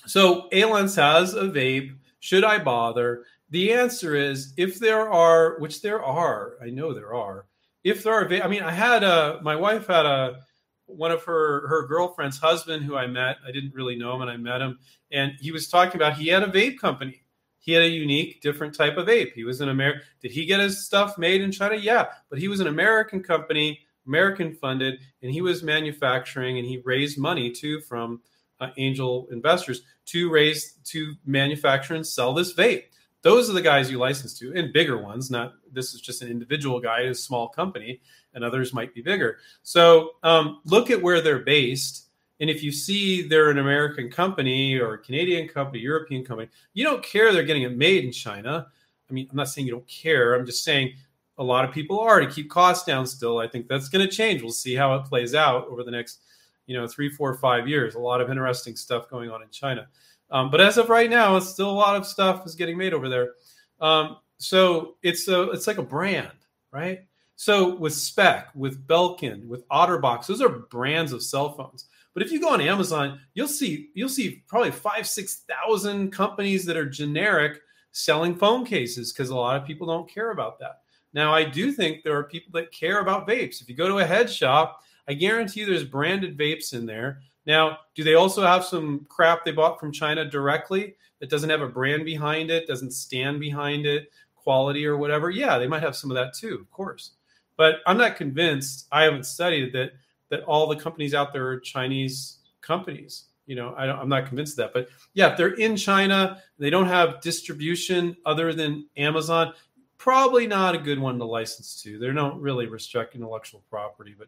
so 0.05 0.49
Alens 0.51 0.97
has 0.97 1.35
a 1.35 1.43
vape. 1.43 1.95
Should 2.19 2.43
I 2.43 2.57
bother? 2.57 3.23
The 3.53 3.71
answer 3.71 4.15
is 4.15 4.51
if 4.57 4.79
there 4.79 5.07
are, 5.11 5.59
which 5.59 5.83
there 5.83 6.03
are, 6.03 6.53
I 6.59 6.71
know 6.71 6.91
there 6.91 7.13
are. 7.13 7.45
If 7.83 8.01
there 8.01 8.13
are, 8.13 8.27
I 8.43 8.47
mean, 8.47 8.63
I 8.63 8.71
had 8.71 9.03
a, 9.03 9.39
my 9.43 9.55
wife 9.55 9.85
had 9.85 10.07
a, 10.07 10.39
one 10.87 11.11
of 11.11 11.23
her 11.25 11.67
her 11.67 11.85
girlfriend's 11.85 12.39
husband 12.39 12.83
who 12.83 12.95
I 12.95 13.05
met. 13.05 13.37
I 13.47 13.51
didn't 13.51 13.75
really 13.75 13.95
know 13.95 14.15
him, 14.15 14.21
and 14.21 14.31
I 14.31 14.37
met 14.37 14.59
him, 14.59 14.79
and 15.11 15.33
he 15.39 15.51
was 15.51 15.69
talking 15.69 16.01
about 16.01 16.17
he 16.17 16.29
had 16.29 16.41
a 16.41 16.47
vape 16.47 16.79
company. 16.79 17.21
He 17.59 17.73
had 17.73 17.83
a 17.83 17.87
unique, 17.87 18.41
different 18.41 18.73
type 18.73 18.97
of 18.97 19.05
vape. 19.05 19.33
He 19.33 19.43
was 19.43 19.61
an 19.61 19.69
American. 19.69 20.01
Did 20.19 20.31
he 20.31 20.47
get 20.47 20.59
his 20.59 20.83
stuff 20.83 21.19
made 21.19 21.41
in 21.41 21.51
China? 21.51 21.75
Yeah, 21.75 22.07
but 22.31 22.39
he 22.39 22.47
was 22.47 22.59
an 22.59 22.67
American 22.67 23.21
company, 23.21 23.81
American 24.07 24.55
funded, 24.55 24.99
and 25.21 25.31
he 25.31 25.41
was 25.41 25.61
manufacturing, 25.61 26.57
and 26.57 26.67
he 26.67 26.81
raised 26.83 27.19
money 27.19 27.51
too 27.51 27.81
from 27.81 28.19
uh, 28.59 28.69
angel 28.77 29.27
investors 29.31 29.83
to 30.07 30.31
raise 30.31 30.73
to 30.85 31.13
manufacture 31.23 31.93
and 31.93 32.07
sell 32.07 32.33
this 32.33 32.55
vape. 32.55 32.85
Those 33.23 33.49
are 33.49 33.53
the 33.53 33.61
guys 33.61 33.89
you 33.89 33.97
license 33.97 34.37
to, 34.39 34.53
and 34.53 34.71
bigger 34.71 34.97
ones. 34.97 35.31
Not 35.31 35.55
this 35.71 35.93
is 35.93 36.01
just 36.01 36.21
an 36.21 36.29
individual 36.29 36.79
guy, 36.79 37.01
a 37.01 37.15
small 37.15 37.47
company, 37.47 38.01
and 38.33 38.43
others 38.43 38.73
might 38.73 38.93
be 38.93 39.01
bigger. 39.01 39.39
So 39.63 40.11
um, 40.23 40.61
look 40.65 40.91
at 40.91 41.01
where 41.01 41.21
they're 41.21 41.39
based. 41.39 42.09
And 42.39 42.49
if 42.49 42.61
you 42.61 42.71
see 42.71 43.25
they're 43.27 43.49
an 43.49 43.59
American 43.59 44.11
company 44.11 44.77
or 44.77 44.95
a 44.95 44.97
Canadian 44.97 45.47
company, 45.47 45.79
European 45.79 46.25
company, 46.25 46.49
you 46.73 46.83
don't 46.83 47.01
care 47.01 47.31
they're 47.31 47.43
getting 47.43 47.63
it 47.63 47.77
made 47.77 48.03
in 48.03 48.11
China. 48.11 48.67
I 49.09 49.13
mean, 49.13 49.27
I'm 49.31 49.37
not 49.37 49.47
saying 49.47 49.67
you 49.67 49.73
don't 49.73 49.87
care. 49.87 50.35
I'm 50.35 50.45
just 50.45 50.63
saying 50.63 50.93
a 51.37 51.43
lot 51.43 51.63
of 51.63 51.71
people 51.71 51.99
are 51.99 52.19
to 52.19 52.27
keep 52.27 52.49
costs 52.49 52.85
down 52.85 53.07
still. 53.07 53.39
I 53.39 53.47
think 53.47 53.67
that's 53.67 53.87
going 53.87 54.05
to 54.05 54.13
change. 54.13 54.41
We'll 54.41 54.51
see 54.51 54.75
how 54.75 54.95
it 54.95 55.05
plays 55.05 55.33
out 55.33 55.67
over 55.67 55.83
the 55.83 55.91
next, 55.91 56.21
you 56.65 56.75
know, 56.75 56.87
three, 56.87 57.09
four, 57.09 57.33
five 57.35 57.67
years. 57.67 57.95
A 57.95 57.99
lot 57.99 58.19
of 58.19 58.29
interesting 58.29 58.75
stuff 58.75 59.09
going 59.09 59.29
on 59.29 59.41
in 59.41 59.49
China. 59.49 59.87
Um, 60.33 60.49
but 60.49 60.59
as 60.59 60.77
of 60.77 60.89
right 60.89 61.09
now, 61.09 61.37
it's 61.37 61.47
still 61.47 61.69
a 61.69 61.71
lot 61.71 61.95
of 61.95 62.05
stuff 62.05 62.45
is 62.45 62.55
getting 62.55 62.77
made 62.77 62.93
over 62.93 63.07
there. 63.07 63.33
Um, 63.79 64.17
so 64.37 64.95
it's 65.03 65.27
a, 65.27 65.51
it's 65.51 65.67
like 65.67 65.77
a 65.77 65.83
brand, 65.83 66.31
right? 66.71 67.01
So 67.35 67.75
with 67.75 67.93
Speck, 67.93 68.49
with 68.55 68.85
Belkin, 68.87 69.47
with 69.47 69.67
Otterbox, 69.69 70.25
those 70.25 70.41
are 70.41 70.49
brands 70.49 71.13
of 71.13 71.23
cell 71.23 71.53
phones. 71.53 71.85
But 72.13 72.23
if 72.23 72.31
you 72.31 72.41
go 72.41 72.49
on 72.49 72.61
Amazon, 72.61 73.19
you'll 73.33 73.47
see 73.47 73.89
you'll 73.95 74.09
see 74.09 74.43
probably 74.47 74.71
five 74.71 75.07
six 75.07 75.43
thousand 75.49 76.11
companies 76.11 76.65
that 76.65 76.77
are 76.77 76.85
generic 76.85 77.59
selling 77.91 78.35
phone 78.35 78.65
cases 78.65 79.11
because 79.11 79.29
a 79.29 79.35
lot 79.35 79.59
of 79.59 79.67
people 79.67 79.87
don't 79.87 80.09
care 80.09 80.31
about 80.31 80.59
that. 80.59 80.81
Now 81.13 81.33
I 81.33 81.43
do 81.43 81.71
think 81.71 82.03
there 82.03 82.17
are 82.17 82.23
people 82.23 82.51
that 82.53 82.71
care 82.71 82.99
about 82.99 83.27
vapes. 83.27 83.61
If 83.61 83.69
you 83.69 83.75
go 83.75 83.87
to 83.87 83.99
a 83.99 84.05
head 84.05 84.29
shop, 84.29 84.81
I 85.07 85.13
guarantee 85.13 85.61
you 85.61 85.65
there's 85.65 85.83
branded 85.83 86.37
vapes 86.37 86.73
in 86.73 86.85
there. 86.85 87.21
Now, 87.45 87.79
do 87.95 88.03
they 88.03 88.15
also 88.15 88.41
have 88.43 88.63
some 88.63 89.05
crap 89.09 89.43
they 89.43 89.51
bought 89.51 89.79
from 89.79 89.91
China 89.91 90.23
directly 90.23 90.95
that 91.19 91.29
doesn't 91.29 91.49
have 91.49 91.61
a 91.61 91.67
brand 91.67 92.05
behind 92.05 92.49
it, 92.49 92.67
doesn't 92.67 92.91
stand 92.91 93.39
behind 93.39 93.85
it, 93.85 94.11
quality 94.35 94.85
or 94.85 94.97
whatever? 94.97 95.29
Yeah, 95.29 95.57
they 95.57 95.67
might 95.67 95.83
have 95.83 95.95
some 95.95 96.09
of 96.09 96.15
that 96.15 96.33
too, 96.33 96.57
of 96.59 96.71
course. 96.71 97.11
But 97.57 97.77
I'm 97.85 97.97
not 97.97 98.15
convinced. 98.15 98.87
I 98.91 99.03
haven't 99.03 99.25
studied 99.25 99.73
that 99.73 99.91
that 100.29 100.41
all 100.45 100.65
the 100.65 100.75
companies 100.75 101.13
out 101.13 101.31
there 101.31 101.47
are 101.47 101.59
Chinese 101.59 102.39
companies. 102.61 103.25
you 103.45 103.55
know, 103.55 103.73
I 103.75 104.01
am 104.01 104.09
not 104.09 104.27
convinced 104.27 104.53
of 104.53 104.57
that. 104.57 104.73
But 104.73 104.89
yeah, 105.13 105.31
if 105.31 105.37
they're 105.37 105.53
in 105.55 105.75
China, 105.75 106.41
they 106.57 106.69
don't 106.69 106.87
have 106.87 107.21
distribution 107.21 108.15
other 108.25 108.53
than 108.53 108.87
Amazon. 108.97 109.53
Probably 109.97 110.47
not 110.47 110.75
a 110.75 110.79
good 110.79 110.99
one 110.99 111.17
to 111.19 111.25
license 111.25 111.81
to. 111.83 111.99
They 111.99 112.11
don't 112.11 112.41
really 112.41 112.67
restrict 112.67 113.15
intellectual 113.15 113.63
property, 113.69 114.15
but 114.17 114.27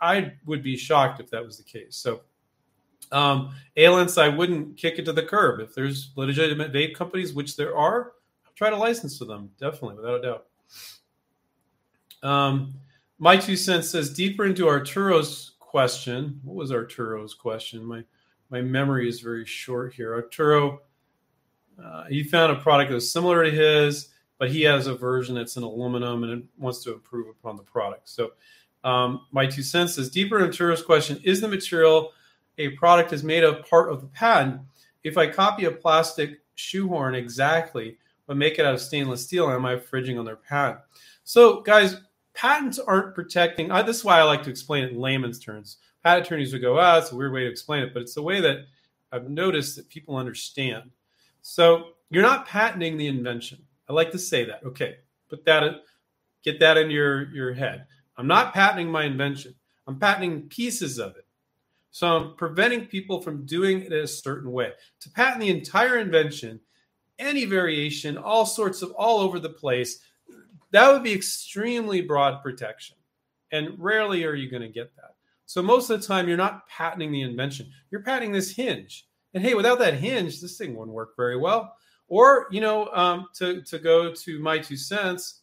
I 0.00 0.32
would 0.46 0.62
be 0.62 0.76
shocked 0.76 1.20
if 1.20 1.30
that 1.30 1.44
was 1.44 1.56
the 1.56 1.64
case. 1.64 1.96
So, 1.96 2.20
um, 3.12 3.54
Alens, 3.76 4.20
I 4.20 4.28
wouldn't 4.28 4.76
kick 4.76 4.98
it 4.98 5.04
to 5.04 5.12
the 5.12 5.22
curb. 5.22 5.60
If 5.60 5.74
there's 5.74 6.10
legitimate 6.16 6.72
vape 6.72 6.94
companies, 6.94 7.34
which 7.34 7.56
there 7.56 7.76
are, 7.76 8.12
I'll 8.46 8.52
try 8.54 8.70
to 8.70 8.76
license 8.76 9.18
to 9.18 9.24
them, 9.24 9.50
definitely, 9.58 9.96
without 9.96 10.14
a 10.14 10.22
doubt. 10.22 10.46
Um, 12.22 12.74
my 13.18 13.36
two 13.36 13.56
cents 13.56 13.90
says 13.90 14.12
deeper 14.12 14.44
into 14.44 14.68
Arturo's 14.68 15.52
question. 15.60 16.40
What 16.42 16.56
was 16.56 16.72
Arturo's 16.72 17.34
question? 17.34 17.84
My 17.84 18.04
my 18.50 18.62
memory 18.62 19.08
is 19.08 19.20
very 19.20 19.44
short 19.44 19.92
here. 19.92 20.14
Arturo, 20.14 20.80
uh, 21.82 22.04
he 22.04 22.24
found 22.24 22.50
a 22.50 22.60
product 22.60 22.88
that 22.88 22.94
was 22.94 23.12
similar 23.12 23.44
to 23.44 23.50
his, 23.50 24.08
but 24.38 24.50
he 24.50 24.62
has 24.62 24.86
a 24.86 24.94
version 24.94 25.34
that's 25.34 25.58
in 25.58 25.62
aluminum 25.62 26.24
and 26.24 26.32
it 26.32 26.44
wants 26.56 26.82
to 26.84 26.94
improve 26.94 27.28
upon 27.28 27.56
the 27.56 27.62
product. 27.62 28.08
So, 28.08 28.30
um, 28.84 29.26
my 29.32 29.46
two 29.46 29.62
cents 29.62 29.98
is 29.98 30.08
deeper 30.10 30.38
into 30.38 30.46
Arturo's 30.46 30.82
question: 30.82 31.20
Is 31.24 31.40
the 31.40 31.48
material 31.48 32.12
a 32.58 32.70
product 32.70 33.12
is 33.12 33.24
made 33.24 33.44
of 33.44 33.68
part 33.68 33.90
of 33.90 34.00
the 34.00 34.08
patent? 34.08 34.60
If 35.04 35.16
I 35.16 35.28
copy 35.28 35.64
a 35.64 35.70
plastic 35.70 36.40
shoehorn 36.54 37.14
exactly, 37.14 37.96
but 38.26 38.36
make 38.36 38.58
it 38.58 38.66
out 38.66 38.74
of 38.74 38.80
stainless 38.80 39.24
steel, 39.24 39.50
am 39.50 39.64
I 39.64 39.74
infringing 39.74 40.18
on 40.18 40.24
their 40.24 40.36
patent? 40.36 40.80
So, 41.24 41.60
guys, 41.60 41.96
patents 42.34 42.78
aren't 42.78 43.14
protecting. 43.14 43.70
I, 43.70 43.82
this 43.82 43.98
is 43.98 44.04
why 44.04 44.18
I 44.18 44.24
like 44.24 44.42
to 44.44 44.50
explain 44.50 44.84
it 44.84 44.92
in 44.92 45.00
layman's 45.00 45.38
terms. 45.38 45.78
Patent 46.04 46.26
attorneys 46.26 46.52
would 46.52 46.62
go, 46.62 46.78
"Ah, 46.78 46.98
it's 46.98 47.12
a 47.12 47.16
weird 47.16 47.32
way 47.32 47.44
to 47.44 47.50
explain 47.50 47.82
it," 47.82 47.92
but 47.92 48.02
it's 48.02 48.14
the 48.14 48.22
way 48.22 48.40
that 48.40 48.66
I've 49.12 49.28
noticed 49.28 49.76
that 49.76 49.88
people 49.88 50.16
understand. 50.16 50.90
So 51.42 51.94
you're 52.10 52.22
not 52.22 52.46
patenting 52.46 52.96
the 52.96 53.08
invention. 53.08 53.64
I 53.88 53.92
like 53.92 54.10
to 54.12 54.18
say 54.18 54.44
that. 54.44 54.62
Okay, 54.64 54.96
put 55.28 55.44
that, 55.46 55.62
in, 55.62 55.76
get 56.42 56.60
that 56.60 56.76
in 56.76 56.90
your 56.90 57.30
your 57.30 57.52
head. 57.52 57.86
I'm 58.16 58.26
not 58.26 58.52
patenting 58.52 58.90
my 58.90 59.04
invention. 59.04 59.54
I'm 59.86 59.98
patenting 59.98 60.48
pieces 60.48 60.98
of 60.98 61.16
it. 61.16 61.26
So 61.98 62.16
I'm 62.16 62.36
preventing 62.36 62.86
people 62.86 63.20
from 63.20 63.44
doing 63.44 63.80
it 63.80 63.92
a 63.92 64.06
certain 64.06 64.52
way. 64.52 64.70
To 65.00 65.10
patent 65.10 65.40
the 65.40 65.48
entire 65.48 65.98
invention, 65.98 66.60
any 67.18 67.44
variation, 67.44 68.16
all 68.16 68.46
sorts 68.46 68.82
of 68.82 68.92
all 68.92 69.18
over 69.18 69.40
the 69.40 69.48
place, 69.48 69.98
that 70.70 70.92
would 70.92 71.02
be 71.02 71.12
extremely 71.12 72.00
broad 72.00 72.40
protection. 72.40 72.94
And 73.50 73.70
rarely 73.80 74.24
are 74.24 74.36
you 74.36 74.48
going 74.48 74.62
to 74.62 74.68
get 74.68 74.94
that. 74.94 75.16
So 75.46 75.60
most 75.60 75.90
of 75.90 76.00
the 76.00 76.06
time, 76.06 76.28
you're 76.28 76.36
not 76.36 76.68
patenting 76.68 77.10
the 77.10 77.22
invention. 77.22 77.68
You're 77.90 78.04
patenting 78.04 78.30
this 78.30 78.52
hinge. 78.52 79.08
And 79.34 79.42
hey, 79.42 79.54
without 79.54 79.80
that 79.80 79.94
hinge, 79.94 80.40
this 80.40 80.56
thing 80.56 80.76
wouldn't 80.76 80.94
work 80.94 81.16
very 81.16 81.36
well. 81.36 81.74
Or, 82.06 82.46
you 82.52 82.60
know, 82.60 82.90
um, 82.92 83.26
to, 83.38 83.60
to 83.62 83.78
go 83.80 84.14
to 84.14 84.38
my 84.38 84.58
two 84.58 84.76
cents 84.76 85.40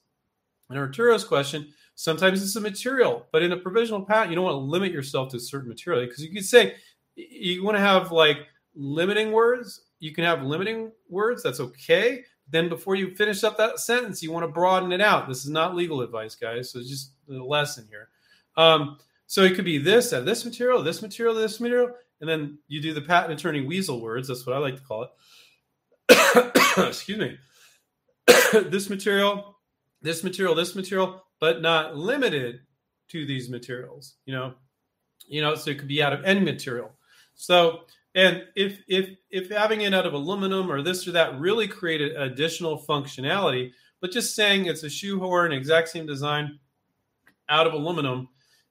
and 0.69 0.79
Arturo's 0.79 1.25
question, 1.25 1.73
sometimes 1.95 2.43
it's 2.43 2.55
a 2.55 2.61
material, 2.61 3.25
but 3.31 3.41
in 3.41 3.51
a 3.51 3.57
provisional 3.57 4.03
patent, 4.03 4.29
you 4.29 4.35
don't 4.35 4.45
want 4.45 4.55
to 4.55 4.59
limit 4.59 4.91
yourself 4.91 5.29
to 5.29 5.37
a 5.37 5.39
certain 5.39 5.69
material 5.69 6.05
because 6.05 6.23
you 6.23 6.31
could 6.31 6.45
say 6.45 6.75
you 7.15 7.63
want 7.63 7.75
to 7.75 7.81
have 7.81 8.11
like 8.11 8.37
limiting 8.75 9.31
words. 9.31 9.81
You 9.99 10.13
can 10.13 10.25
have 10.25 10.43
limiting 10.43 10.91
words. 11.09 11.41
That's 11.41 11.59
okay 11.59 12.23
then 12.49 12.69
before 12.69 12.95
you 12.95 13.15
finish 13.15 13.43
up 13.43 13.57
that 13.57 13.79
sentence, 13.79 14.21
you 14.21 14.31
want 14.31 14.43
to 14.43 14.51
broaden 14.51 14.91
it 14.91 15.01
out. 15.01 15.27
This 15.27 15.43
is 15.43 15.49
not 15.49 15.75
legal 15.75 16.01
advice, 16.01 16.35
guys. 16.35 16.71
So 16.71 16.79
it's 16.79 16.89
just 16.89 17.11
a 17.29 17.33
lesson 17.33 17.87
here. 17.89 18.09
Um, 18.55 18.99
so 19.27 19.41
it 19.43 19.55
could 19.55 19.65
be 19.65 19.79
this, 19.79 20.13
uh, 20.13 20.21
this 20.21 20.45
material, 20.45 20.83
this 20.83 21.01
material, 21.01 21.33
this 21.33 21.59
material, 21.59 21.91
and 22.21 22.29
then 22.29 22.59
you 22.67 22.81
do 22.81 22.93
the 22.93 23.01
patent 23.01 23.33
attorney 23.33 23.61
weasel 23.61 23.99
words. 23.99 24.27
That's 24.27 24.45
what 24.45 24.55
I 24.55 24.59
like 24.59 24.75
to 24.75 24.81
call 24.81 25.07
it. 26.09 26.77
Excuse 26.77 27.17
me. 27.17 27.37
this 28.69 28.89
material, 28.89 29.57
this 30.01 30.23
material, 30.23 30.53
this 30.53 30.75
material, 30.75 31.24
but 31.39 31.61
not 31.61 31.95
limited 31.95 32.61
to 33.09 33.25
these 33.25 33.49
materials. 33.49 34.15
You 34.25 34.35
know, 34.35 34.53
you 35.27 35.41
know, 35.41 35.55
so 35.55 35.71
it 35.71 35.79
could 35.79 35.87
be 35.87 36.03
out 36.03 36.13
of 36.13 36.23
any 36.23 36.39
material. 36.39 36.91
So 37.35 37.81
and 38.15 38.43
if 38.55 38.79
if 38.87 39.09
if 39.29 39.49
having 39.49 39.81
it 39.81 39.93
out 39.93 40.05
of 40.05 40.13
aluminum 40.13 40.71
or 40.71 40.81
this 40.81 41.07
or 41.07 41.11
that 41.11 41.39
really 41.39 41.67
created 41.67 42.15
additional 42.15 42.81
functionality, 42.81 43.71
but 44.01 44.11
just 44.11 44.35
saying 44.35 44.65
it's 44.65 44.83
a 44.83 44.89
shoehorn, 44.89 45.51
exact 45.51 45.89
same 45.89 46.05
design, 46.05 46.59
out 47.49 47.67
of 47.67 47.73
aluminum, 47.73 48.29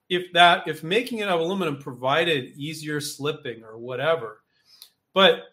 if 0.09 0.31
that 0.33 0.67
if 0.67 0.83
making 0.83 1.19
it 1.19 1.27
out 1.27 1.35
of 1.35 1.41
aluminum 1.41 1.77
provided 1.77 2.53
easier 2.55 2.99
slipping 2.99 3.63
or 3.63 3.77
whatever, 3.77 4.41
but 5.13 5.43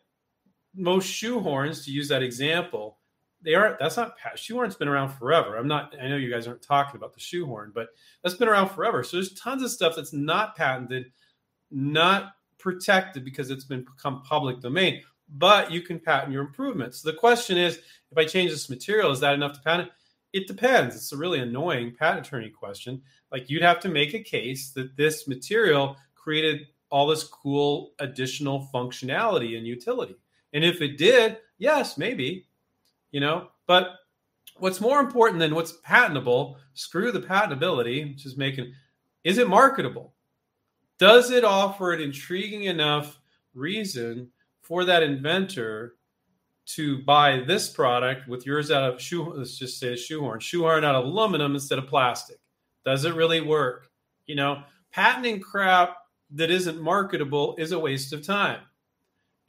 most 0.75 1.07
shoehorns, 1.07 1.85
to 1.85 1.91
use 1.91 2.09
that 2.09 2.23
example, 2.23 2.99
they 3.43 3.55
aren't. 3.55 3.79
That's 3.79 3.97
not 3.97 4.15
shoehorn's 4.37 4.77
been 4.77 4.89
around 4.89 5.11
forever. 5.11 5.57
I'm 5.57 5.69
not. 5.69 5.95
I 6.01 6.09
know 6.09 6.17
you 6.17 6.31
guys 6.31 6.47
aren't 6.47 6.63
talking 6.63 6.97
about 6.97 7.15
the 7.15 7.21
shoehorn, 7.21 7.73
but 7.75 7.89
that's 8.23 8.37
been 8.37 8.49
around 8.49 8.71
forever. 8.71 9.03
So 9.03 9.17
there's 9.17 9.35
tons 9.35 9.63
of 9.63 9.71
stuff 9.71 9.95
that's 9.97 10.13
not 10.13 10.57
patented, 10.57 11.13
not 11.71 12.33
protected 12.59 13.25
because 13.25 13.51
it's 13.51 13.65
been 13.65 13.85
become 13.85 14.23
public 14.23 14.61
domain, 14.61 15.03
but 15.29 15.71
you 15.71 15.83
can 15.83 15.99
patent 15.99 16.33
your 16.33 16.43
improvements. 16.43 17.03
So 17.03 17.11
the 17.11 17.17
question 17.17 17.59
is, 17.59 17.79
if 18.11 18.19
I 18.19 18.25
change 18.25 18.51
this 18.51 18.71
material, 18.71 19.11
is 19.11 19.21
that 19.21 19.35
enough 19.35 19.55
to 19.55 19.61
patent? 19.61 19.91
It 20.33 20.47
depends. 20.47 20.97
It's 20.97 21.13
a 21.13 21.17
really 21.17 21.41
annoying 21.41 21.95
patent 21.99 22.27
attorney 22.27 22.51
question. 22.51 23.03
Like 23.31 23.51
you'd 23.51 23.63
have 23.63 23.81
to 23.81 23.89
make 23.89 24.15
a 24.15 24.23
case 24.23 24.71
that 24.71 24.97
this 24.97 25.29
material 25.29 25.97
created 26.15 26.69
all 26.91 27.07
this 27.07 27.25
cool 27.25 27.93
additional 27.99 28.69
functionality 28.73 29.59
and 29.59 29.67
utility. 29.67 30.17
And 30.53 30.65
if 30.65 30.81
it 30.81 30.99
did, 30.99 31.39
yes, 31.59 31.99
maybe, 31.99 32.47
you 33.13 33.21
know, 33.21 33.49
but 33.67 33.91
what's 34.57 34.81
more 34.81 35.01
important 35.01 35.39
than 35.39 35.55
what's 35.55 35.75
patentable, 35.85 36.57
screw 36.75 37.13
the 37.13 37.21
patentability, 37.21 38.17
just 38.17 38.37
making, 38.37 38.73
is 39.25 39.39
it 39.39 39.49
marketable? 39.49 40.13
does 41.03 41.33
it 41.33 41.43
offer 41.43 41.93
an 41.93 42.01
intriguing 42.01 42.65
enough 42.65 43.21
reason 43.55 44.31
for 44.61 44.85
that 44.85 45.03
inventor 45.03 45.97
to 46.65 47.03
buy 47.03 47.43
this 47.45 47.69
product 47.69 48.29
with 48.29 48.47
yours 48.47 48.71
out 48.71 48.85
of 48.85 49.01
shoe 49.01 49.35
let's 49.35 49.59
just 49.59 49.81
say 49.81 49.95
a 49.95 49.97
shoehorn 49.97 50.39
shoehorn 50.39 50.85
out 50.85 50.95
of 50.95 51.05
aluminum 51.05 51.55
instead 51.55 51.81
of 51.81 51.89
plastic? 51.89 52.39
Does 52.85 53.05
it 53.05 53.17
really 53.17 53.41
work? 53.41 53.89
You 54.27 54.37
know 54.37 54.63
patenting 54.93 55.41
crap 55.41 55.97
that 56.31 56.53
isn't 56.53 56.81
marketable 56.81 57.57
is 57.59 57.73
a 57.73 57.79
waste 57.81 58.13
of 58.13 58.25
time 58.25 58.61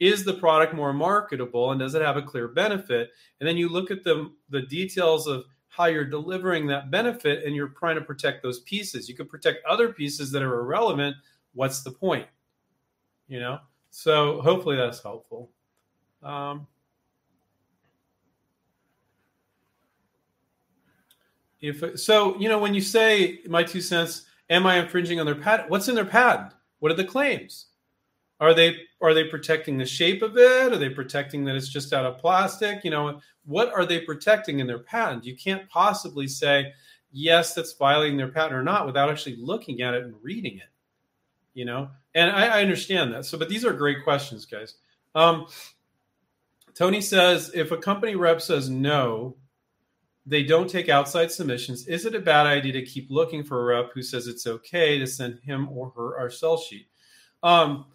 is 0.00 0.24
the 0.24 0.34
product 0.34 0.74
more 0.74 0.92
marketable 0.92 1.70
and 1.70 1.80
does 1.80 1.94
it 1.94 2.02
have 2.02 2.16
a 2.16 2.22
clear 2.22 2.48
benefit 2.48 3.10
and 3.40 3.48
then 3.48 3.56
you 3.56 3.68
look 3.68 3.90
at 3.90 4.04
the 4.04 4.30
the 4.50 4.62
details 4.62 5.26
of 5.26 5.44
how 5.68 5.86
you're 5.86 6.04
delivering 6.04 6.66
that 6.66 6.90
benefit 6.90 7.44
and 7.44 7.54
you're 7.54 7.68
trying 7.68 7.96
to 7.96 8.00
protect 8.00 8.42
those 8.42 8.60
pieces 8.60 9.08
you 9.08 9.14
could 9.14 9.28
protect 9.28 9.64
other 9.66 9.92
pieces 9.92 10.30
that 10.30 10.42
are 10.42 10.60
irrelevant 10.60 11.16
what's 11.54 11.82
the 11.82 11.90
point? 11.90 12.26
You 13.28 13.40
know, 13.40 13.60
so 13.90 14.42
hopefully 14.42 14.76
that's 14.76 15.02
helpful. 15.02 15.50
Um, 16.22 16.66
if 21.60 21.98
so, 21.98 22.38
you 22.38 22.48
know, 22.48 22.58
when 22.58 22.74
you 22.74 22.82
say 22.82 23.40
my 23.48 23.62
two 23.62 23.80
cents, 23.80 24.26
am 24.50 24.66
I 24.66 24.78
infringing 24.78 25.20
on 25.20 25.26
their 25.26 25.34
patent? 25.34 25.70
What's 25.70 25.88
in 25.88 25.94
their 25.94 26.04
patent? 26.04 26.52
What 26.80 26.92
are 26.92 26.96
the 26.96 27.04
claims? 27.04 27.66
Are 28.44 28.54
they 28.54 28.76
are 29.00 29.14
they 29.14 29.24
protecting 29.24 29.78
the 29.78 29.86
shape 29.86 30.22
of 30.22 30.36
it? 30.36 30.72
Are 30.72 30.78
they 30.78 30.88
protecting 30.88 31.44
that 31.44 31.56
it's 31.56 31.68
just 31.68 31.92
out 31.92 32.06
of 32.06 32.18
plastic? 32.18 32.84
You 32.84 32.90
know, 32.90 33.20
what 33.44 33.72
are 33.72 33.84
they 33.84 34.00
protecting 34.00 34.60
in 34.60 34.66
their 34.66 34.78
patent? 34.78 35.24
You 35.24 35.36
can't 35.36 35.68
possibly 35.68 36.28
say 36.28 36.72
yes, 37.10 37.54
that's 37.54 37.72
violating 37.74 38.16
their 38.16 38.28
patent 38.28 38.54
or 38.54 38.62
not 38.62 38.86
without 38.86 39.10
actually 39.10 39.36
looking 39.36 39.82
at 39.82 39.94
it 39.94 40.04
and 40.04 40.14
reading 40.22 40.56
it 40.56 40.68
you 41.54 41.64
know 41.64 41.88
and 42.14 42.30
I, 42.30 42.58
I, 42.58 42.62
understand 42.62 43.14
that 43.14 43.24
so 43.24 43.38
but 43.38 43.48
these 43.48 43.64
are 43.64 43.72
great 43.72 44.04
questions 44.04 44.44
guys 44.44 44.74
um, 45.14 45.46
tony 46.74 47.00
says 47.00 47.50
if 47.54 47.70
a 47.70 47.76
company 47.76 48.16
rep 48.16 48.42
says 48.42 48.68
no 48.68 49.36
they 50.26 50.42
don't 50.42 50.68
take 50.68 50.88
outside 50.88 51.30
submissions 51.30 51.86
is 51.86 52.04
it 52.04 52.14
a 52.14 52.20
bad 52.20 52.46
idea 52.46 52.72
to 52.72 52.82
keep 52.82 53.10
looking 53.10 53.44
for 53.44 53.60
a 53.60 53.76
rep 53.76 53.92
who 53.94 54.02
says 54.02 54.26
it's 54.26 54.46
okay 54.46 54.98
to 54.98 55.06
send 55.06 55.38
him 55.40 55.68
or 55.70 55.90
her 55.96 56.18
our 56.18 56.30
sell 56.30 56.58
sheet 56.58 56.88
um, 57.42 57.86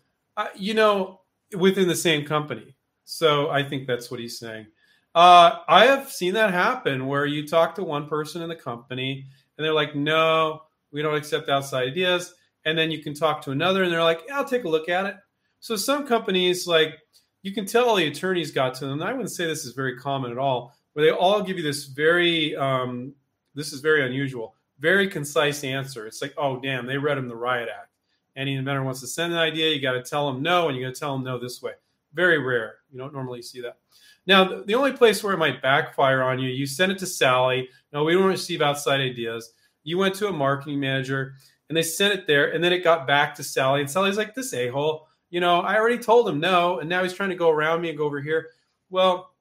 You 0.56 0.74
know 0.74 1.22
within 1.58 1.88
the 1.88 1.96
same 1.96 2.26
company. 2.26 2.76
So 3.06 3.50
i 3.50 3.64
think 3.64 3.88
that's 3.88 4.12
what 4.12 4.20
he's 4.20 4.38
saying. 4.40 4.68
Uh, 5.16 5.60
i 5.68 5.86
have 5.86 6.12
seen 6.12 6.34
that 6.34 6.54
happen 6.54 7.08
where 7.08 7.26
you 7.26 7.48
talk 7.48 7.76
to 7.76 7.84
one 7.84 8.08
person 8.08 8.42
in 8.42 8.50
the 8.50 8.56
company 8.56 9.26
and 9.58 9.66
they're 9.66 9.74
like 9.74 9.96
no 9.96 10.62
we 10.92 11.02
don't 11.02 11.16
accept 11.16 11.50
outside 11.50 11.88
ideas. 11.88 12.34
And 12.66 12.78
then 12.78 12.92
you 12.92 13.02
can 13.02 13.14
talk 13.14 13.42
to 13.44 13.52
another 13.52 13.84
and 13.84 13.92
they're 13.92 14.04
like 14.04 14.22
yeah, 14.28 14.38
i'll 14.38 14.46
take 14.46 14.66
a 14.66 14.70
look 14.70 14.90
at 14.90 15.06
it. 15.06 15.16
So 15.60 15.76
some 15.76 16.06
companies 16.06 16.68
like 16.68 17.00
you 17.42 17.54
can 17.54 17.66
tell 17.66 17.90
all 17.90 17.96
the 17.96 18.08
attorneys 18.08 18.52
got 18.52 18.74
to 18.76 18.86
them. 18.86 19.02
I 19.02 19.12
wouldn't 19.14 19.32
say 19.32 19.48
this 19.48 19.66
is 19.66 19.74
very 19.74 19.98
common 19.98 20.32
at 20.32 20.38
all 20.38 20.74
where 20.94 21.06
they 21.06 21.12
all 21.12 21.42
give 21.42 21.58
you 21.58 21.64
this 21.64 21.86
very 21.86 22.56
um, 22.56 23.14
this 23.56 23.74
is 23.74 23.82
very 23.82 24.06
unusual 24.06 24.56
very 24.80 25.10
concise 25.10 25.64
answer. 25.64 26.06
It's 26.06 26.22
like 26.22 26.34
oh 26.38 26.60
damn 26.60 26.86
they 26.86 26.98
read 26.98 27.18
them 27.18 27.28
the 27.28 27.36
riot 27.36 27.70
act 27.70 27.89
Any 28.36 28.56
inventor 28.56 28.84
wants 28.84 29.02
to 29.02 29.08
send 29.08 29.34
an 29.34 29.40
idea, 29.40 29.74
you 29.74 29.82
got 29.82 29.94
to 29.94 30.04
tell 30.04 30.32
them 30.32 30.42
no, 30.42 30.68
and 30.68 30.78
you 30.78 30.86
got 30.86 30.94
to 30.94 31.00
tell 31.00 31.14
them 31.14 31.26
no 31.26 31.40
this 31.40 31.62
way. 31.62 31.74
Very 32.14 32.40
rare. 32.40 32.76
You 32.92 32.98
don't 32.98 33.14
normally 33.14 33.42
see 33.42 33.62
that. 33.62 33.78
Now, 34.26 34.62
the 34.62 34.76
only 34.76 34.92
place 34.92 35.24
where 35.24 35.34
it 35.34 35.40
might 35.40 35.62
backfire 35.62 36.22
on 36.22 36.40
you, 36.40 36.50
you 36.50 36.66
send 36.66 36.92
it 36.92 37.00
to 37.00 37.06
Sally. 37.06 37.70
No, 37.92 38.04
we 38.04 38.14
don't 38.14 38.26
receive 38.26 38.62
outside 38.62 39.00
ideas. 39.00 39.54
You 39.84 39.98
went 39.98 40.16
to 40.16 40.28
a 40.28 40.32
marketing 40.32 40.80
manager 40.80 41.34
and 41.68 41.78
they 41.78 41.84
sent 41.84 42.14
it 42.14 42.28
there, 42.28 42.52
and 42.52 42.64
then 42.64 42.74
it 42.74 42.84
got 42.84 43.08
back 43.08 43.36
to 43.36 43.44
Sally. 43.44 43.82
And 43.82 43.90
Sally's 43.90 44.18
like, 44.18 44.36
This 44.36 44.54
a 44.54 44.70
hole, 44.70 45.08
you 45.30 45.40
know, 45.40 45.62
I 45.62 45.78
already 45.78 46.00
told 46.00 46.28
him 46.28 46.40
no, 46.40 46.80
and 46.80 46.90
now 46.90 47.04
he's 47.04 47.14
trying 47.14 47.30
to 47.30 47.36
go 47.36 47.50
around 47.50 47.82
me 47.82 47.90
and 47.90 47.98
go 47.98 48.06
over 48.06 48.22
here. 48.22 48.50
Well, 48.90 49.34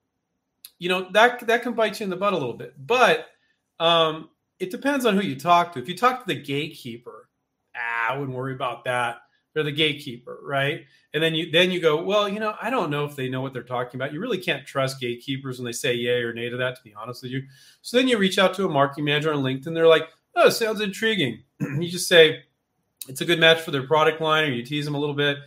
you 0.79 0.89
know, 0.89 1.11
that 1.13 1.47
that 1.47 1.63
can 1.63 1.73
bite 1.73 1.99
you 1.99 2.05
in 2.05 2.11
the 2.11 2.17
butt 2.17 2.35
a 2.35 2.39
little 2.39 2.55
bit. 2.55 2.75
But 2.87 3.27
um, 3.81 4.29
it 4.61 4.71
depends 4.71 5.07
on 5.07 5.17
who 5.17 5.23
you 5.23 5.37
talk 5.37 5.73
to. 5.73 5.79
If 5.79 5.89
you 5.89 5.97
talk 5.97 6.21
to 6.21 6.35
the 6.35 6.41
gatekeeper, 6.41 7.18
I 8.09 8.17
wouldn't 8.17 8.37
worry 8.37 8.55
about 8.55 8.85
that. 8.85 9.19
They're 9.55 9.65
the 9.65 9.73
gatekeeper, 9.73 10.39
right? 10.43 10.85
And 11.15 11.23
then 11.23 11.35
you 11.35 11.51
then 11.51 11.71
you 11.71 11.81
go, 11.81 12.03
well, 12.03 12.29
you 12.29 12.39
know, 12.39 12.55
I 12.61 12.71
don't 12.71 12.91
know 12.91 13.05
if 13.05 13.17
they 13.17 13.29
know 13.29 13.41
what 13.41 13.53
they're 13.53 13.63
talking 13.63 13.99
about. 13.99 14.13
You 14.13 14.21
really 14.21 14.39
can't 14.39 14.67
trust 14.67 15.01
gatekeepers 15.01 15.59
when 15.59 15.65
they 15.65 15.73
say 15.73 15.95
yay 15.95 16.23
or 16.23 16.33
nay 16.33 16.51
to 16.51 16.57
that, 16.59 16.77
to 16.77 16.83
be 16.83 16.95
honest 16.95 17.23
with 17.23 17.33
you. 17.33 17.43
So 17.83 17.97
then 17.97 18.09
you 18.09 18.19
reach 18.19 18.39
out 18.39 18.55
to 18.55 18.67
a 18.67 18.69
marketing 18.69 19.07
manager 19.07 19.33
on 19.33 19.43
LinkedIn. 19.43 19.75
They're 19.75 19.89
like, 19.89 20.09
oh, 20.37 20.49
sounds 20.51 20.81
intriguing. 20.81 21.43
you 21.61 21.89
just 21.89 22.09
say 22.09 22.45
it's 23.09 23.21
a 23.21 23.25
good 23.25 23.41
match 23.41 23.61
for 23.61 23.71
their 23.71 23.87
product 23.87 24.21
line, 24.21 24.45
or 24.45 24.53
you 24.53 24.63
tease 24.63 24.85
them 24.85 24.95
a 24.95 25.01
little 25.01 25.15
bit 25.15 25.39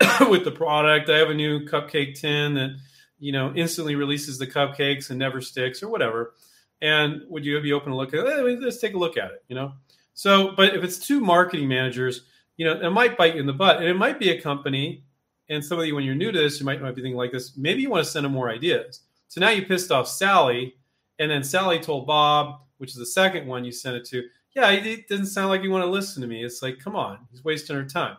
with 0.28 0.44
the 0.44 0.52
product. 0.52 1.08
I 1.08 1.18
have 1.18 1.30
a 1.30 1.34
new 1.34 1.66
cupcake 1.66 2.20
tin 2.20 2.54
that 2.54 2.76
you 3.18 3.32
know 3.32 3.52
instantly 3.54 3.96
releases 3.96 4.38
the 4.38 4.46
cupcakes 4.46 5.10
and 5.10 5.18
never 5.18 5.40
sticks, 5.40 5.82
or 5.82 5.88
whatever. 5.88 6.34
And 6.80 7.22
would 7.28 7.44
you 7.44 7.60
be 7.60 7.72
open 7.72 7.90
to 7.90 7.96
look 7.96 8.14
at 8.14 8.24
it? 8.24 8.60
Let's 8.60 8.78
take 8.78 8.94
a 8.94 8.98
look 8.98 9.16
at 9.16 9.30
it. 9.32 9.44
You 9.48 9.56
know. 9.56 9.72
So, 10.18 10.52
but 10.56 10.74
if 10.74 10.82
it's 10.82 10.98
two 10.98 11.20
marketing 11.20 11.68
managers 11.68 12.24
you 12.58 12.66
know, 12.66 12.78
it 12.78 12.90
might 12.90 13.16
bite 13.16 13.34
you 13.34 13.40
in 13.40 13.46
the 13.46 13.52
butt. 13.52 13.78
And 13.78 13.86
it 13.86 13.96
might 13.96 14.18
be 14.18 14.30
a 14.30 14.42
company, 14.42 15.04
and 15.48 15.64
some 15.64 15.78
of 15.78 15.86
you, 15.86 15.94
when 15.94 16.04
you're 16.04 16.14
new 16.14 16.30
to 16.30 16.38
this, 16.38 16.60
you 16.60 16.66
might, 16.66 16.82
might 16.82 16.94
be 16.94 17.00
thinking 17.00 17.16
like 17.16 17.32
this. 17.32 17.56
Maybe 17.56 17.80
you 17.80 17.88
want 17.88 18.04
to 18.04 18.10
send 18.10 18.26
them 18.26 18.32
more 18.32 18.50
ideas. 18.50 19.00
So 19.28 19.40
now 19.40 19.50
you 19.50 19.64
pissed 19.64 19.90
off 19.90 20.08
Sally, 20.08 20.74
and 21.18 21.30
then 21.30 21.42
Sally 21.42 21.78
told 21.78 22.06
Bob, 22.06 22.60
which 22.76 22.90
is 22.90 22.96
the 22.96 23.06
second 23.06 23.46
one 23.46 23.64
you 23.64 23.72
sent 23.72 23.96
it 23.96 24.04
to. 24.06 24.24
Yeah, 24.54 24.70
it 24.70 25.08
doesn't 25.08 25.26
sound 25.26 25.50
like 25.50 25.62
you 25.62 25.70
want 25.70 25.84
to 25.84 25.90
listen 25.90 26.20
to 26.20 26.28
me. 26.28 26.44
It's 26.44 26.62
like, 26.62 26.80
come 26.80 26.96
on, 26.96 27.18
he's 27.30 27.44
wasting 27.44 27.76
her 27.76 27.84
time. 27.84 28.16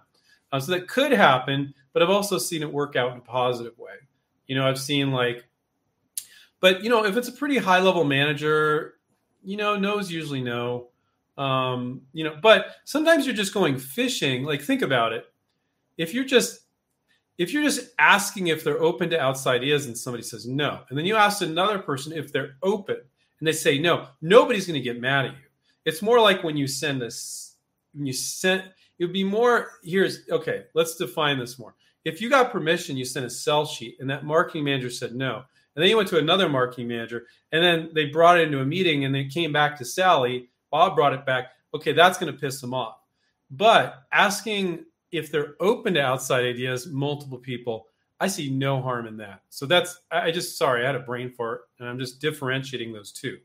Uh, 0.51 0.59
so 0.59 0.71
that 0.71 0.87
could 0.87 1.11
happen, 1.11 1.73
but 1.91 2.01
I've 2.01 2.09
also 2.09 2.37
seen 2.37 2.63
it 2.63 2.71
work 2.71 2.95
out 2.95 3.11
in 3.11 3.17
a 3.17 3.21
positive 3.21 3.77
way. 3.77 3.93
You 4.47 4.55
know, 4.55 4.67
I've 4.67 4.79
seen 4.79 5.11
like, 5.11 5.45
but 6.61 6.81
you 6.81 6.89
know, 6.89 7.05
if 7.05 7.17
it's 7.17 7.27
a 7.27 7.33
pretty 7.33 7.57
high 7.57 7.79
level 7.79 8.03
manager, 8.03 8.95
you 9.43 9.57
know, 9.57 9.77
knows 9.77 10.11
usually 10.11 10.41
know. 10.41 10.87
Um, 11.39 12.01
you 12.11 12.25
know, 12.25 12.37
but 12.41 12.75
sometimes 12.83 13.25
you're 13.25 13.35
just 13.35 13.53
going 13.53 13.79
fishing. 13.79 14.43
Like, 14.43 14.61
think 14.61 14.81
about 14.81 15.13
it. 15.13 15.25
If 15.97 16.13
you're 16.13 16.25
just 16.25 16.61
if 17.37 17.53
you're 17.53 17.63
just 17.63 17.91
asking 17.97 18.47
if 18.47 18.65
they're 18.65 18.83
open 18.83 19.09
to 19.09 19.19
outside 19.19 19.61
ideas 19.61 19.85
and 19.85 19.97
somebody 19.97 20.23
says 20.23 20.45
no, 20.45 20.81
and 20.89 20.97
then 20.99 21.05
you 21.05 21.15
ask 21.15 21.41
another 21.41 21.79
person 21.79 22.11
if 22.11 22.33
they're 22.33 22.57
open 22.61 22.97
and 23.39 23.47
they 23.47 23.53
say 23.53 23.79
no, 23.79 24.07
nobody's 24.21 24.67
going 24.67 24.77
to 24.77 24.83
get 24.83 24.99
mad 24.99 25.27
at 25.27 25.31
you. 25.31 25.37
It's 25.85 26.01
more 26.01 26.19
like 26.19 26.43
when 26.43 26.57
you 26.57 26.67
send 26.67 27.01
this, 27.01 27.55
when 27.93 28.05
you 28.05 28.11
send, 28.11 28.65
it 28.99 29.05
would 29.05 29.13
be 29.13 29.23
more. 29.23 29.71
Here's 29.81 30.29
okay. 30.29 30.65
Let's 30.73 30.95
define 30.95 31.39
this 31.39 31.57
more. 31.57 31.73
If 32.03 32.21
you 32.21 32.29
got 32.29 32.51
permission, 32.51 32.97
you 32.97 33.05
sent 33.05 33.25
a 33.25 33.29
sell 33.29 33.65
sheet, 33.65 33.95
and 34.01 34.09
that 34.09 34.25
marketing 34.25 34.65
manager 34.65 34.89
said 34.89 35.15
no, 35.15 35.43
and 35.75 35.81
then 35.81 35.89
you 35.89 35.95
went 35.95 36.09
to 36.09 36.17
another 36.17 36.49
marketing 36.49 36.89
manager, 36.89 37.27
and 37.53 37.63
then 37.63 37.91
they 37.93 38.05
brought 38.07 38.37
it 38.37 38.43
into 38.43 38.59
a 38.59 38.65
meeting, 38.65 39.05
and 39.05 39.15
they 39.15 39.25
came 39.25 39.53
back 39.53 39.77
to 39.77 39.85
Sally, 39.85 40.49
Bob 40.71 40.95
brought 40.95 41.13
it 41.13 41.25
back. 41.25 41.51
Okay, 41.73 41.93
that's 41.93 42.17
going 42.17 42.31
to 42.31 42.39
piss 42.39 42.61
them 42.61 42.73
off. 42.73 42.97
But 43.51 44.03
asking 44.11 44.85
if 45.11 45.31
they're 45.31 45.55
open 45.59 45.95
to 45.95 46.01
outside 46.01 46.45
ideas, 46.45 46.87
multiple 46.87 47.37
people, 47.37 47.87
I 48.19 48.27
see 48.27 48.49
no 48.49 48.81
harm 48.81 49.07
in 49.07 49.17
that. 49.17 49.41
So 49.49 49.65
that's 49.65 49.99
I 50.11 50.31
just 50.31 50.57
sorry, 50.57 50.83
I 50.83 50.87
had 50.87 50.95
a 50.95 50.99
brain 50.99 51.31
fart 51.31 51.61
and 51.79 51.87
I'm 51.87 51.99
just 51.99 52.19
differentiating 52.19 52.93
those 52.93 53.11
two. 53.11 53.37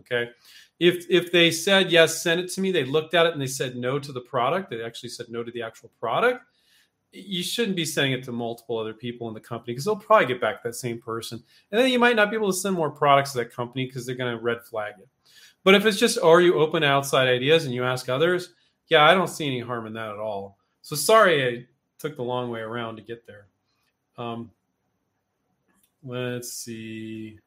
Okay. 0.00 0.30
If 0.78 1.06
if 1.08 1.32
they 1.32 1.50
said 1.50 1.90
yes, 1.90 2.22
send 2.22 2.40
it 2.40 2.50
to 2.52 2.60
me, 2.60 2.70
they 2.70 2.84
looked 2.84 3.14
at 3.14 3.26
it 3.26 3.32
and 3.32 3.42
they 3.42 3.46
said 3.46 3.76
no 3.76 3.98
to 3.98 4.12
the 4.12 4.20
product, 4.20 4.70
they 4.70 4.82
actually 4.82 5.08
said 5.08 5.26
no 5.28 5.42
to 5.42 5.50
the 5.50 5.62
actual 5.62 5.90
product, 5.98 6.44
you 7.10 7.42
shouldn't 7.42 7.76
be 7.76 7.84
sending 7.84 8.12
it 8.12 8.22
to 8.24 8.32
multiple 8.32 8.78
other 8.78 8.94
people 8.94 9.28
in 9.28 9.34
the 9.34 9.40
company 9.40 9.72
because 9.72 9.86
they'll 9.86 9.96
probably 9.96 10.26
get 10.26 10.40
back 10.40 10.62
that 10.62 10.74
same 10.74 11.00
person. 11.00 11.42
And 11.72 11.80
then 11.80 11.90
you 11.90 11.98
might 11.98 12.16
not 12.16 12.30
be 12.30 12.36
able 12.36 12.52
to 12.52 12.58
send 12.58 12.76
more 12.76 12.90
products 12.90 13.32
to 13.32 13.38
that 13.38 13.52
company 13.52 13.86
because 13.86 14.06
they're 14.06 14.14
going 14.14 14.36
to 14.36 14.42
red 14.42 14.62
flag 14.62 14.94
it. 14.98 15.08
But 15.68 15.74
if 15.74 15.84
it's 15.84 15.98
just, 15.98 16.18
are 16.20 16.40
you 16.40 16.54
open 16.54 16.80
to 16.80 16.88
outside 16.88 17.28
ideas 17.28 17.66
and 17.66 17.74
you 17.74 17.84
ask 17.84 18.08
others? 18.08 18.54
Yeah, 18.88 19.04
I 19.04 19.12
don't 19.12 19.28
see 19.28 19.46
any 19.46 19.60
harm 19.60 19.86
in 19.86 19.92
that 19.92 20.08
at 20.08 20.18
all. 20.18 20.56
So 20.80 20.96
sorry 20.96 21.46
I 21.46 21.66
took 21.98 22.16
the 22.16 22.22
long 22.22 22.50
way 22.50 22.60
around 22.60 22.96
to 22.96 23.02
get 23.02 23.26
there. 23.26 23.48
Um, 24.16 24.50
let's 26.02 26.54
see. 26.54 27.38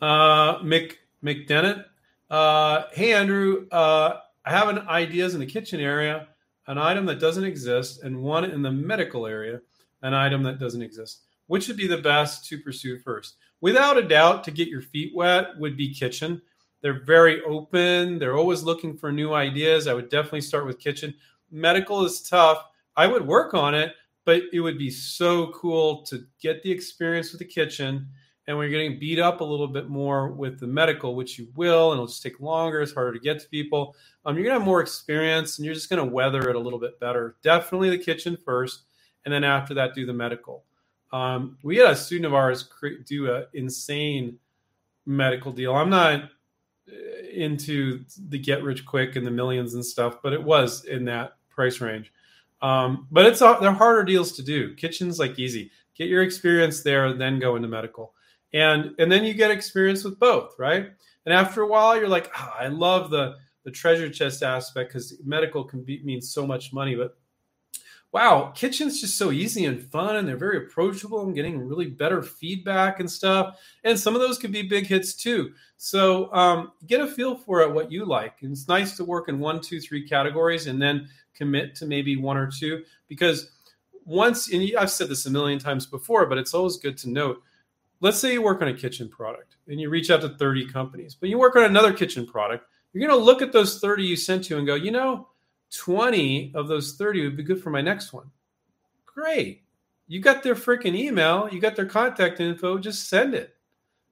Uh, 0.00 0.60
Mick 0.60 0.94
McDennett. 1.22 1.84
Uh, 2.30 2.84
hey 2.92 3.12
Andrew, 3.12 3.66
uh, 3.70 4.20
I 4.46 4.50
have 4.50 4.68
an 4.68 4.78
ideas 4.88 5.34
in 5.34 5.40
the 5.40 5.46
kitchen 5.46 5.78
area, 5.78 6.28
an 6.68 6.78
item 6.78 7.04
that 7.04 7.20
doesn't 7.20 7.44
exist, 7.44 8.02
and 8.02 8.22
one 8.22 8.46
in 8.46 8.62
the 8.62 8.72
medical 8.72 9.26
area, 9.26 9.60
an 10.00 10.14
item 10.14 10.42
that 10.44 10.58
doesn't 10.58 10.80
exist. 10.80 11.24
Which 11.48 11.68
would 11.68 11.76
be 11.76 11.86
the 11.86 11.98
best 11.98 12.48
to 12.48 12.58
pursue 12.58 12.98
first? 12.98 13.36
Without 13.62 13.96
a 13.96 14.02
doubt, 14.02 14.44
to 14.44 14.50
get 14.50 14.68
your 14.68 14.82
feet 14.82 15.14
wet 15.14 15.56
would 15.56 15.78
be 15.78 15.94
kitchen. 15.94 16.42
They're 16.82 17.04
very 17.04 17.40
open. 17.44 18.18
They're 18.18 18.36
always 18.36 18.62
looking 18.62 18.98
for 18.98 19.10
new 19.10 19.32
ideas. 19.32 19.86
I 19.86 19.94
would 19.94 20.10
definitely 20.10 20.42
start 20.42 20.66
with 20.66 20.78
kitchen. 20.78 21.14
Medical 21.50 22.04
is 22.04 22.20
tough. 22.20 22.62
I 22.96 23.06
would 23.06 23.26
work 23.26 23.54
on 23.54 23.74
it, 23.74 23.94
but 24.24 24.42
it 24.52 24.60
would 24.60 24.78
be 24.78 24.90
so 24.90 25.52
cool 25.52 26.02
to 26.06 26.24
get 26.40 26.62
the 26.62 26.70
experience 26.70 27.32
with 27.32 27.38
the 27.38 27.46
kitchen. 27.46 28.08
And 28.48 28.58
when 28.58 28.68
you're 28.68 28.80
getting 28.80 28.98
beat 28.98 29.20
up 29.20 29.40
a 29.40 29.44
little 29.44 29.68
bit 29.68 29.88
more 29.88 30.32
with 30.32 30.58
the 30.58 30.66
medical, 30.66 31.14
which 31.14 31.38
you 31.38 31.46
will, 31.54 31.92
and 31.92 31.98
it'll 31.98 32.08
just 32.08 32.22
take 32.22 32.40
longer, 32.40 32.82
it's 32.82 32.92
harder 32.92 33.12
to 33.12 33.20
get 33.20 33.38
to 33.40 33.48
people. 33.48 33.94
Um, 34.24 34.34
you're 34.34 34.44
gonna 34.44 34.58
have 34.58 34.66
more 34.66 34.80
experience, 34.80 35.58
and 35.58 35.64
you're 35.64 35.74
just 35.74 35.88
gonna 35.88 36.04
weather 36.04 36.50
it 36.50 36.56
a 36.56 36.58
little 36.58 36.80
bit 36.80 36.98
better. 36.98 37.36
Definitely 37.42 37.90
the 37.90 37.98
kitchen 37.98 38.36
first, 38.44 38.82
and 39.24 39.32
then 39.32 39.44
after 39.44 39.74
that, 39.74 39.94
do 39.94 40.04
the 40.04 40.12
medical. 40.12 40.64
Um, 41.12 41.58
we 41.62 41.76
had 41.76 41.90
a 41.90 41.96
student 41.96 42.26
of 42.26 42.34
ours 42.34 42.68
do 43.06 43.32
an 43.32 43.46
insane 43.52 44.38
medical 45.06 45.52
deal. 45.52 45.74
I'm 45.74 45.90
not 45.90 46.24
uh, 46.88 46.94
into 47.32 48.04
the 48.28 48.38
get 48.38 48.62
rich 48.62 48.84
quick 48.84 49.16
and 49.16 49.26
the 49.26 49.30
millions 49.30 49.74
and 49.74 49.84
stuff, 49.84 50.18
but 50.22 50.32
it 50.32 50.42
was 50.42 50.84
in 50.84 51.04
that 51.06 51.36
price 51.50 51.80
range. 51.80 52.12
Um, 52.62 53.06
but 53.10 53.26
it's 53.26 53.40
they're 53.40 53.72
harder 53.72 54.04
deals 54.04 54.32
to 54.32 54.42
do. 54.42 54.74
Kitchens 54.74 55.18
like 55.18 55.38
easy. 55.38 55.70
Get 55.94 56.08
your 56.08 56.22
experience 56.22 56.82
there, 56.82 57.06
and 57.06 57.20
then 57.20 57.38
go 57.38 57.56
into 57.56 57.68
medical, 57.68 58.14
and 58.54 58.94
and 58.98 59.10
then 59.10 59.24
you 59.24 59.34
get 59.34 59.50
experience 59.50 60.04
with 60.04 60.18
both, 60.18 60.54
right? 60.58 60.90
And 61.26 61.34
after 61.34 61.62
a 61.62 61.66
while, 61.66 61.96
you're 61.96 62.08
like, 62.08 62.30
oh, 62.38 62.52
I 62.58 62.68
love 62.68 63.10
the 63.10 63.36
the 63.64 63.70
treasure 63.70 64.08
chest 64.08 64.42
aspect 64.42 64.90
because 64.90 65.20
medical 65.24 65.64
can 65.64 65.82
be, 65.82 66.02
mean 66.02 66.20
so 66.20 66.46
much 66.46 66.72
money, 66.72 66.94
but 66.94 67.16
wow, 68.12 68.52
kitchen's 68.54 69.00
just 69.00 69.16
so 69.16 69.32
easy 69.32 69.64
and 69.64 69.82
fun, 69.90 70.16
and 70.16 70.28
they're 70.28 70.36
very 70.36 70.58
approachable. 70.58 71.20
I'm 71.20 71.32
getting 71.32 71.66
really 71.66 71.86
better 71.86 72.22
feedback 72.22 73.00
and 73.00 73.10
stuff. 73.10 73.58
And 73.84 73.98
some 73.98 74.14
of 74.14 74.20
those 74.20 74.38
could 74.38 74.52
be 74.52 74.62
big 74.62 74.86
hits 74.86 75.14
too. 75.14 75.52
So 75.78 76.32
um, 76.32 76.72
get 76.86 77.00
a 77.00 77.06
feel 77.06 77.34
for 77.34 77.62
it, 77.62 77.72
what 77.72 77.90
you 77.90 78.04
like. 78.04 78.42
And 78.42 78.52
it's 78.52 78.68
nice 78.68 78.96
to 78.98 79.04
work 79.04 79.28
in 79.28 79.40
one, 79.40 79.60
two, 79.60 79.80
three 79.80 80.06
categories 80.06 80.66
and 80.66 80.80
then 80.80 81.08
commit 81.34 81.74
to 81.76 81.86
maybe 81.86 82.16
one 82.16 82.36
or 82.36 82.50
two 82.50 82.84
because 83.08 83.50
once, 84.04 84.52
and 84.52 84.70
I've 84.78 84.90
said 84.90 85.08
this 85.08 85.24
a 85.24 85.30
million 85.30 85.58
times 85.58 85.86
before, 85.86 86.26
but 86.26 86.36
it's 86.36 86.52
always 86.52 86.76
good 86.76 86.98
to 86.98 87.10
note. 87.10 87.42
Let's 88.00 88.18
say 88.18 88.34
you 88.34 88.42
work 88.42 88.60
on 88.60 88.68
a 88.68 88.74
kitchen 88.74 89.08
product 89.08 89.56
and 89.68 89.80
you 89.80 89.88
reach 89.88 90.10
out 90.10 90.20
to 90.20 90.28
30 90.28 90.68
companies, 90.68 91.14
but 91.14 91.30
you 91.30 91.38
work 91.38 91.56
on 91.56 91.64
another 91.64 91.92
kitchen 91.94 92.26
product. 92.26 92.66
You're 92.92 93.08
going 93.08 93.18
to 93.18 93.24
look 93.24 93.40
at 93.40 93.52
those 93.52 93.80
30 93.80 94.04
you 94.04 94.16
sent 94.16 94.44
to 94.44 94.58
and 94.58 94.66
go, 94.66 94.74
you 94.74 94.90
know, 94.90 95.28
20 95.76 96.52
of 96.54 96.68
those 96.68 96.94
30 96.94 97.24
would 97.24 97.36
be 97.36 97.42
good 97.42 97.62
for 97.62 97.70
my 97.70 97.80
next 97.80 98.12
one. 98.12 98.30
Great. 99.06 99.62
You 100.06 100.20
got 100.20 100.42
their 100.42 100.54
freaking 100.54 100.94
email, 100.94 101.48
you 101.50 101.60
got 101.60 101.76
their 101.76 101.86
contact 101.86 102.40
info, 102.40 102.78
just 102.78 103.08
send 103.08 103.34
it. 103.34 103.54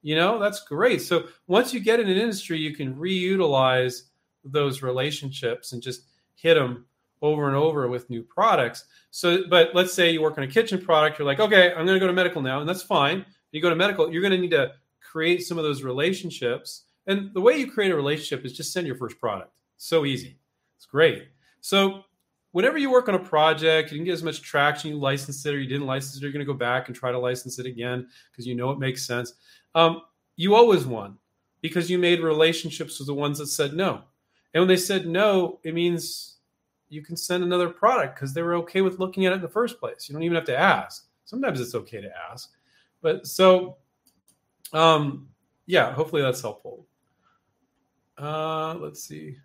You 0.01 0.15
know, 0.15 0.39
that's 0.39 0.63
great. 0.63 1.01
So 1.01 1.25
once 1.47 1.73
you 1.73 1.79
get 1.79 1.99
in 1.99 2.09
an 2.09 2.17
industry, 2.17 2.57
you 2.57 2.73
can 2.75 2.95
reutilize 2.95 4.03
those 4.43 4.81
relationships 4.81 5.73
and 5.73 5.81
just 5.81 6.03
hit 6.33 6.55
them 6.55 6.85
over 7.21 7.47
and 7.47 7.55
over 7.55 7.87
with 7.87 8.09
new 8.09 8.23
products. 8.23 8.85
So, 9.11 9.43
but 9.47 9.75
let's 9.75 9.93
say 9.93 10.11
you 10.11 10.21
work 10.21 10.37
on 10.37 10.43
a 10.43 10.47
kitchen 10.47 10.83
product, 10.83 11.19
you're 11.19 11.27
like, 11.27 11.39
okay, 11.39 11.69
I'm 11.69 11.85
going 11.85 11.95
to 11.95 11.99
go 11.99 12.07
to 12.07 12.13
medical 12.13 12.41
now, 12.41 12.59
and 12.59 12.67
that's 12.67 12.81
fine. 12.81 13.25
You 13.51 13.61
go 13.61 13.69
to 13.69 13.75
medical, 13.75 14.11
you're 14.11 14.21
going 14.21 14.31
to 14.31 14.39
need 14.39 14.51
to 14.51 14.71
create 15.01 15.43
some 15.43 15.57
of 15.57 15.63
those 15.63 15.83
relationships. 15.83 16.83
And 17.05 17.31
the 17.33 17.41
way 17.41 17.57
you 17.57 17.69
create 17.69 17.91
a 17.91 17.95
relationship 17.95 18.45
is 18.45 18.53
just 18.53 18.73
send 18.73 18.87
your 18.87 18.95
first 18.95 19.19
product. 19.19 19.51
So 19.77 20.05
easy. 20.05 20.39
It's 20.77 20.85
great. 20.85 21.27
So 21.61 22.03
whenever 22.51 22.77
you 22.77 22.91
work 22.91 23.07
on 23.07 23.15
a 23.15 23.19
project, 23.19 23.91
you 23.91 23.97
can 23.97 24.05
get 24.05 24.13
as 24.13 24.23
much 24.23 24.41
traction, 24.41 24.91
you 24.91 24.97
license 24.97 25.45
it 25.45 25.53
or 25.53 25.59
you 25.59 25.67
didn't 25.67 25.87
license 25.87 26.17
it, 26.17 26.21
you're 26.21 26.31
going 26.31 26.45
to 26.45 26.51
go 26.51 26.57
back 26.57 26.87
and 26.87 26.95
try 26.95 27.11
to 27.11 27.19
license 27.19 27.59
it 27.59 27.65
again 27.65 28.07
because 28.31 28.45
you 28.45 28.55
know 28.55 28.71
it 28.71 28.79
makes 28.79 29.05
sense. 29.05 29.33
Um, 29.73 30.01
you 30.35 30.55
always 30.55 30.85
won 30.85 31.17
because 31.61 31.89
you 31.89 31.97
made 31.97 32.19
relationships 32.19 32.99
with 32.99 33.07
the 33.07 33.13
ones 33.13 33.37
that 33.39 33.47
said 33.47 33.73
no. 33.73 34.01
And 34.53 34.61
when 34.61 34.67
they 34.67 34.77
said 34.77 35.07
no, 35.07 35.59
it 35.63 35.73
means 35.73 36.37
you 36.89 37.01
can 37.01 37.15
send 37.15 37.43
another 37.43 37.69
product 37.69 38.15
because 38.15 38.33
they 38.33 38.41
were 38.41 38.55
okay 38.55 38.81
with 38.81 38.99
looking 38.99 39.25
at 39.25 39.31
it 39.31 39.35
in 39.35 39.41
the 39.41 39.47
first 39.47 39.79
place. 39.79 40.09
You 40.09 40.13
don't 40.13 40.23
even 40.23 40.35
have 40.35 40.45
to 40.45 40.57
ask. 40.57 41.07
Sometimes 41.23 41.61
it's 41.61 41.75
okay 41.75 42.01
to 42.01 42.11
ask. 42.29 42.51
But 43.01 43.25
so, 43.25 43.77
um, 44.73 45.29
yeah, 45.67 45.93
hopefully 45.93 46.21
that's 46.21 46.41
helpful. 46.41 46.85
Uh, 48.17 48.75
let's 48.75 49.03
see. 49.03 49.37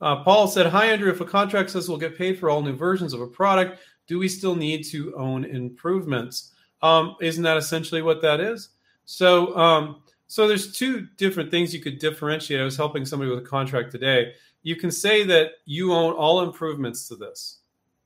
Uh, 0.00 0.22
Paul 0.22 0.46
said, 0.46 0.66
Hi, 0.66 0.86
Andrew. 0.86 1.10
If 1.10 1.20
a 1.20 1.24
contract 1.24 1.70
says 1.70 1.88
we'll 1.88 1.98
get 1.98 2.16
paid 2.16 2.38
for 2.38 2.50
all 2.50 2.62
new 2.62 2.76
versions 2.76 3.12
of 3.12 3.20
a 3.20 3.26
product, 3.26 3.80
do 4.06 4.18
we 4.18 4.28
still 4.28 4.54
need 4.54 4.84
to 4.86 5.14
own 5.16 5.44
improvements? 5.44 6.52
Um, 6.82 7.16
isn't 7.20 7.42
that 7.42 7.56
essentially 7.56 8.02
what 8.02 8.22
that 8.22 8.40
is? 8.40 8.70
So, 9.04 9.56
um, 9.56 10.02
so 10.26 10.46
there's 10.46 10.72
two 10.72 11.08
different 11.16 11.50
things 11.50 11.74
you 11.74 11.80
could 11.80 11.98
differentiate. 11.98 12.60
I 12.60 12.64
was 12.64 12.76
helping 12.76 13.04
somebody 13.04 13.30
with 13.30 13.40
a 13.40 13.48
contract 13.48 13.90
today. 13.90 14.32
You 14.62 14.76
can 14.76 14.90
say 14.90 15.24
that 15.24 15.52
you 15.64 15.92
own 15.92 16.12
all 16.12 16.42
improvements 16.42 17.08
to 17.08 17.16
this 17.16 17.58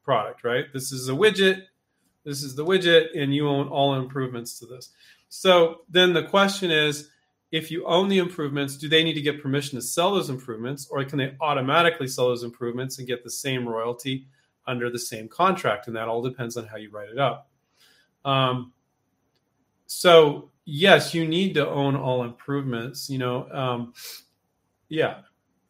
product, 0.04 0.44
right? 0.44 0.66
This 0.72 0.92
is 0.92 1.08
a 1.08 1.12
widget. 1.12 1.62
This 2.24 2.42
is 2.42 2.54
the 2.54 2.64
widget, 2.64 3.08
and 3.20 3.34
you 3.34 3.48
own 3.48 3.68
all 3.68 3.94
improvements 3.94 4.58
to 4.60 4.66
this. 4.66 4.90
So 5.28 5.80
then 5.88 6.12
the 6.12 6.22
question 6.22 6.70
is, 6.70 7.10
if 7.52 7.70
you 7.70 7.84
own 7.84 8.08
the 8.08 8.18
improvements, 8.18 8.76
do 8.76 8.88
they 8.88 9.04
need 9.04 9.12
to 9.12 9.20
get 9.20 9.42
permission 9.42 9.78
to 9.78 9.82
sell 9.82 10.14
those 10.14 10.30
improvements, 10.30 10.88
or 10.90 11.04
can 11.04 11.18
they 11.18 11.36
automatically 11.40 12.08
sell 12.08 12.28
those 12.28 12.44
improvements 12.44 12.98
and 12.98 13.06
get 13.06 13.22
the 13.22 13.30
same 13.30 13.68
royalty 13.68 14.26
under 14.66 14.90
the 14.90 14.98
same 14.98 15.28
contract? 15.28 15.86
And 15.86 15.94
that 15.94 16.08
all 16.08 16.22
depends 16.22 16.56
on 16.56 16.66
how 16.66 16.78
you 16.78 16.90
write 16.90 17.10
it 17.10 17.18
up. 17.18 17.50
Um, 18.24 18.72
so 19.86 20.50
yes, 20.64 21.12
you 21.12 21.28
need 21.28 21.52
to 21.54 21.68
own 21.68 21.94
all 21.94 22.24
improvements. 22.24 23.10
You 23.10 23.18
know, 23.18 23.48
um, 23.50 23.92
yeah, 24.88 25.18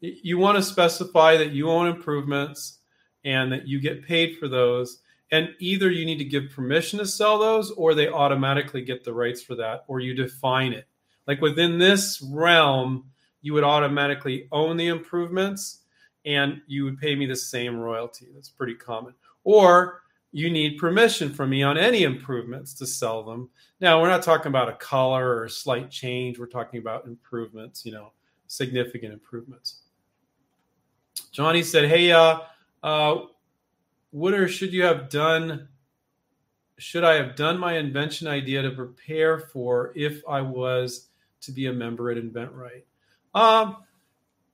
you 0.01 0.39
want 0.39 0.57
to 0.57 0.63
specify 0.63 1.37
that 1.37 1.51
you 1.51 1.69
own 1.69 1.89
improvements 1.89 2.79
and 3.25 3.51
that 3.51 3.67
you 3.67 3.81
get 3.81 4.07
paid 4.07 4.39
for 4.39 4.47
those. 4.47 5.01
And 5.33 5.55
either 5.59 5.91
you 5.91 6.05
need 6.05 6.19
to 6.19 6.25
give 6.25 6.51
permission 6.51 6.99
to 6.99 7.07
sell 7.07 7.39
those, 7.39 7.71
or 7.71 7.95
they 7.95 8.09
automatically 8.09 8.83
get 8.83 9.03
the 9.03 9.15
rights 9.15 9.43
for 9.43 9.55
that, 9.57 9.85
or 9.89 9.99
you 9.99 10.15
define 10.15 10.75
it 10.75 10.87
like 11.27 11.41
within 11.41 11.79
this 11.79 12.23
realm, 12.23 13.05
you 13.41 13.53
would 13.55 13.65
automatically 13.65 14.49
own 14.53 14.77
the 14.77 14.89
improvements 14.89 15.81
and 16.25 16.61
you 16.67 16.85
would 16.85 16.99
pay 16.99 17.15
me 17.15 17.27
the 17.27 17.37
same 17.37 17.77
royalty. 17.77 18.29
That's 18.35 18.49
pretty 18.49 18.75
common. 18.75 19.15
Or 19.45 20.03
you 20.31 20.51
need 20.51 20.79
permission 20.79 21.33
from 21.33 21.51
me 21.51 21.63
on 21.63 21.77
any 21.77 22.05
improvements 22.05 22.75
to 22.75 22.87
sell 22.87 23.23
them. 23.23 23.51
Now, 23.81 24.01
we're 24.01 24.09
not 24.09 24.23
talking 24.23 24.49
about 24.49 24.69
a 24.69 24.75
color 24.75 25.29
or 25.29 25.45
a 25.45 25.51
slight 25.51 25.91
change. 25.91 26.39
We're 26.39 26.47
talking 26.47 26.81
about 26.81 27.07
improvements, 27.07 27.85
you 27.85 27.93
know, 27.93 28.13
significant 28.47 29.13
improvements. 29.13 29.81
Johnny 31.33 31.63
said, 31.63 31.89
Hey, 31.89 32.13
uh, 32.13 32.39
uh, 32.83 33.17
would 34.13 34.35
or 34.35 34.49
should 34.49 34.73
you 34.73 34.85
have 34.85 35.09
done 35.09 35.69
should 36.79 37.05
I 37.05 37.15
have 37.15 37.37
done 37.37 37.59
my 37.59 37.77
invention 37.77 38.27
idea 38.27 38.61
to 38.63 38.73
prepare 38.73 39.39
for 39.39 39.93
if 39.95 40.21
I 40.29 40.41
was 40.41 41.11
to 41.43 41.53
be 41.53 41.67
a 41.67 41.73
member 41.73 42.11
at 42.11 42.17
InventRight? 42.17 42.83
Um, 43.35 43.77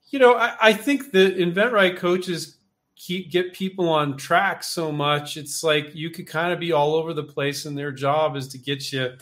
you 0.09 0.19
know, 0.19 0.35
I, 0.35 0.55
I 0.61 0.73
think 0.73 1.11
the 1.11 1.31
InventRight 1.31 1.97
coaches 1.97 2.57
keep 2.95 3.31
get 3.31 3.53
people 3.53 3.87
on 3.89 4.17
track 4.17 4.63
so 4.63 4.91
much. 4.91 5.37
It's 5.37 5.63
like 5.63 5.95
you 5.95 6.09
could 6.09 6.27
kind 6.27 6.51
of 6.51 6.59
be 6.59 6.71
all 6.71 6.95
over 6.95 7.13
the 7.13 7.23
place, 7.23 7.65
and 7.65 7.77
their 7.77 7.91
job 7.91 8.35
is 8.35 8.47
to 8.49 8.57
get 8.57 8.91
you 8.91 9.13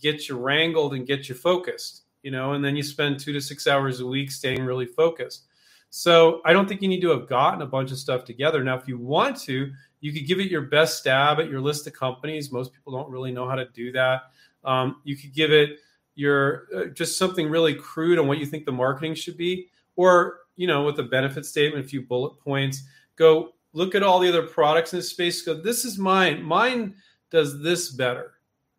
get 0.00 0.28
you 0.28 0.36
wrangled 0.36 0.94
and 0.94 1.06
get 1.06 1.28
you 1.28 1.34
focused. 1.34 2.02
You 2.22 2.30
know, 2.30 2.52
and 2.52 2.64
then 2.64 2.74
you 2.74 2.82
spend 2.82 3.20
two 3.20 3.32
to 3.32 3.40
six 3.40 3.66
hours 3.66 4.00
a 4.00 4.06
week 4.06 4.30
staying 4.30 4.64
really 4.64 4.86
focused. 4.86 5.44
So 5.90 6.40
I 6.44 6.52
don't 6.52 6.68
think 6.68 6.82
you 6.82 6.88
need 6.88 7.02
to 7.02 7.10
have 7.10 7.28
gotten 7.28 7.62
a 7.62 7.66
bunch 7.66 7.92
of 7.92 7.98
stuff 7.98 8.24
together. 8.24 8.64
Now, 8.64 8.76
if 8.76 8.88
you 8.88 8.98
want 8.98 9.38
to, 9.42 9.70
you 10.00 10.12
could 10.12 10.26
give 10.26 10.40
it 10.40 10.50
your 10.50 10.62
best 10.62 10.98
stab 10.98 11.38
at 11.38 11.48
your 11.48 11.60
list 11.60 11.86
of 11.86 11.92
companies. 11.92 12.50
Most 12.50 12.72
people 12.72 12.92
don't 12.92 13.08
really 13.08 13.30
know 13.30 13.48
how 13.48 13.54
to 13.54 13.66
do 13.66 13.92
that. 13.92 14.22
Um, 14.64 14.96
you 15.04 15.16
could 15.16 15.32
give 15.32 15.52
it 15.52 15.78
your 16.14 16.66
uh, 16.74 16.84
just 16.86 17.18
something 17.18 17.48
really 17.48 17.74
crude 17.74 18.18
on 18.18 18.26
what 18.26 18.38
you 18.38 18.46
think 18.46 18.64
the 18.64 18.72
marketing 18.72 19.14
should 19.14 19.36
be 19.36 19.68
or 19.96 20.40
you 20.56 20.66
know 20.66 20.84
with 20.84 20.98
a 20.98 21.02
benefit 21.02 21.44
statement 21.44 21.84
a 21.84 21.88
few 21.88 22.02
bullet 22.02 22.38
points 22.40 22.84
go 23.16 23.50
look 23.72 23.94
at 23.94 24.02
all 24.02 24.20
the 24.20 24.28
other 24.28 24.46
products 24.46 24.92
in 24.92 24.98
the 24.98 25.02
space 25.02 25.42
go 25.42 25.54
this 25.54 25.84
is 25.84 25.98
mine. 25.98 26.42
Mine 26.42 26.94
does 27.30 27.60
this 27.62 27.90
better 27.90 28.34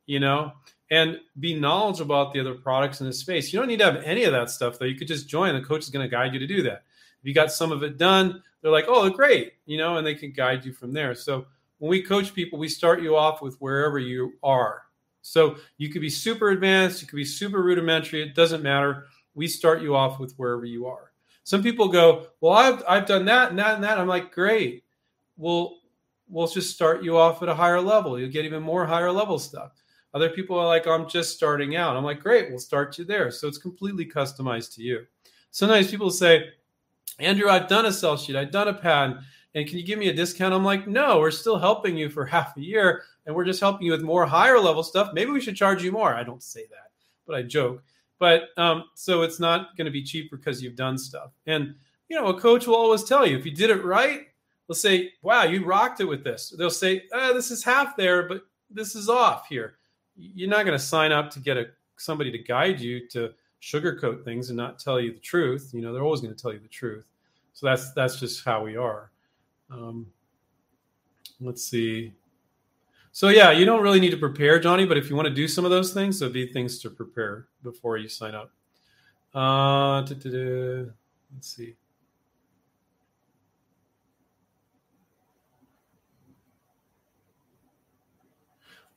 you 0.05 0.19
know? 0.19 0.53
And 0.91 1.19
be 1.39 1.59
knowledgeable 1.59 2.15
about 2.15 2.31
the 2.31 2.39
other 2.39 2.53
products 2.53 3.01
in 3.01 3.07
the 3.07 3.13
space. 3.13 3.51
You 3.51 3.57
don't 3.57 3.67
need 3.67 3.79
to 3.79 3.86
have 3.86 4.03
any 4.03 4.23
of 4.25 4.31
that 4.33 4.51
stuff 4.51 4.77
though. 4.77 4.86
You 4.86 4.95
could 4.95 5.07
just 5.07 5.27
join. 5.27 5.55
The 5.55 5.61
coach 5.61 5.81
is 5.81 5.89
going 5.89 6.07
to 6.07 6.15
guide 6.15 6.31
you 6.31 6.39
to 6.39 6.45
do 6.45 6.61
that. 6.61 6.83
If 7.19 7.23
you 7.23 7.33
got 7.33 7.51
some 7.51 7.71
of 7.71 7.83
it 7.83 7.97
done 7.97 8.41
they're 8.61 8.71
like 8.71 8.86
oh 8.88 9.07
great 9.11 9.53
you 9.67 9.77
know 9.77 9.97
and 9.97 10.05
they 10.05 10.15
can 10.15 10.31
guide 10.31 10.65
you 10.65 10.73
from 10.73 10.93
there. 10.93 11.15
So 11.15 11.45
when 11.79 11.89
we 11.89 12.01
coach 12.01 12.33
people 12.33 12.59
we 12.59 12.67
start 12.67 13.01
you 13.01 13.15
off 13.15 13.41
with 13.41 13.55
wherever 13.57 13.99
you 13.99 14.33
are 14.43 14.83
so 15.26 15.57
you 15.78 15.89
could 15.89 16.01
be 16.01 16.09
super 16.09 16.51
advanced, 16.51 17.01
you 17.01 17.07
could 17.07 17.15
be 17.15 17.26
super 17.26 17.63
rudimentary. 17.63 18.21
It 18.21 18.36
doesn't 18.36 18.61
matter. 18.61 19.07
We 19.34 19.47
start 19.47 19.82
you 19.82 19.95
off 19.95 20.19
with 20.19 20.36
wherever 20.38 20.65
you 20.65 20.86
are. 20.86 21.11
Some 21.43 21.63
people 21.63 21.88
go, 21.88 22.28
well, 22.41 22.53
I've, 22.53 22.84
I've 22.88 23.07
done 23.07 23.26
that 23.26 23.49
and 23.49 23.57
that 23.57 23.73
and 23.73 23.84
that. 23.84 23.97
I'm 23.97 24.07
like, 24.07 24.32
great. 24.32 24.84
We'll, 25.36 25.78
we'll 26.30 26.45
just 26.45 26.76
start 26.76 27.03
you 27.03 27.17
off 27.17 27.41
at 27.41 27.49
a 27.49 27.55
higher 27.55 27.82
level. 27.82 28.19
You'll 28.19 28.30
get 28.30 28.45
even 28.45 28.61
more 28.61 28.86
higher 28.86 29.11
level 29.11 29.39
stuff. 29.39 29.71
Other 30.13 30.30
people 30.30 30.59
are 30.59 30.67
like, 30.67 30.86
I'm 30.86 31.09
just 31.09 31.36
starting 31.36 31.76
out. 31.76 31.97
I'm 31.97 32.03
like, 32.03 32.21
great, 32.21 32.51
we'll 32.51 32.59
start 32.59 32.97
you 32.99 33.03
there. 33.03 33.32
So 33.32 33.47
it's 33.47 33.57
completely 33.57 34.05
customized 34.05 34.76
to 34.76 34.84
you. 34.84 35.07
Sometimes 35.49 35.89
people 35.89 36.11
say, 36.11 36.49
Andrew, 37.17 37.49
I've 37.49 37.67
done 37.67 37.88
a 37.88 37.91
sell 37.91 38.15
sheet, 38.15 38.36
I've 38.36 38.51
done 38.51 38.67
a 38.67 38.73
patent, 38.73 39.21
and 39.55 39.65
can 39.67 39.77
you 39.77 39.85
give 39.85 39.97
me 39.97 40.09
a 40.09 40.13
discount? 40.13 40.53
I'm 40.53 40.65
like, 40.65 40.85
no, 40.85 41.19
we're 41.19 41.31
still 41.31 41.57
helping 41.57 41.97
you 41.97 42.09
for 42.09 42.25
half 42.35 42.55
a 42.57 42.61
year 42.61 43.03
and 43.25 43.33
we're 43.33 43.45
just 43.45 43.61
helping 43.61 43.87
you 43.87 43.91
with 43.93 44.03
more 44.03 44.25
higher 44.25 44.59
level 44.59 44.83
stuff. 44.83 45.11
Maybe 45.13 45.31
we 45.31 45.41
should 45.41 45.55
charge 45.55 45.83
you 45.83 45.91
more. 45.91 46.13
I 46.13 46.23
don't 46.23 46.43
say 46.43 46.65
that, 46.69 46.91
but 47.25 47.35
I 47.35 47.41
joke. 47.41 47.81
But 48.19 48.49
um, 48.57 48.85
so 48.93 49.23
it's 49.23 49.39
not 49.39 49.75
going 49.75 49.85
to 49.85 49.91
be 49.91 50.03
cheaper 50.03 50.37
because 50.37 50.61
you've 50.61 50.75
done 50.75 50.97
stuff. 50.97 51.31
And 51.47 51.75
you 52.09 52.15
know, 52.15 52.27
a 52.27 52.39
coach 52.39 52.67
will 52.67 52.75
always 52.75 53.03
tell 53.03 53.25
you 53.25 53.37
if 53.37 53.45
you 53.45 53.51
did 53.51 53.69
it 53.69 53.83
right, 53.83 54.27
they'll 54.67 54.75
say, 54.75 55.13
"Wow, 55.21 55.43
you 55.43 55.65
rocked 55.65 55.99
it 55.99 56.05
with 56.05 56.23
this." 56.23 56.53
They'll 56.57 56.69
say, 56.69 57.03
ah, 57.13 57.33
"This 57.33 57.51
is 57.51 57.63
half 57.63 57.97
there, 57.97 58.23
but 58.27 58.43
this 58.69 58.95
is 58.95 59.09
off 59.09 59.47
here." 59.47 59.77
You're 60.15 60.49
not 60.49 60.65
going 60.65 60.77
to 60.77 60.83
sign 60.83 61.11
up 61.11 61.29
to 61.31 61.39
get 61.39 61.57
a 61.57 61.65
somebody 61.97 62.31
to 62.31 62.37
guide 62.37 62.79
you 62.79 63.07
to 63.09 63.33
sugarcoat 63.61 64.23
things 64.23 64.49
and 64.49 64.57
not 64.57 64.79
tell 64.79 64.99
you 64.99 65.11
the 65.11 65.19
truth. 65.19 65.71
You 65.73 65.81
know, 65.81 65.91
they're 65.91 66.03
always 66.03 66.21
going 66.21 66.33
to 66.33 66.41
tell 66.41 66.53
you 66.53 66.59
the 66.59 66.67
truth. 66.67 67.05
So 67.53 67.65
that's 67.65 67.91
that's 67.93 68.19
just 68.19 68.45
how 68.45 68.63
we 68.63 68.77
are. 68.77 69.11
Um, 69.70 70.07
let's 71.39 71.63
see. 71.63 72.13
So 73.11 73.30
yeah, 73.30 73.51
you 73.51 73.66
don't 73.66 73.82
really 73.82 73.99
need 73.99 74.11
to 74.11 74.18
prepare, 74.18 74.59
Johnny. 74.59 74.86
But 74.86 74.97
if 74.97 75.09
you 75.09 75.16
want 75.16 75.28
to 75.28 75.34
do 75.34 75.47
some 75.47 75.66
of 75.66 75.72
those 75.72 75.93
things, 75.93 76.20
there'll 76.20 76.34
be 76.34 76.51
things 76.51 76.80
to 76.80 76.89
prepare 76.89 77.47
before 77.63 77.97
you 77.97 78.09
sign 78.09 78.36
up. 78.36 78.51
Uh, 79.34 80.01
let's 80.01 80.84
see. 81.41 81.76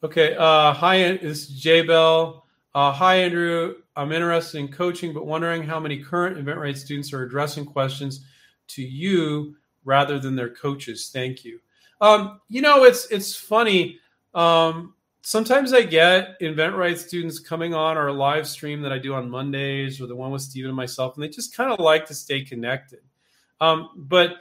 Okay. 0.03 0.37
Uh, 0.37 0.73
hi, 0.75 0.99
this 1.16 1.23
is 1.23 1.49
Jay 1.49 1.83
Bell. 1.83 2.45
Uh, 2.73 2.93
hi, 2.93 3.16
Andrew. 3.16 3.75
I'm 3.97 4.12
interested 4.12 4.59
in 4.59 4.69
coaching, 4.69 5.12
but 5.12 5.27
wondering 5.27 5.64
how 5.64 5.81
many 5.81 6.03
current 6.03 6.37
InventRight 6.39 6.77
students 6.77 7.12
are 7.12 7.25
addressing 7.25 7.64
questions 7.64 8.25
to 8.69 8.83
you 8.83 9.57
rather 9.85 10.18
than 10.18 10.37
their 10.37 10.51
coaches. 10.51 11.11
Thank 11.12 11.45
you. 11.45 11.61
Um, 12.01 12.41
you 12.49 12.62
know, 12.62 12.85
it's 12.85 13.07
it's 13.07 13.35
funny. 13.35 13.99
Um, 14.35 14.95
sometimes 15.22 15.72
I 15.72 15.83
get 15.83 16.41
InventRight 16.41 16.99
students 16.99 17.39
coming 17.39 17.74
on 17.74 17.97
our 17.97 18.12
live 18.12 18.47
stream 18.47 18.83
that 18.83 18.93
I 18.93 18.99
do 18.99 19.14
on 19.14 19.29
Mondays 19.29 20.01
or 20.01 20.07
the 20.07 20.16
one 20.16 20.31
with 20.31 20.43
Stephen 20.43 20.70
and 20.70 20.76
myself, 20.76 21.14
and 21.14 21.22
they 21.22 21.29
just 21.29 21.57
kind 21.57 21.72
of 21.72 21.81
like 21.81 22.07
to 22.07 22.14
stay 22.14 22.43
connected. 22.43 23.01
Um, 23.61 23.91
but 23.97 24.37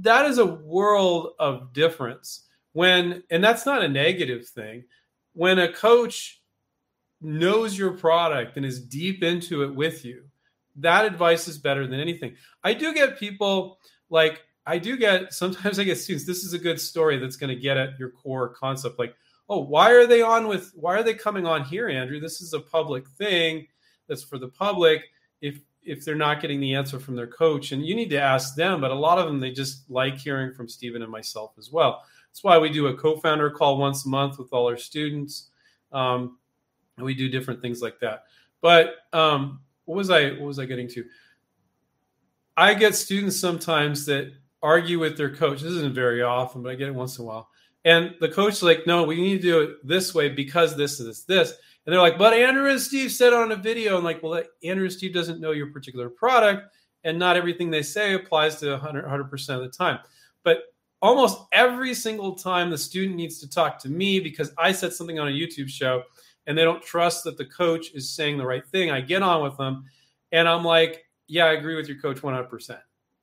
that 0.00 0.26
is 0.26 0.38
a 0.38 0.46
world 0.46 1.32
of 1.38 1.72
difference 1.72 2.44
when, 2.72 3.22
and 3.30 3.42
that's 3.42 3.64
not 3.64 3.82
a 3.82 3.88
negative 3.88 4.46
thing. 4.46 4.84
When 5.32 5.58
a 5.58 5.72
coach 5.72 6.42
knows 7.20 7.76
your 7.78 7.92
product 7.92 8.56
and 8.56 8.66
is 8.66 8.80
deep 8.80 9.22
into 9.22 9.62
it 9.62 9.74
with 9.74 10.04
you, 10.04 10.24
that 10.76 11.04
advice 11.04 11.48
is 11.48 11.58
better 11.58 11.86
than 11.86 12.00
anything. 12.00 12.36
I 12.62 12.74
do 12.74 12.94
get 12.94 13.18
people 13.18 13.78
like, 14.10 14.42
I 14.68 14.76
do 14.76 14.98
get 14.98 15.32
sometimes 15.32 15.78
I 15.78 15.84
get 15.84 15.96
students. 15.96 16.26
This 16.26 16.44
is 16.44 16.52
a 16.52 16.58
good 16.58 16.78
story 16.78 17.16
that's 17.16 17.36
going 17.36 17.48
to 17.48 17.60
get 17.60 17.78
at 17.78 17.98
your 17.98 18.10
core 18.10 18.50
concept. 18.50 18.98
Like, 18.98 19.16
oh, 19.48 19.60
why 19.60 19.92
are 19.92 20.06
they 20.06 20.20
on 20.20 20.46
with, 20.46 20.72
why 20.74 20.94
are 20.94 21.02
they 21.02 21.14
coming 21.14 21.46
on 21.46 21.64
here, 21.64 21.88
Andrew? 21.88 22.20
This 22.20 22.42
is 22.42 22.52
a 22.52 22.60
public 22.60 23.08
thing 23.08 23.66
that's 24.08 24.22
for 24.22 24.36
the 24.38 24.48
public. 24.48 25.04
If, 25.40 25.60
if 25.82 26.04
they're 26.04 26.14
not 26.14 26.42
getting 26.42 26.60
the 26.60 26.74
answer 26.74 27.00
from 27.00 27.16
their 27.16 27.26
coach, 27.26 27.72
and 27.72 27.86
you 27.86 27.96
need 27.96 28.10
to 28.10 28.20
ask 28.20 28.56
them, 28.56 28.82
but 28.82 28.90
a 28.90 28.94
lot 28.94 29.16
of 29.16 29.24
them, 29.24 29.40
they 29.40 29.52
just 29.52 29.90
like 29.90 30.18
hearing 30.18 30.52
from 30.52 30.68
Stephen 30.68 31.00
and 31.00 31.10
myself 31.10 31.52
as 31.56 31.72
well. 31.72 32.02
That's 32.28 32.44
why 32.44 32.58
we 32.58 32.68
do 32.68 32.88
a 32.88 32.94
co 32.94 33.16
founder 33.16 33.48
call 33.48 33.78
once 33.78 34.04
a 34.04 34.08
month 34.10 34.38
with 34.38 34.52
all 34.52 34.68
our 34.68 34.76
students. 34.76 35.48
Um, 35.92 36.36
and 36.98 37.06
we 37.06 37.14
do 37.14 37.30
different 37.30 37.62
things 37.62 37.80
like 37.80 37.98
that. 38.00 38.24
But 38.60 38.96
um, 39.14 39.60
what 39.86 39.96
was 39.96 40.10
I, 40.10 40.32
what 40.32 40.42
was 40.42 40.58
I 40.58 40.66
getting 40.66 40.88
to? 40.88 41.06
I 42.54 42.74
get 42.74 42.94
students 42.94 43.40
sometimes 43.40 44.04
that 44.06 44.32
argue 44.62 44.98
with 44.98 45.16
their 45.16 45.34
coach. 45.34 45.62
This 45.62 45.72
isn't 45.72 45.94
very 45.94 46.22
often, 46.22 46.62
but 46.62 46.72
I 46.72 46.74
get 46.74 46.88
it 46.88 46.94
once 46.94 47.18
in 47.18 47.24
a 47.24 47.28
while. 47.28 47.48
And 47.84 48.14
the 48.20 48.28
coach 48.28 48.54
is 48.54 48.62
like, 48.62 48.86
no, 48.86 49.04
we 49.04 49.16
need 49.16 49.36
to 49.36 49.42
do 49.42 49.60
it 49.60 49.86
this 49.86 50.14
way 50.14 50.28
because 50.28 50.76
this, 50.76 50.98
this, 50.98 51.24
this. 51.24 51.50
And 51.86 51.92
they're 51.92 52.02
like, 52.02 52.18
but 52.18 52.34
Andrew 52.34 52.68
and 52.68 52.80
Steve 52.80 53.10
said 53.12 53.32
on 53.32 53.52
a 53.52 53.56
video. 53.56 53.96
I'm 53.96 54.04
like, 54.04 54.22
well, 54.22 54.42
Andrew 54.62 54.84
and 54.84 54.92
Steve 54.92 55.14
doesn't 55.14 55.40
know 55.40 55.52
your 55.52 55.72
particular 55.72 56.10
product, 56.10 56.74
and 57.04 57.18
not 57.18 57.36
everything 57.36 57.70
they 57.70 57.82
say 57.82 58.14
applies 58.14 58.56
to 58.56 58.72
100, 58.72 59.04
100% 59.04 59.48
of 59.54 59.62
the 59.62 59.70
time. 59.70 60.00
But 60.44 60.64
almost 61.00 61.38
every 61.52 61.94
single 61.94 62.34
time 62.34 62.70
the 62.70 62.78
student 62.78 63.16
needs 63.16 63.38
to 63.40 63.48
talk 63.48 63.78
to 63.80 63.88
me 63.88 64.20
because 64.20 64.52
I 64.58 64.72
said 64.72 64.92
something 64.92 65.18
on 65.18 65.28
a 65.28 65.32
YouTube 65.32 65.68
show 65.68 66.02
and 66.46 66.56
they 66.56 66.64
don't 66.64 66.82
trust 66.82 67.24
that 67.24 67.38
the 67.38 67.44
coach 67.44 67.92
is 67.94 68.10
saying 68.10 68.38
the 68.38 68.46
right 68.46 68.66
thing, 68.66 68.90
I 68.90 69.00
get 69.00 69.22
on 69.22 69.42
with 69.42 69.56
them 69.56 69.84
and 70.32 70.48
I'm 70.48 70.64
like, 70.64 71.04
yeah, 71.28 71.44
I 71.44 71.52
agree 71.52 71.76
with 71.76 71.88
your 71.88 72.00
coach 72.00 72.18
100%, 72.18 72.78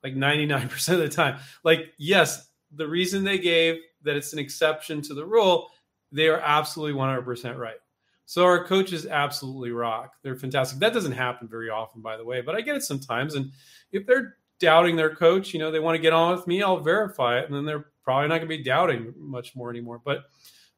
like 0.06 0.14
99% 0.14 0.88
of 0.92 0.98
the 0.98 1.08
time. 1.08 1.38
Like, 1.64 1.92
yes, 1.98 2.48
the 2.72 2.86
reason 2.86 3.24
they 3.24 3.38
gave 3.38 3.80
that 4.02 4.16
it's 4.16 4.32
an 4.32 4.38
exception 4.38 5.02
to 5.02 5.14
the 5.14 5.24
rule, 5.24 5.68
they 6.12 6.28
are 6.28 6.40
absolutely 6.40 6.98
100% 6.98 7.58
right. 7.58 7.76
So 8.24 8.44
our 8.44 8.64
coaches 8.64 9.06
absolutely 9.06 9.70
rock. 9.70 10.14
They're 10.22 10.36
fantastic. 10.36 10.78
That 10.78 10.92
doesn't 10.92 11.12
happen 11.12 11.48
very 11.48 11.70
often, 11.70 12.02
by 12.02 12.16
the 12.16 12.24
way, 12.24 12.40
but 12.40 12.54
I 12.54 12.60
get 12.60 12.76
it 12.76 12.82
sometimes. 12.82 13.34
And 13.34 13.50
if 13.92 14.06
they're 14.06 14.36
doubting 14.58 14.96
their 14.96 15.14
coach, 15.14 15.52
you 15.52 15.60
know, 15.60 15.70
they 15.70 15.80
want 15.80 15.96
to 15.96 16.02
get 16.02 16.12
on 16.12 16.36
with 16.36 16.46
me, 16.46 16.62
I'll 16.62 16.80
verify 16.80 17.38
it, 17.38 17.46
and 17.46 17.54
then 17.54 17.64
they're 17.64 17.86
probably 18.02 18.28
not 18.28 18.38
going 18.38 18.48
to 18.48 18.56
be 18.56 18.62
doubting 18.62 19.14
much 19.16 19.54
more 19.54 19.70
anymore. 19.70 20.00
But 20.04 20.24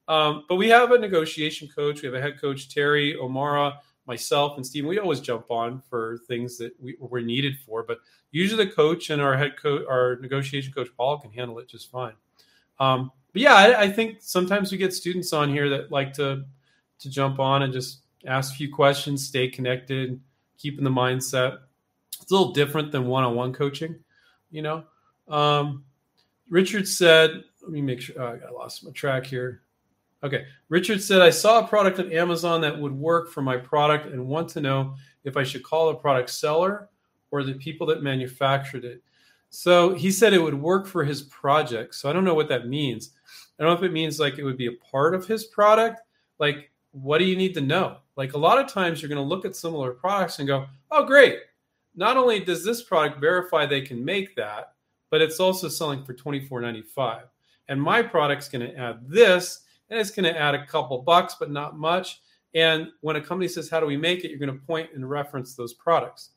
um, 0.08 0.44
but 0.48 0.56
we 0.56 0.70
have 0.70 0.90
a 0.90 0.98
negotiation 0.98 1.68
coach. 1.68 2.00
We 2.00 2.06
have 2.06 2.14
a 2.14 2.20
head 2.20 2.40
coach, 2.40 2.70
Terry 2.70 3.14
O'Mara, 3.16 3.78
myself, 4.08 4.56
and 4.56 4.66
Steve. 4.66 4.86
We 4.86 4.98
always 4.98 5.20
jump 5.20 5.50
on 5.50 5.82
for 5.88 6.18
things 6.26 6.58
that 6.58 6.72
we, 6.80 6.96
we're 6.98 7.20
needed 7.20 7.56
for. 7.64 7.84
But 7.84 7.98
usually 8.32 8.64
the 8.64 8.72
coach 8.72 9.10
and 9.10 9.22
our 9.22 9.36
head 9.36 9.56
coach, 9.56 9.84
our 9.88 10.16
negotiation 10.20 10.72
coach, 10.72 10.88
Paul, 10.96 11.18
can 11.18 11.30
handle 11.30 11.60
it 11.60 11.68
just 11.68 11.90
fine. 11.90 12.14
Um, 12.80 13.12
but 13.32 13.42
yeah, 13.42 13.54
I, 13.54 13.82
I 13.82 13.90
think 13.90 14.16
sometimes 14.20 14.72
we 14.72 14.78
get 14.78 14.92
students 14.92 15.32
on 15.32 15.50
here 15.50 15.68
that 15.68 15.92
like 15.92 16.12
to 16.14 16.44
to 17.00 17.10
jump 17.10 17.38
on 17.38 17.62
and 17.62 17.72
just 17.72 18.00
ask 18.26 18.52
a 18.52 18.56
few 18.56 18.72
questions, 18.72 19.24
stay 19.24 19.46
connected, 19.46 20.20
keeping 20.56 20.82
the 20.82 20.90
mindset. 20.90 21.58
It's 22.20 22.32
a 22.32 22.34
little 22.34 22.52
different 22.52 22.90
than 22.90 23.06
one-on-one 23.06 23.52
coaching, 23.52 23.94
you 24.50 24.62
know. 24.62 24.84
Um, 25.28 25.84
Richard 26.50 26.88
said, 26.88 27.44
"Let 27.62 27.70
me 27.70 27.82
make 27.82 28.00
sure 28.00 28.20
oh, 28.20 28.40
I 28.44 28.50
lost 28.50 28.84
my 28.84 28.90
track 28.90 29.26
here." 29.26 29.62
Okay, 30.22 30.46
Richard 30.68 31.02
said, 31.02 31.20
"I 31.20 31.30
saw 31.30 31.60
a 31.60 31.66
product 31.66 32.00
on 32.00 32.12
Amazon 32.12 32.60
that 32.62 32.78
would 32.78 32.92
work 32.92 33.30
for 33.30 33.42
my 33.42 33.56
product 33.56 34.06
and 34.06 34.26
want 34.26 34.48
to 34.50 34.60
know 34.60 34.94
if 35.24 35.36
I 35.36 35.44
should 35.44 35.62
call 35.62 35.88
the 35.88 35.94
product 35.94 36.30
seller 36.30 36.88
or 37.30 37.42
the 37.44 37.54
people 37.54 37.86
that 37.86 38.02
manufactured 38.02 38.84
it." 38.84 39.02
So 39.50 39.94
he 39.94 40.10
said 40.10 40.32
it 40.32 40.42
would 40.42 40.60
work 40.60 40.86
for 40.86 41.04
his 41.04 41.22
project. 41.22 41.94
So 41.94 42.10
I 42.10 42.12
don't 42.12 42.24
know 42.24 42.34
what 42.34 42.48
that 42.48 42.68
means. 42.68 43.10
I 43.58 43.62
don't 43.62 43.72
know 43.72 43.78
if 43.78 43.88
it 43.88 43.92
means 43.92 44.20
like 44.20 44.38
it 44.38 44.44
would 44.44 44.58
be 44.58 44.66
a 44.66 44.90
part 44.90 45.14
of 45.14 45.26
his 45.26 45.44
product, 45.44 46.00
like 46.38 46.70
what 46.92 47.18
do 47.18 47.24
you 47.24 47.36
need 47.36 47.54
to 47.54 47.60
know? 47.60 47.98
Like 48.16 48.34
a 48.34 48.38
lot 48.38 48.58
of 48.58 48.66
times 48.66 49.00
you're 49.00 49.08
going 49.08 49.22
to 49.22 49.22
look 49.22 49.44
at 49.44 49.56
similar 49.56 49.92
products 49.92 50.38
and 50.38 50.48
go, 50.48 50.66
oh, 50.90 51.04
great. 51.04 51.38
Not 51.94 52.16
only 52.16 52.40
does 52.40 52.64
this 52.64 52.82
product 52.82 53.20
verify 53.20 53.66
they 53.66 53.80
can 53.80 54.04
make 54.04 54.36
that, 54.36 54.74
but 55.10 55.20
it's 55.20 55.40
also 55.40 55.68
selling 55.68 56.04
for 56.04 56.14
$24.95. 56.14 57.22
And 57.68 57.80
my 57.80 58.02
product's 58.02 58.48
going 58.48 58.68
to 58.68 58.76
add 58.76 59.08
this, 59.08 59.60
and 59.90 59.98
it's 59.98 60.10
going 60.10 60.24
to 60.24 60.38
add 60.38 60.54
a 60.54 60.66
couple 60.66 61.02
bucks, 61.02 61.36
but 61.38 61.50
not 61.50 61.78
much. 61.78 62.20
And 62.54 62.88
when 63.00 63.16
a 63.16 63.20
company 63.20 63.48
says, 63.48 63.68
how 63.68 63.80
do 63.80 63.86
we 63.86 63.96
make 63.96 64.24
it? 64.24 64.30
You're 64.30 64.38
going 64.38 64.52
to 64.52 64.66
point 64.66 64.90
and 64.94 65.08
reference 65.08 65.54
those 65.54 65.74
products. 65.74 66.30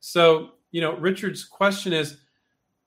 So, 0.00 0.52
you 0.70 0.80
know, 0.80 0.96
Richard's 0.96 1.44
question 1.44 1.92
is, 1.92 2.18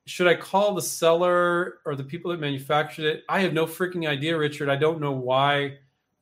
should 0.05 0.27
I 0.27 0.35
call 0.35 0.73
the 0.73 0.81
seller 0.81 1.75
or 1.85 1.95
the 1.95 2.03
people 2.03 2.31
that 2.31 2.39
manufactured 2.39 3.05
it? 3.05 3.23
I 3.29 3.39
have 3.39 3.53
no 3.53 3.65
freaking 3.65 4.07
idea, 4.07 4.37
Richard. 4.37 4.69
I 4.69 4.75
don't 4.75 4.99
know 4.99 5.11
why 5.11 5.77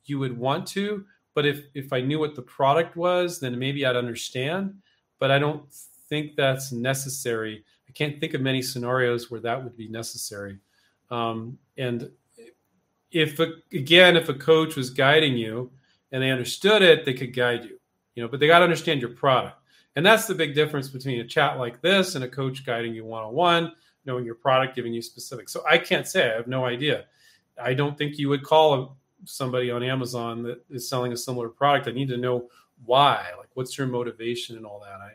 you 0.06 0.20
would 0.20 0.38
want 0.38 0.68
to. 0.68 1.06
But 1.34 1.46
if 1.46 1.66
if 1.74 1.94
I 1.94 2.02
knew 2.02 2.20
what 2.20 2.36
the 2.36 2.42
product 2.42 2.96
was, 2.96 3.39
then 3.39 3.58
maybe 3.58 3.86
I'd 3.86 3.96
understand. 3.96 4.76
But 5.18 5.32
I 5.32 5.39
don't 5.39 5.64
think 6.10 6.36
that's 6.36 6.72
necessary. 6.72 7.64
I 7.88 7.92
can't 7.94 8.20
think 8.20 8.34
of 8.34 8.42
many 8.42 8.62
scenarios 8.62 9.32
where 9.32 9.39
that 9.42 9.64
would 9.64 9.78
be 9.78 9.88
necessary. 9.88 10.60
Um, 11.10 11.58
and 11.78 12.10
if 13.12 13.39
again, 13.39 14.16
if 14.16 14.30
a 14.30 14.34
coach 14.34 14.76
was 14.76 14.89
guiding 14.89 15.38
you 15.38 15.72
and 16.12 16.22
they 16.22 16.32
understood 16.32 16.82
it, 16.82 17.05
they 17.05 17.14
could 17.14 17.34
guide 17.34 17.64
you. 17.64 17.80
You 18.16 18.24
know, 18.24 18.30
but 18.30 18.39
they 18.39 18.47
got 18.47 18.59
to 18.59 18.66
understand 18.66 19.01
your 19.01 19.12
product. 19.12 19.57
And 19.95 20.05
that's 20.05 20.26
the 20.26 20.36
big 20.36 20.55
difference 20.55 20.89
between 20.89 21.20
a 21.20 21.28
chat 21.28 21.57
like 21.57 21.82
this 21.82 22.16
and 22.16 22.24
a 22.24 22.28
coach 22.28 22.66
guiding 22.66 22.93
you 22.93 23.05
one 23.05 23.24
on 23.24 23.34
one, 23.34 23.74
knowing 24.05 24.26
your 24.26 24.36
product, 24.36 24.76
giving 24.76 24.93
you 24.93 25.01
specifics. 25.01 25.51
So 25.51 25.64
I 25.70 25.78
can't 25.78 26.07
say 26.07 26.32
I 26.32 26.36
have 26.36 26.47
no 26.47 26.66
idea. 26.66 27.05
I 27.62 27.74
don't 27.74 27.97
think 27.97 28.18
you 28.18 28.30
would 28.30 28.43
call 28.43 28.97
somebody 29.26 29.72
on 29.72 29.84
Amazon 29.84 30.43
that 30.43 30.64
is 30.70 30.88
selling 30.88 31.14
a 31.14 31.18
similar 31.18 31.49
product, 31.49 31.88
I 31.88 31.91
need 31.91 32.09
to 32.09 32.18
know 32.18 32.49
why. 32.86 33.24
Like, 33.38 33.49
what's 33.53 33.78
your 33.78 33.88
motivation 33.88 34.57
and 34.57 34.66
all 34.66 34.80
that? 34.80 34.99
I 34.99 35.12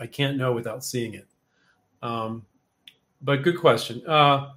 I 0.00 0.06
can't 0.06 0.38
know 0.38 0.52
without 0.52 0.84
seeing 0.84 1.14
it. 1.14 1.26
Um, 2.00 2.46
but 3.20 3.42
good 3.42 3.58
question. 3.58 4.02
Uh, 4.06 4.52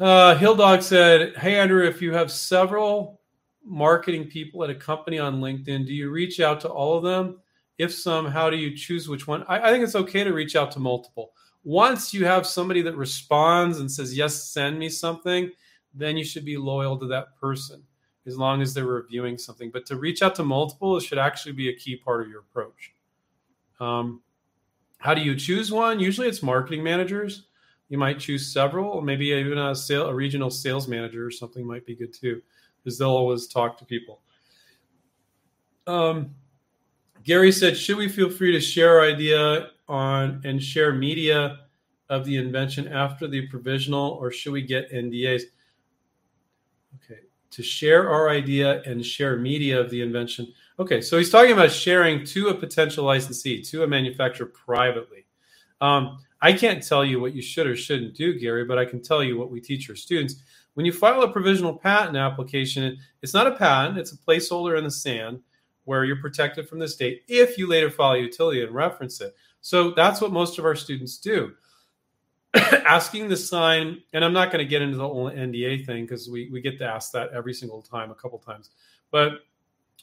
uh, 0.00 0.34
Hill 0.36 0.56
Dog 0.56 0.82
said, 0.82 1.36
"Hey 1.36 1.56
Andrew, 1.56 1.86
if 1.86 2.02
you 2.02 2.12
have 2.12 2.30
several 2.30 3.20
marketing 3.64 4.26
people 4.26 4.62
at 4.64 4.70
a 4.70 4.74
company 4.74 5.18
on 5.18 5.40
LinkedIn, 5.40 5.86
do 5.86 5.94
you 5.94 6.10
reach 6.10 6.40
out 6.40 6.60
to 6.60 6.68
all 6.68 6.96
of 6.96 7.04
them? 7.04 7.40
If 7.78 7.92
some, 7.92 8.26
how 8.26 8.50
do 8.50 8.56
you 8.56 8.76
choose 8.76 9.08
which 9.08 9.26
one? 9.26 9.44
I, 9.48 9.68
I 9.68 9.70
think 9.70 9.82
it's 9.84 9.96
okay 9.96 10.24
to 10.24 10.32
reach 10.32 10.56
out 10.56 10.70
to 10.72 10.80
multiple. 10.80 11.32
Once 11.64 12.12
you 12.12 12.24
have 12.24 12.46
somebody 12.46 12.82
that 12.82 12.96
responds 12.96 13.80
and 13.80 13.90
says, 13.90 14.16
"Yes, 14.16 14.34
send 14.44 14.78
me 14.78 14.88
something," 14.88 15.50
then 15.94 16.16
you 16.16 16.24
should 16.24 16.44
be 16.44 16.56
loyal 16.56 16.98
to 16.98 17.06
that 17.06 17.36
person 17.40 17.82
as 18.26 18.38
long 18.38 18.62
as 18.62 18.72
they're 18.72 18.86
reviewing 18.86 19.38
something. 19.38 19.70
But 19.70 19.86
to 19.86 19.96
reach 19.96 20.22
out 20.22 20.34
to 20.36 20.44
multiple 20.44 20.98
should 20.98 21.18
actually 21.18 21.52
be 21.52 21.68
a 21.68 21.74
key 21.74 21.96
part 21.96 22.22
of 22.22 22.28
your 22.28 22.40
approach. 22.40 22.94
Um, 23.80 24.22
how 24.98 25.14
do 25.14 25.20
you 25.20 25.36
choose 25.36 25.70
one? 25.70 26.00
Usually 26.00 26.28
it's 26.28 26.42
marketing 26.42 26.82
managers. 26.82 27.46
You 27.94 27.98
might 27.98 28.18
choose 28.18 28.52
several, 28.52 29.00
maybe 29.02 29.26
even 29.26 29.56
a, 29.56 29.72
sale, 29.72 30.08
a 30.08 30.12
regional 30.12 30.50
sales 30.50 30.88
manager 30.88 31.24
or 31.24 31.30
something 31.30 31.64
might 31.64 31.86
be 31.86 31.94
good 31.94 32.12
too, 32.12 32.42
because 32.82 32.98
they'll 32.98 33.08
always 33.08 33.46
talk 33.46 33.78
to 33.78 33.84
people. 33.84 34.20
Um, 35.86 36.34
Gary 37.22 37.52
said, 37.52 37.76
should 37.76 37.96
we 37.96 38.08
feel 38.08 38.28
free 38.28 38.50
to 38.50 38.58
share 38.58 38.98
our 38.98 39.06
idea 39.06 39.70
on 39.86 40.40
and 40.44 40.60
share 40.60 40.92
media 40.92 41.60
of 42.08 42.24
the 42.24 42.36
invention 42.36 42.88
after 42.88 43.28
the 43.28 43.46
provisional, 43.46 44.18
or 44.20 44.32
should 44.32 44.52
we 44.52 44.62
get 44.62 44.90
NDAs? 44.90 45.42
Okay, 46.96 47.20
to 47.52 47.62
share 47.62 48.10
our 48.10 48.28
idea 48.28 48.82
and 48.82 49.06
share 49.06 49.36
media 49.36 49.78
of 49.78 49.88
the 49.90 50.02
invention. 50.02 50.52
Okay, 50.80 51.00
so 51.00 51.16
he's 51.16 51.30
talking 51.30 51.52
about 51.52 51.70
sharing 51.70 52.26
to 52.26 52.48
a 52.48 52.54
potential 52.56 53.04
licensee, 53.04 53.62
to 53.62 53.84
a 53.84 53.86
manufacturer 53.86 54.46
privately. 54.46 55.26
Um, 55.80 56.18
I 56.44 56.52
can't 56.52 56.86
tell 56.86 57.06
you 57.06 57.20
what 57.20 57.34
you 57.34 57.40
should 57.40 57.66
or 57.66 57.74
shouldn't 57.74 58.14
do, 58.14 58.38
Gary, 58.38 58.66
but 58.66 58.76
I 58.76 58.84
can 58.84 59.00
tell 59.00 59.24
you 59.24 59.38
what 59.38 59.50
we 59.50 59.62
teach 59.62 59.88
our 59.88 59.96
students. 59.96 60.42
When 60.74 60.84
you 60.84 60.92
file 60.92 61.22
a 61.22 61.32
provisional 61.32 61.74
patent 61.74 62.18
application, 62.18 62.98
it's 63.22 63.32
not 63.32 63.46
a 63.46 63.52
patent, 63.52 63.96
it's 63.96 64.12
a 64.12 64.18
placeholder 64.18 64.76
in 64.76 64.84
the 64.84 64.90
sand 64.90 65.40
where 65.84 66.04
you're 66.04 66.20
protected 66.20 66.68
from 66.68 66.80
the 66.80 66.86
state 66.86 67.22
if 67.28 67.56
you 67.56 67.66
later 67.66 67.88
file 67.88 68.12
a 68.12 68.18
utility 68.18 68.62
and 68.62 68.74
reference 68.74 69.22
it. 69.22 69.34
So 69.62 69.92
that's 69.92 70.20
what 70.20 70.32
most 70.32 70.58
of 70.58 70.66
our 70.66 70.74
students 70.74 71.16
do. 71.16 71.54
asking 72.54 73.30
to 73.30 73.38
sign, 73.38 74.02
and 74.12 74.22
I'm 74.22 74.34
not 74.34 74.52
going 74.52 74.62
to 74.62 74.68
get 74.68 74.82
into 74.82 74.98
the 74.98 75.08
whole 75.08 75.30
NDA 75.30 75.86
thing 75.86 76.04
because 76.04 76.28
we, 76.28 76.50
we 76.50 76.60
get 76.60 76.76
to 76.80 76.86
ask 76.86 77.10
that 77.12 77.30
every 77.32 77.54
single 77.54 77.80
time, 77.80 78.10
a 78.10 78.14
couple 78.14 78.38
times. 78.38 78.68
But 79.10 79.44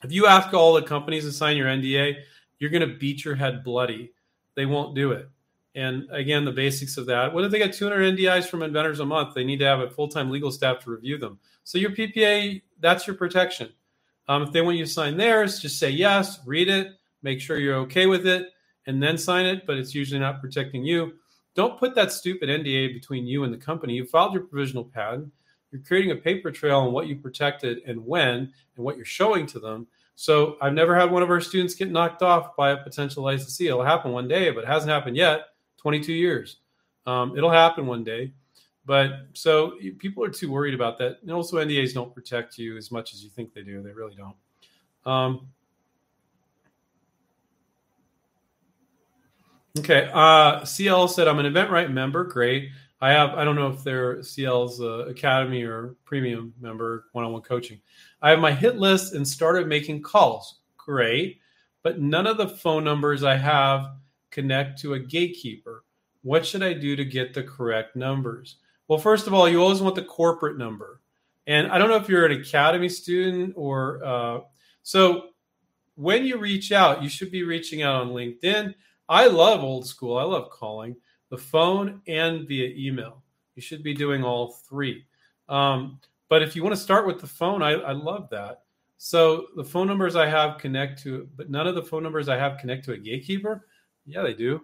if 0.03 0.11
you 0.11 0.25
ask 0.25 0.51
all 0.55 0.73
the 0.73 0.81
companies 0.81 1.23
to 1.25 1.31
sign 1.31 1.55
your 1.55 1.67
NDA, 1.67 2.15
you're 2.57 2.71
going 2.71 2.89
to 2.89 2.97
beat 2.97 3.23
your 3.23 3.35
head 3.35 3.63
bloody. 3.63 4.11
They 4.55 4.65
won't 4.65 4.95
do 4.95 5.11
it. 5.11 5.29
And 5.76 6.07
again, 6.11 6.43
the 6.43 6.51
basics 6.51 6.97
of 6.97 7.05
that. 7.05 7.34
What 7.34 7.45
if 7.45 7.51
they 7.51 7.57
get 7.57 7.74
200 7.74 8.17
NDAs 8.17 8.49
from 8.49 8.61
inventors 8.61 8.99
a 8.99 9.05
month? 9.05 9.34
They 9.34 9.43
need 9.43 9.59
to 9.59 9.65
have 9.65 9.80
a 9.80 9.89
full 9.89 10.07
time 10.07 10.30
legal 10.30 10.51
staff 10.51 10.80
to 10.84 10.91
review 10.91 11.17
them. 11.17 11.39
So 11.63 11.78
your 11.78 11.91
PPA, 11.91 12.61
that's 12.80 13.07
your 13.07 13.15
protection. 13.15 13.69
Um, 14.28 14.43
if 14.43 14.51
they 14.51 14.61
want 14.61 14.78
you 14.78 14.86
to 14.86 14.91
sign 14.91 15.17
theirs, 15.17 15.59
just 15.59 15.80
say 15.80 15.89
yes, 15.89 16.39
read 16.45 16.67
it, 16.67 16.93
make 17.22 17.39
sure 17.39 17.57
you're 17.57 17.78
okay 17.78 18.05
with 18.05 18.28
it, 18.28 18.49
and 18.88 19.01
then 19.01 19.17
sign 19.17 19.45
it. 19.45 19.65
But 19.65 19.78
it's 19.78 19.95
usually 19.95 20.19
not 20.19 20.41
protecting 20.41 20.84
you. 20.84 21.13
Don't 21.55 21.78
put 21.78 21.95
that 21.95 22.11
stupid 22.11 22.49
NDA 22.49 22.93
between 22.93 23.26
you 23.26 23.43
and 23.43 23.53
the 23.53 23.57
company. 23.57 23.93
You 23.93 24.05
filed 24.05 24.34
your 24.34 24.43
provisional 24.43 24.86
patent. 24.86 25.32
You're 25.72 25.82
creating 25.82 26.11
a 26.11 26.15
paper 26.15 26.51
trail 26.51 26.80
on 26.80 26.91
what 26.91 27.07
you 27.07 27.15
protected 27.15 27.80
and 27.88 28.05
when 28.05 28.51
and 28.76 28.86
what 28.86 28.97
you're 28.97 29.05
showing 29.05 29.45
to 29.47 29.59
them. 29.59 29.88
So 30.15 30.57
I've 30.61 30.74
never 30.74 30.95
had 30.95 31.11
one 31.11 31.24
of 31.24 31.30
our 31.30 31.41
students 31.41 31.76
get 31.76 31.89
knocked 31.89 32.22
off 32.22 32.55
by 32.55 32.72
a 32.72 32.78
potential 32.78 33.24
licensee. 33.24 33.67
It'll 33.67 33.84
happen 33.84 34.11
one 34.11 34.28
day, 34.28 34.51
but 34.51 34.65
it 34.65 34.67
hasn't 34.67 34.91
happened 34.91 35.17
yet. 35.17 35.45
22 35.82 36.13
years. 36.13 36.57
Um, 37.05 37.38
it'll 37.38 37.51
happen 37.51 37.86
one 37.86 38.03
day. 38.03 38.34
But 38.86 39.27
so 39.34 39.73
people 39.99 40.23
are 40.23 40.29
too 40.29 40.51
worried 40.51 40.73
about 40.73 40.97
that. 40.97 41.17
And 41.21 41.32
also, 41.32 41.57
NDAs 41.57 41.93
don't 41.93 42.13
protect 42.13 42.57
you 42.57 42.77
as 42.77 42.91
much 42.91 43.13
as 43.13 43.23
you 43.23 43.29
think 43.29 43.53
they 43.53 43.61
do. 43.61 43.82
They 43.84 43.91
really 43.91 44.15
don't. 44.15 44.36
Um, 45.05 45.47
Okay. 49.79 50.09
Uh, 50.13 50.65
CL 50.65 51.07
said, 51.07 51.27
I'm 51.27 51.39
an 51.39 51.51
InventRight 51.51 51.91
member. 51.91 52.25
Great. 52.25 52.71
I 52.99 53.11
have, 53.11 53.32
I 53.32 53.43
don't 53.43 53.55
know 53.55 53.69
if 53.69 53.84
they're 53.84 54.21
CL's 54.21 54.82
uh, 54.82 55.05
Academy 55.07 55.63
or 55.63 55.95
premium 56.03 56.53
member, 56.59 57.05
one 57.13 57.23
on 57.23 57.32
one 57.32 57.41
coaching. 57.41 57.79
I 58.21 58.29
have 58.29 58.39
my 58.39 58.51
hit 58.51 58.77
list 58.77 59.13
and 59.13 59.27
started 59.27 59.67
making 59.67 60.01
calls. 60.01 60.59
Great. 60.77 61.39
But 61.84 61.99
none 61.99 62.27
of 62.27 62.38
the 62.38 62.49
phone 62.49 62.84
numbers 62.84 63.23
I 63.23 63.38
have 63.38 63.93
connect 64.32 64.79
to 64.82 64.93
a 64.93 64.99
gatekeeper. 64.99 65.84
What 66.23 66.45
should 66.45 66.63
I 66.63 66.73
do 66.73 66.95
to 66.95 67.05
get 67.05 67.34
the 67.34 67.43
correct 67.43 67.95
numbers? 67.95 68.57
Well, 68.88 68.99
first 68.99 69.27
of 69.27 69.34
all, 69.34 69.47
you 69.47 69.61
always 69.61 69.82
want 69.82 69.95
the 69.95 70.03
corporate 70.03 70.57
number. 70.57 71.01
And 71.47 71.71
I 71.71 71.77
don't 71.77 71.89
know 71.89 71.95
if 71.95 72.09
you're 72.09 72.25
an 72.25 72.39
academy 72.39 72.89
student 72.89 73.53
or 73.55 74.03
uh, 74.03 74.39
so 74.84 75.29
when 75.95 76.25
you 76.25 76.38
reach 76.38 76.71
out, 76.71 77.03
you 77.03 77.09
should 77.09 77.32
be 77.32 77.43
reaching 77.43 77.82
out 77.82 78.01
on 78.01 78.09
LinkedIn. 78.09 78.73
I 79.09 79.27
love 79.27 79.63
old 79.63 79.88
school. 79.88 80.17
I 80.17 80.23
love 80.23 80.49
calling 80.49 80.95
the 81.29 81.38
phone 81.38 82.01
and 82.07 82.47
via 82.47 82.69
email. 82.75 83.23
You 83.55 83.61
should 83.61 83.84
be 83.84 83.93
doing 83.93 84.23
all 84.23 84.53
three. 84.69 85.05
Um, 85.49 85.99
but 86.29 86.41
if 86.41 86.55
you 86.55 86.63
want 86.63 86.75
to 86.75 86.82
start 86.82 87.05
with 87.05 87.19
the 87.19 87.27
phone, 87.27 87.61
I, 87.61 87.71
I 87.71 87.91
love 87.91 88.29
that. 88.32 88.63
So 88.97 89.47
the 89.55 89.63
phone 89.63 89.88
numbers 89.88 90.15
I 90.15 90.27
have 90.27 90.59
connect 90.59 91.01
to, 91.03 91.27
but 91.36 91.49
none 91.49 91.67
of 91.67 91.75
the 91.75 91.84
phone 91.84 92.03
numbers 92.03 92.29
I 92.29 92.38
have 92.38 92.59
connect 92.59 92.86
to 92.86 92.93
a 92.93 92.97
gatekeeper. 92.97 93.65
Yeah, 94.06 94.24
they 94.24 94.34
do. 94.34 94.62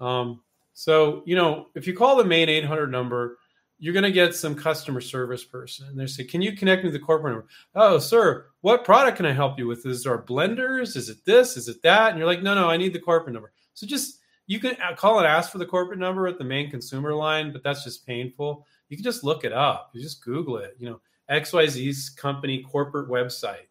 Um, 0.00 0.40
so 0.74 1.22
you 1.26 1.36
know, 1.36 1.68
if 1.74 1.86
you 1.86 1.94
call 1.94 2.16
the 2.16 2.24
main 2.24 2.48
800 2.48 2.90
number, 2.90 3.38
you're 3.78 3.92
going 3.92 4.04
to 4.04 4.12
get 4.12 4.34
some 4.34 4.54
customer 4.54 5.00
service 5.00 5.44
person. 5.44 5.88
And 5.88 5.98
they 5.98 6.06
say 6.06 6.24
can 6.24 6.42
you 6.42 6.56
connect 6.56 6.84
me 6.84 6.90
to 6.90 6.98
the 6.98 7.04
corporate 7.04 7.34
number? 7.34 7.48
Oh 7.74 7.98
sir 7.98 8.46
what 8.60 8.84
product 8.84 9.16
can 9.16 9.26
i 9.26 9.32
help 9.32 9.58
you 9.58 9.66
with? 9.66 9.86
Is 9.86 10.04
there 10.04 10.18
blenders? 10.18 10.96
Is 10.96 11.08
it 11.08 11.24
this? 11.24 11.56
Is 11.56 11.68
it 11.68 11.82
that? 11.82 12.10
And 12.10 12.18
you're 12.18 12.26
like 12.26 12.42
no 12.42 12.54
no 12.54 12.68
i 12.68 12.76
need 12.76 12.92
the 12.92 13.00
corporate 13.00 13.34
number. 13.34 13.52
So 13.74 13.86
just 13.86 14.18
you 14.46 14.58
can 14.58 14.76
call 14.96 15.18
and 15.18 15.26
ask 15.26 15.52
for 15.52 15.58
the 15.58 15.66
corporate 15.66 15.98
number 15.98 16.26
at 16.26 16.38
the 16.38 16.44
main 16.44 16.70
consumer 16.70 17.14
line 17.14 17.52
but 17.52 17.62
that's 17.62 17.84
just 17.84 18.06
painful. 18.06 18.66
You 18.88 18.96
can 18.96 19.04
just 19.04 19.22
look 19.24 19.44
it 19.44 19.52
up. 19.52 19.90
You 19.94 20.02
just 20.02 20.24
google 20.24 20.58
it 20.58 20.76
you 20.78 20.90
know 20.90 21.00
xyz's 21.30 22.08
company 22.08 22.62
corporate 22.62 23.10
website 23.10 23.66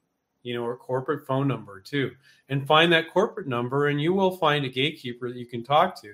you 0.48 0.54
know 0.54 0.64
or 0.64 0.78
corporate 0.78 1.26
phone 1.28 1.48
number 1.48 1.80
too 1.80 2.12
and 2.50 2.66
find 2.66 2.92
that 2.92 3.12
corporate 3.12 3.48
number 3.48 3.88
and 3.88 4.02
you 4.02 4.14
will 4.14 4.38
find 4.38 4.64
a 4.64 4.70
gatekeeper 4.70 5.30
that 5.30 5.38
you 5.38 5.46
can 5.46 5.64
talk 5.64 6.00
to 6.02 6.14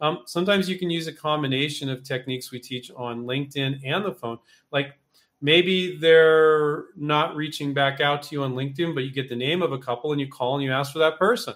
um, 0.00 0.20
sometimes 0.26 0.68
you 0.68 0.78
can 0.78 0.90
use 0.90 1.06
a 1.06 1.12
combination 1.12 1.88
of 1.88 2.04
techniques 2.04 2.52
we 2.52 2.60
teach 2.60 2.90
on 2.96 3.24
LinkedIn 3.24 3.80
and 3.84 4.04
the 4.04 4.12
phone. 4.12 4.38
Like 4.70 4.94
maybe 5.40 5.96
they're 5.96 6.86
not 6.96 7.34
reaching 7.36 7.74
back 7.74 8.00
out 8.00 8.22
to 8.24 8.34
you 8.34 8.42
on 8.42 8.54
LinkedIn, 8.54 8.94
but 8.94 9.04
you 9.04 9.10
get 9.10 9.28
the 9.28 9.36
name 9.36 9.62
of 9.62 9.72
a 9.72 9.78
couple 9.78 10.12
and 10.12 10.20
you 10.20 10.28
call 10.28 10.54
and 10.54 10.64
you 10.64 10.72
ask 10.72 10.92
for 10.92 11.00
that 11.00 11.18
person, 11.18 11.54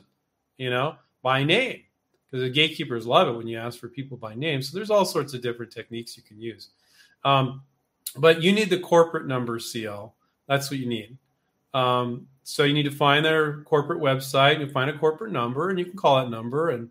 you 0.57 0.71
know, 0.71 0.97
by 1.23 1.45
name. 1.45 1.83
Because 2.31 2.45
the 2.45 2.51
gatekeepers 2.51 3.07
love 3.07 3.29
it 3.29 3.37
when 3.37 3.47
you 3.47 3.59
ask 3.59 3.79
for 3.79 3.89
people 3.89 4.17
by 4.17 4.35
name. 4.35 4.63
So 4.63 4.75
there's 4.75 4.91
all 4.91 5.05
sorts 5.05 5.35
of 5.35 5.43
different 5.43 5.71
techniques 5.71 6.17
you 6.17 6.23
can 6.23 6.41
use. 6.41 6.71
Um, 7.25 7.63
but 8.17 8.43
you 8.43 8.53
need 8.53 8.71
the 8.71 8.79
corporate 8.79 9.27
number 9.27 9.59
CL. 9.59 10.15
That's 10.49 10.71
what 10.71 10.81
you 10.81 10.87
need. 10.87 11.19
Um, 11.75 12.27
so 12.45 12.65
you 12.65 12.75
need 12.75 12.85
to 12.85 12.91
find 12.91 13.25
their 13.25 13.63
corporate 13.63 14.01
website 14.01 14.61
and 14.61 14.71
find 14.71 14.91
a 14.91 14.99
corporate 14.99 15.33
number, 15.33 15.71
and 15.71 15.79
you 15.79 15.85
can 15.85 15.97
call 15.97 16.17
that 16.17 16.31
number 16.31 16.71
and 16.71 16.91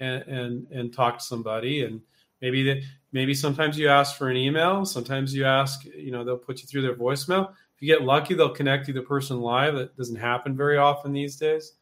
and 0.00 0.22
and, 0.22 0.66
and 0.70 0.92
talk 0.92 1.18
to 1.18 1.24
somebody. 1.24 1.84
And 1.84 2.00
maybe 2.40 2.62
that 2.64 2.82
maybe 3.12 3.34
sometimes 3.34 3.78
you 3.78 3.88
ask 3.88 4.16
for 4.16 4.28
an 4.28 4.36
email 4.36 4.84
sometimes 4.84 5.34
you 5.34 5.44
ask 5.44 5.84
you 5.84 6.10
know 6.10 6.24
they'll 6.24 6.36
put 6.36 6.60
you 6.60 6.66
through 6.66 6.82
their 6.82 6.94
voicemail. 6.94 7.50
If 7.50 7.82
you 7.82 7.88
get 7.88 8.02
lucky 8.02 8.34
they'll 8.34 8.50
connect 8.50 8.88
you 8.88 8.94
to 8.94 9.00
the 9.00 9.06
person 9.06 9.40
live. 9.40 9.74
That 9.74 9.96
doesn't 9.96 10.16
happen 10.16 10.56
very 10.56 10.78
often 10.78 11.12
these 11.12 11.36
days 11.36 11.72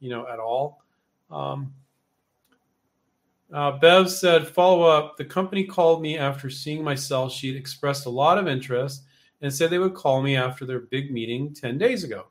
you 0.00 0.10
know 0.10 0.26
at 0.28 0.38
all. 0.38 0.82
Um, 1.30 1.72
uh, 3.52 3.72
bev 3.78 4.10
said 4.10 4.48
follow 4.48 4.82
up. 4.82 5.16
The 5.16 5.24
company 5.24 5.64
called 5.64 6.02
me 6.02 6.18
after 6.18 6.50
seeing 6.50 6.82
my 6.82 6.94
sell 6.94 7.28
sheet 7.28 7.56
expressed 7.56 8.06
a 8.06 8.10
lot 8.10 8.36
of 8.36 8.48
interest 8.48 9.03
and 9.44 9.54
said 9.54 9.70
they 9.70 9.78
would 9.78 9.94
call 9.94 10.20
me 10.20 10.34
after 10.34 10.66
their 10.66 10.80
big 10.80 11.12
meeting 11.12 11.54
10 11.54 11.78
days 11.78 12.02
ago 12.02 12.26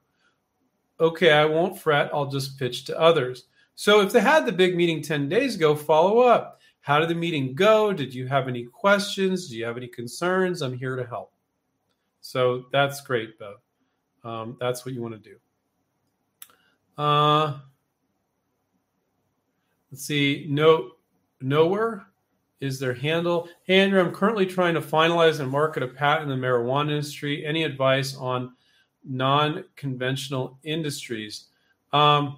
okay 1.00 1.32
i 1.32 1.46
won't 1.46 1.80
fret 1.80 2.10
i'll 2.14 2.30
just 2.30 2.60
pitch 2.60 2.84
to 2.84 3.00
others 3.00 3.46
so 3.76 4.02
if 4.02 4.12
they 4.12 4.20
had 4.20 4.46
the 4.46 4.52
big 4.52 4.76
meeting 4.76 5.02
10 5.02 5.30
days 5.30 5.56
ago, 5.56 5.76
follow 5.76 6.20
up. 6.20 6.60
How 6.82 7.00
did 7.00 7.10
the 7.10 7.16
meeting 7.16 7.56
go? 7.56 7.94
Did 7.94 8.14
you 8.14 8.28
have 8.28 8.48
any 8.48 8.66
questions? 8.66 9.50
Do 9.50 9.58
you 9.58 9.66
have 9.66 9.78
any 9.78 9.88
concerns? 9.88 10.62
I'm 10.62 10.78
here 10.78 10.96
to 10.96 11.06
help. 11.06 11.34
So 12.22 12.66
that's 12.72 13.02
great, 13.02 13.40
Bev. 13.40 13.56
Um, 14.24 14.58
that's 14.60 14.86
what 14.86 14.94
you 14.94 15.02
want 15.02 15.22
to 15.22 15.30
do. 15.30 15.36
Uh, 17.02 17.60
let's 19.92 20.06
see. 20.06 20.46
No, 20.50 20.92
nowhere 21.42 22.06
is 22.64 22.80
their 22.80 22.94
handle. 22.94 23.50
Hey, 23.64 23.80
Andrew, 23.80 24.00
I'm 24.00 24.14
currently 24.14 24.46
trying 24.46 24.74
to 24.74 24.82
finalize 24.82 25.40
and 25.40 25.52
market 25.52 25.84
a 25.84 25.88
patent 25.88 26.32
in 26.32 26.40
the 26.40 26.48
marijuana 26.48 26.92
industry. 26.92 27.46
Any 27.46 27.64
advice 27.64 28.16
on 28.16 28.54
non-conventional 29.04 30.58
industries? 30.64 31.46
Um, 31.92 32.38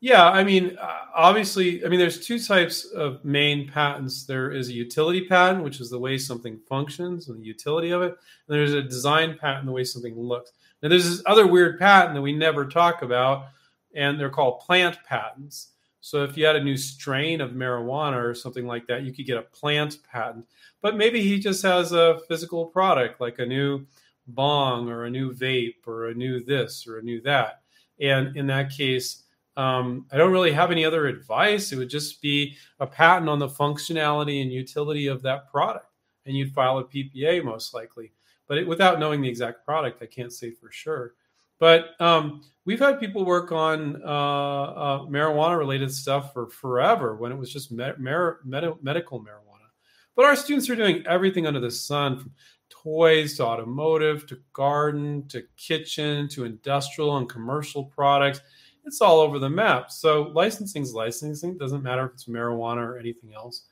yeah, 0.00 0.28
I 0.28 0.44
mean, 0.44 0.76
uh, 0.80 0.98
obviously, 1.14 1.84
I 1.84 1.88
mean, 1.88 1.98
there's 1.98 2.24
two 2.24 2.38
types 2.38 2.84
of 2.84 3.24
main 3.24 3.68
patents. 3.68 4.24
There 4.24 4.52
is 4.52 4.68
a 4.68 4.74
utility 4.74 5.26
patent, 5.26 5.64
which 5.64 5.80
is 5.80 5.88
the 5.88 5.98
way 5.98 6.18
something 6.18 6.60
functions 6.68 7.28
and 7.28 7.40
the 7.40 7.46
utility 7.46 7.90
of 7.90 8.02
it. 8.02 8.10
And 8.10 8.56
there's 8.56 8.74
a 8.74 8.82
design 8.82 9.38
patent, 9.40 9.66
the 9.66 9.72
way 9.72 9.84
something 9.84 10.14
looks. 10.16 10.52
Now, 10.82 10.90
there's 10.90 11.08
this 11.08 11.22
other 11.24 11.46
weird 11.46 11.78
patent 11.78 12.14
that 12.14 12.22
we 12.22 12.32
never 12.32 12.66
talk 12.66 13.00
about, 13.00 13.46
and 13.94 14.20
they're 14.20 14.28
called 14.28 14.60
plant 14.60 14.98
patents. 15.08 15.68
So 16.06 16.22
if 16.22 16.36
you 16.36 16.46
had 16.46 16.54
a 16.54 16.62
new 16.62 16.76
strain 16.76 17.40
of 17.40 17.50
marijuana 17.50 18.22
or 18.22 18.32
something 18.32 18.64
like 18.64 18.86
that, 18.86 19.02
you 19.02 19.12
could 19.12 19.26
get 19.26 19.38
a 19.38 19.42
plant 19.42 19.98
patent. 20.08 20.46
But 20.80 20.96
maybe 20.96 21.20
he 21.20 21.40
just 21.40 21.64
has 21.64 21.90
a 21.90 22.20
physical 22.28 22.66
product, 22.66 23.20
like 23.20 23.40
a 23.40 23.44
new 23.44 23.84
bong 24.28 24.88
or 24.88 25.06
a 25.06 25.10
new 25.10 25.32
vape 25.32 25.84
or 25.84 26.06
a 26.06 26.14
new 26.14 26.44
this 26.44 26.86
or 26.86 26.98
a 26.98 27.02
new 27.02 27.20
that. 27.22 27.62
And 28.00 28.36
in 28.36 28.46
that 28.46 28.70
case, 28.70 29.24
um, 29.56 30.06
I 30.12 30.16
don't 30.16 30.30
really 30.30 30.52
have 30.52 30.70
any 30.70 30.84
other 30.84 31.08
advice. 31.08 31.72
It 31.72 31.76
would 31.76 31.90
just 31.90 32.22
be 32.22 32.54
a 32.78 32.86
patent 32.86 33.28
on 33.28 33.40
the 33.40 33.48
functionality 33.48 34.40
and 34.40 34.52
utility 34.52 35.08
of 35.08 35.22
that 35.22 35.50
product, 35.50 35.90
and 36.24 36.36
you'd 36.36 36.54
file 36.54 36.78
a 36.78 36.84
PPA 36.84 37.42
most 37.42 37.74
likely. 37.74 38.12
But 38.46 38.58
it, 38.58 38.68
without 38.68 39.00
knowing 39.00 39.22
the 39.22 39.28
exact 39.28 39.64
product, 39.64 40.00
I 40.04 40.06
can't 40.06 40.32
say 40.32 40.52
for 40.52 40.70
sure. 40.70 41.14
But 41.58 42.00
um, 42.00 42.42
we've 42.64 42.78
had 42.78 43.00
people 43.00 43.24
work 43.24 43.52
on 43.52 44.02
uh, 44.02 44.06
uh, 44.06 44.98
marijuana 45.06 45.58
related 45.58 45.92
stuff 45.92 46.32
for 46.32 46.48
forever 46.48 47.16
when 47.16 47.32
it 47.32 47.38
was 47.38 47.52
just 47.52 47.72
med- 47.72 47.98
med- 47.98 48.34
medical 48.44 49.20
marijuana. 49.20 49.68
But 50.14 50.26
our 50.26 50.36
students 50.36 50.68
are 50.70 50.76
doing 50.76 51.04
everything 51.06 51.46
under 51.46 51.60
the 51.60 51.70
sun 51.70 52.18
from 52.18 52.32
toys 52.68 53.36
to 53.36 53.44
automotive 53.44 54.26
to 54.26 54.38
garden 54.52 55.26
to 55.28 55.42
kitchen 55.56 56.28
to 56.28 56.44
industrial 56.44 57.16
and 57.16 57.28
commercial 57.28 57.84
products 57.84 58.40
it's 58.86 59.00
all 59.00 59.18
over 59.18 59.38
the 59.38 59.50
map. 59.50 59.90
So 59.90 60.30
licensing 60.34 60.82
is 60.82 60.94
licensing. 60.94 61.58
Doesn't 61.58 61.82
matter 61.82 62.06
if 62.06 62.12
it's 62.12 62.26
marijuana 62.26 62.78
or 62.78 62.98
anything 62.98 63.34
else. 63.34 63.64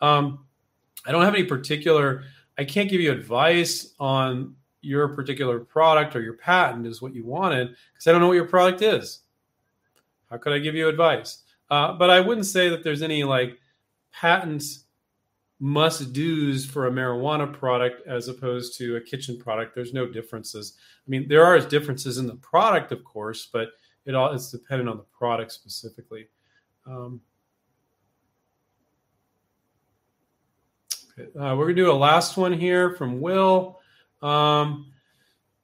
Um, 0.00 0.44
I 1.06 1.12
don't 1.12 1.22
have 1.22 1.34
any 1.34 1.44
particular. 1.44 2.24
I 2.58 2.64
can't 2.64 2.90
give 2.90 3.00
you 3.00 3.12
advice 3.12 3.94
on 4.00 4.56
your 4.80 5.08
particular 5.08 5.58
product 5.58 6.14
or 6.14 6.20
your 6.20 6.34
patent 6.34 6.86
is 6.86 7.02
what 7.02 7.14
you 7.14 7.24
wanted 7.24 7.74
because 7.92 8.06
I 8.06 8.12
don't 8.12 8.20
know 8.20 8.28
what 8.28 8.34
your 8.34 8.48
product 8.48 8.82
is. 8.82 9.20
How 10.30 10.36
could 10.38 10.52
I 10.52 10.58
give 10.58 10.74
you 10.74 10.88
advice? 10.88 11.42
Uh, 11.70 11.92
but 11.92 12.10
I 12.10 12.20
wouldn't 12.20 12.46
say 12.46 12.68
that 12.68 12.84
there's 12.84 13.02
any 13.02 13.24
like 13.24 13.58
patents 14.12 14.84
must 15.58 16.12
do's 16.12 16.66
for 16.66 16.86
a 16.86 16.90
marijuana 16.90 17.50
product 17.50 18.06
as 18.06 18.28
opposed 18.28 18.76
to 18.78 18.96
a 18.96 19.00
kitchen 19.00 19.38
product. 19.38 19.74
There's 19.74 19.94
no 19.94 20.06
differences. 20.06 20.74
I 21.06 21.10
mean, 21.10 21.28
there 21.28 21.44
are 21.44 21.58
differences 21.60 22.18
in 22.18 22.26
the 22.26 22.36
product, 22.36 22.92
of 22.92 23.02
course, 23.04 23.48
but 23.50 23.70
it 24.04 24.14
all 24.14 24.32
it's 24.32 24.50
dependent 24.50 24.88
on 24.88 24.98
the 24.98 25.04
product 25.04 25.52
specifically. 25.52 26.26
Um, 26.86 27.20
okay, 31.18 31.28
uh, 31.38 31.56
we're 31.56 31.64
gonna 31.64 31.74
do 31.74 31.90
a 31.90 31.92
last 31.92 32.36
one 32.36 32.52
here 32.52 32.90
from 32.94 33.20
Will. 33.20 33.80
Um, 34.26 34.86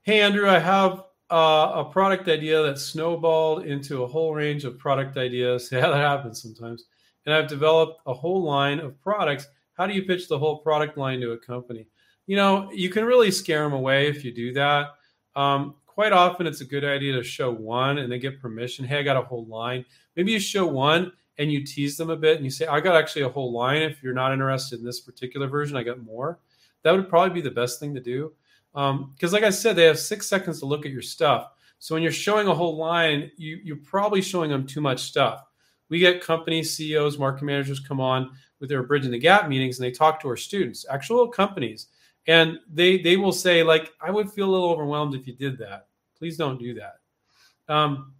hey 0.03 0.21
Andrew, 0.21 0.49
I 0.49 0.61
have 0.61 1.03
uh, 1.33 1.73
a 1.75 1.85
product 1.91 2.29
idea 2.29 2.63
that 2.63 2.79
snowballed 2.79 3.67
into 3.67 4.05
a 4.05 4.07
whole 4.07 4.33
range 4.33 4.65
of 4.65 4.79
product 4.79 5.17
ideas. 5.17 5.69
Yeah, 5.73 5.89
that 5.89 5.97
happens 5.97 6.41
sometimes. 6.41 6.85
And 7.27 7.35
I've 7.35 7.49
developed 7.49 8.03
a 8.07 8.15
whole 8.15 8.45
line 8.45 8.79
of 8.79 9.01
products. 9.01 9.49
How 9.75 9.89
do 9.89 9.95
you 9.95 10.05
pitch 10.05 10.29
the 10.29 10.39
whole 10.39 10.59
product 10.59 10.97
line 10.97 11.21
to 11.23 11.33
a 11.33 11.39
company? 11.39 11.89
You 12.29 12.37
know, 12.37 12.71
you 12.73 12.89
can 12.89 13.05
really 13.05 13.33
scare 13.33 13.65
them 13.65 13.73
away 13.73 14.07
if 14.07 14.25
you 14.25 14.33
do 14.33 14.53
that. 14.53 14.91
Um, 15.35 15.75
quite 15.85 16.13
often 16.13 16.47
it's 16.47 16.61
a 16.61 16.65
good 16.65 16.85
idea 16.85 17.15
to 17.15 17.25
show 17.25 17.51
one 17.51 17.99
and 17.99 18.13
they 18.13 18.21
get 18.21 18.41
permission. 18.41 18.85
Hey, 18.85 19.01
I 19.01 19.03
got 19.03 19.17
a 19.17 19.27
whole 19.27 19.47
line. 19.47 19.85
Maybe 20.15 20.31
you 20.31 20.39
show 20.39 20.69
one 20.69 21.11
and 21.37 21.51
you 21.51 21.67
tease 21.67 21.97
them 21.97 22.11
a 22.11 22.17
bit 22.17 22.37
and 22.37 22.45
you 22.45 22.51
say, 22.53 22.67
I 22.67 22.79
got 22.79 22.95
actually 22.95 23.23
a 23.23 23.29
whole 23.29 23.53
line. 23.53 23.83
If 23.83 24.05
you're 24.05 24.15
not 24.15 24.33
interested 24.33 24.79
in 24.79 24.85
this 24.85 25.01
particular 25.01 25.49
version, 25.49 25.77
I 25.77 25.83
got 25.83 26.01
more. 26.01 26.39
That 26.85 26.93
would 26.93 27.09
probably 27.09 27.35
be 27.35 27.41
the 27.41 27.51
best 27.51 27.81
thing 27.81 27.93
to 27.95 28.01
do. 28.01 28.33
Because, 28.73 29.31
um, 29.31 29.33
like 29.33 29.43
I 29.43 29.51
said, 29.51 29.77
they 29.77 29.85
have 29.85 29.99
six 29.99 30.27
seconds 30.27 30.61
to 30.61 30.67
look 30.67 30.87
at 30.87 30.93
your 30.93 31.03
stuff. 31.03 31.51
So 31.79 31.95
when 31.95 32.03
you're 32.03 32.13
showing 32.13 32.47
a 32.47 32.55
whole 32.55 32.77
line, 32.77 33.31
you, 33.37 33.61
you're 33.63 33.77
probably 33.77 34.23
showing 34.23 34.51
them 34.51 34.67
too 34.67 34.81
much 34.81 35.01
stuff. 35.01 35.45
we 35.89 35.99
get 35.99 36.23
company 36.23 36.63
CEOs, 36.63 37.19
market 37.19 37.45
managers 37.45 37.81
come 37.81 38.01
on 38.01 38.31
with 38.61 38.69
their 38.69 38.85
bridging 38.85 39.11
the 39.11 39.19
gap 39.19 39.49
meetings 39.49 39.79
and 39.79 39.85
they 39.85 39.91
talk 39.91 40.21
to 40.21 40.29
our 40.29 40.37
students, 40.37 40.87
actual 40.89 41.27
companies, 41.29 41.89
and 42.29 42.59
they 42.73 42.99
they 42.99 43.17
will 43.17 43.33
say 43.33 43.63
like, 43.63 43.93
I 44.01 44.11
would 44.11 44.31
feel 44.31 44.49
a 44.49 44.53
little 44.53 44.71
overwhelmed 44.71 45.15
if 45.15 45.27
you 45.27 45.35
did 45.35 45.59
that. 45.59 45.89
Please 46.17 46.37
don't 46.37 46.59
do 46.59 46.75
that. 46.75 46.95
Um, 47.69 48.15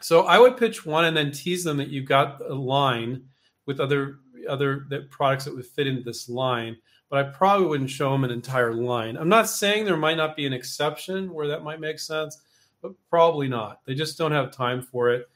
so 0.00 0.22
I 0.26 0.38
would 0.38 0.56
pitch 0.56 0.84
one 0.84 1.04
and 1.04 1.16
then 1.16 1.30
tease 1.30 1.64
them 1.64 1.76
that 1.76 1.88
you've 1.88 2.08
got 2.08 2.40
a 2.40 2.54
line 2.54 3.22
with 3.64 3.80
other 3.80 4.18
other 4.48 4.86
that 4.90 5.10
products 5.10 5.44
that 5.44 5.54
would 5.54 5.66
fit 5.66 5.86
into 5.86 6.02
this 6.02 6.28
line. 6.28 6.76
But 7.10 7.24
I 7.24 7.30
probably 7.30 7.66
wouldn't 7.66 7.90
show 7.90 8.10
them 8.10 8.24
an 8.24 8.30
entire 8.30 8.74
line. 8.74 9.16
I'm 9.16 9.28
not 9.28 9.48
saying 9.48 9.84
there 9.84 9.96
might 9.96 10.16
not 10.16 10.36
be 10.36 10.46
an 10.46 10.52
exception 10.52 11.32
where 11.32 11.48
that 11.48 11.62
might 11.62 11.80
make 11.80 11.98
sense, 11.98 12.40
but 12.82 12.92
probably 13.08 13.46
not. 13.46 13.80
They 13.84 13.94
just 13.94 14.18
don't 14.18 14.32
have 14.32 14.50
time 14.50 14.82
for 14.82 15.10
it. 15.10 15.28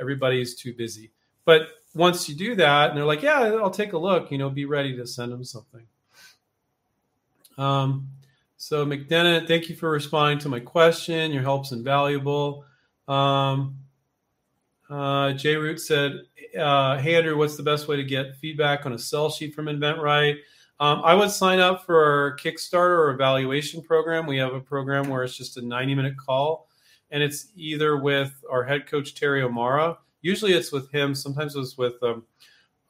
Everybody's 0.00 0.54
too 0.54 0.72
busy. 0.74 1.10
But 1.44 1.68
once 1.94 2.28
you 2.28 2.34
do 2.34 2.54
that, 2.56 2.90
and 2.90 2.98
they're 2.98 3.04
like, 3.04 3.22
"Yeah, 3.22 3.40
I'll 3.60 3.70
take 3.70 3.92
a 3.92 3.98
look," 3.98 4.30
you 4.30 4.38
know, 4.38 4.50
be 4.50 4.64
ready 4.64 4.96
to 4.96 5.06
send 5.06 5.32
them 5.32 5.44
something. 5.44 5.86
Um, 7.58 8.08
so 8.56 8.86
McDenon, 8.86 9.46
thank 9.46 9.68
you 9.68 9.76
for 9.76 9.90
responding 9.90 10.38
to 10.40 10.48
my 10.48 10.60
question. 10.60 11.32
Your 11.32 11.42
help's 11.42 11.72
invaluable. 11.72 12.64
Um, 13.06 13.78
uh, 14.90 15.32
J 15.32 15.56
Root 15.56 15.80
said, 15.80 16.12
uh, 16.58 16.98
"Hey 16.98 17.16
Andrew, 17.16 17.36
what's 17.36 17.56
the 17.56 17.62
best 17.62 17.88
way 17.88 17.96
to 17.96 18.04
get 18.04 18.36
feedback 18.36 18.86
on 18.86 18.92
a 18.92 18.98
sell 18.98 19.30
sheet 19.30 19.54
from 19.54 19.66
InventRight?" 19.66 20.36
Um, 20.80 21.02
I 21.04 21.14
would 21.14 21.30
sign 21.30 21.58
up 21.58 21.84
for 21.84 22.04
our 22.04 22.36
Kickstarter 22.36 22.98
or 22.98 23.10
evaluation 23.10 23.82
program. 23.82 24.26
We 24.26 24.38
have 24.38 24.54
a 24.54 24.60
program 24.60 25.08
where 25.08 25.24
it's 25.24 25.36
just 25.36 25.56
a 25.56 25.62
90 25.62 25.94
minute 25.94 26.16
call, 26.16 26.68
and 27.10 27.22
it's 27.22 27.48
either 27.56 27.96
with 27.96 28.32
our 28.50 28.62
head 28.62 28.86
coach 28.86 29.14
Terry 29.14 29.42
O'Mara. 29.42 29.98
Usually, 30.22 30.52
it's 30.52 30.72
with 30.72 30.90
him. 30.92 31.14
Sometimes 31.14 31.56
it's 31.56 31.76
with 31.76 32.00
um, 32.02 32.24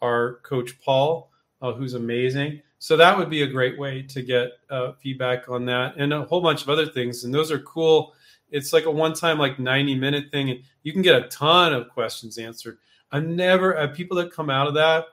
our 0.03 0.41
coach 0.45 0.79
Paul, 0.81 1.31
uh, 1.63 1.73
who's 1.73 1.95
amazing. 1.95 2.61
So 2.79 2.97
that 2.97 3.17
would 3.19 3.31
be 3.31 3.43
a 3.43 3.47
great 3.47 3.79
way 3.79 4.03
to 4.03 4.23
get 4.23 4.53
uh, 4.71 4.93
feedback 5.03 5.49
on 5.49 5.65
that, 5.67 5.97
and 5.97 6.13
a 6.13 6.25
whole 6.25 6.43
bunch 6.43 6.63
of 6.63 6.69
other 6.69 6.87
things. 6.87 7.25
And 7.25 7.35
those 7.35 7.51
are 7.51 7.59
cool 7.61 8.15
it's 8.51 8.73
like 8.73 8.85
a 8.85 8.91
one 8.91 9.15
time 9.15 9.39
like 9.39 9.59
90 9.59 9.95
minute 9.97 10.31
thing 10.31 10.51
and 10.51 10.61
you 10.83 10.93
can 10.93 11.03
get 11.03 11.23
a 11.23 11.29
ton 11.29 11.73
of 11.73 11.89
questions 11.89 12.39
answered. 12.39 12.79
I 13.11 13.21
never 13.21 13.75
have 13.75 13.95
people 13.95 14.17
that 14.19 14.33
come 14.33 14.51
out 14.51 14.67
of 14.67 14.75
that 14.75 15.07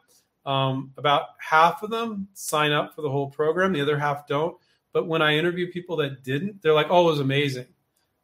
um, 0.45 0.93
about 0.97 1.29
half 1.39 1.83
of 1.83 1.89
them 1.89 2.27
sign 2.33 2.71
up 2.71 2.95
for 2.95 3.01
the 3.01 3.09
whole 3.09 3.29
program 3.29 3.73
the 3.73 3.81
other 3.81 3.97
half 3.97 4.27
don't. 4.27 4.57
But 4.93 5.07
when 5.07 5.21
i 5.21 5.35
interview 5.35 5.71
people 5.71 5.97
that 5.97 6.23
didn't 6.23 6.61
they're 6.61 6.73
like 6.73 6.87
oh 6.89 7.07
it 7.07 7.11
was 7.11 7.19
amazing. 7.19 7.67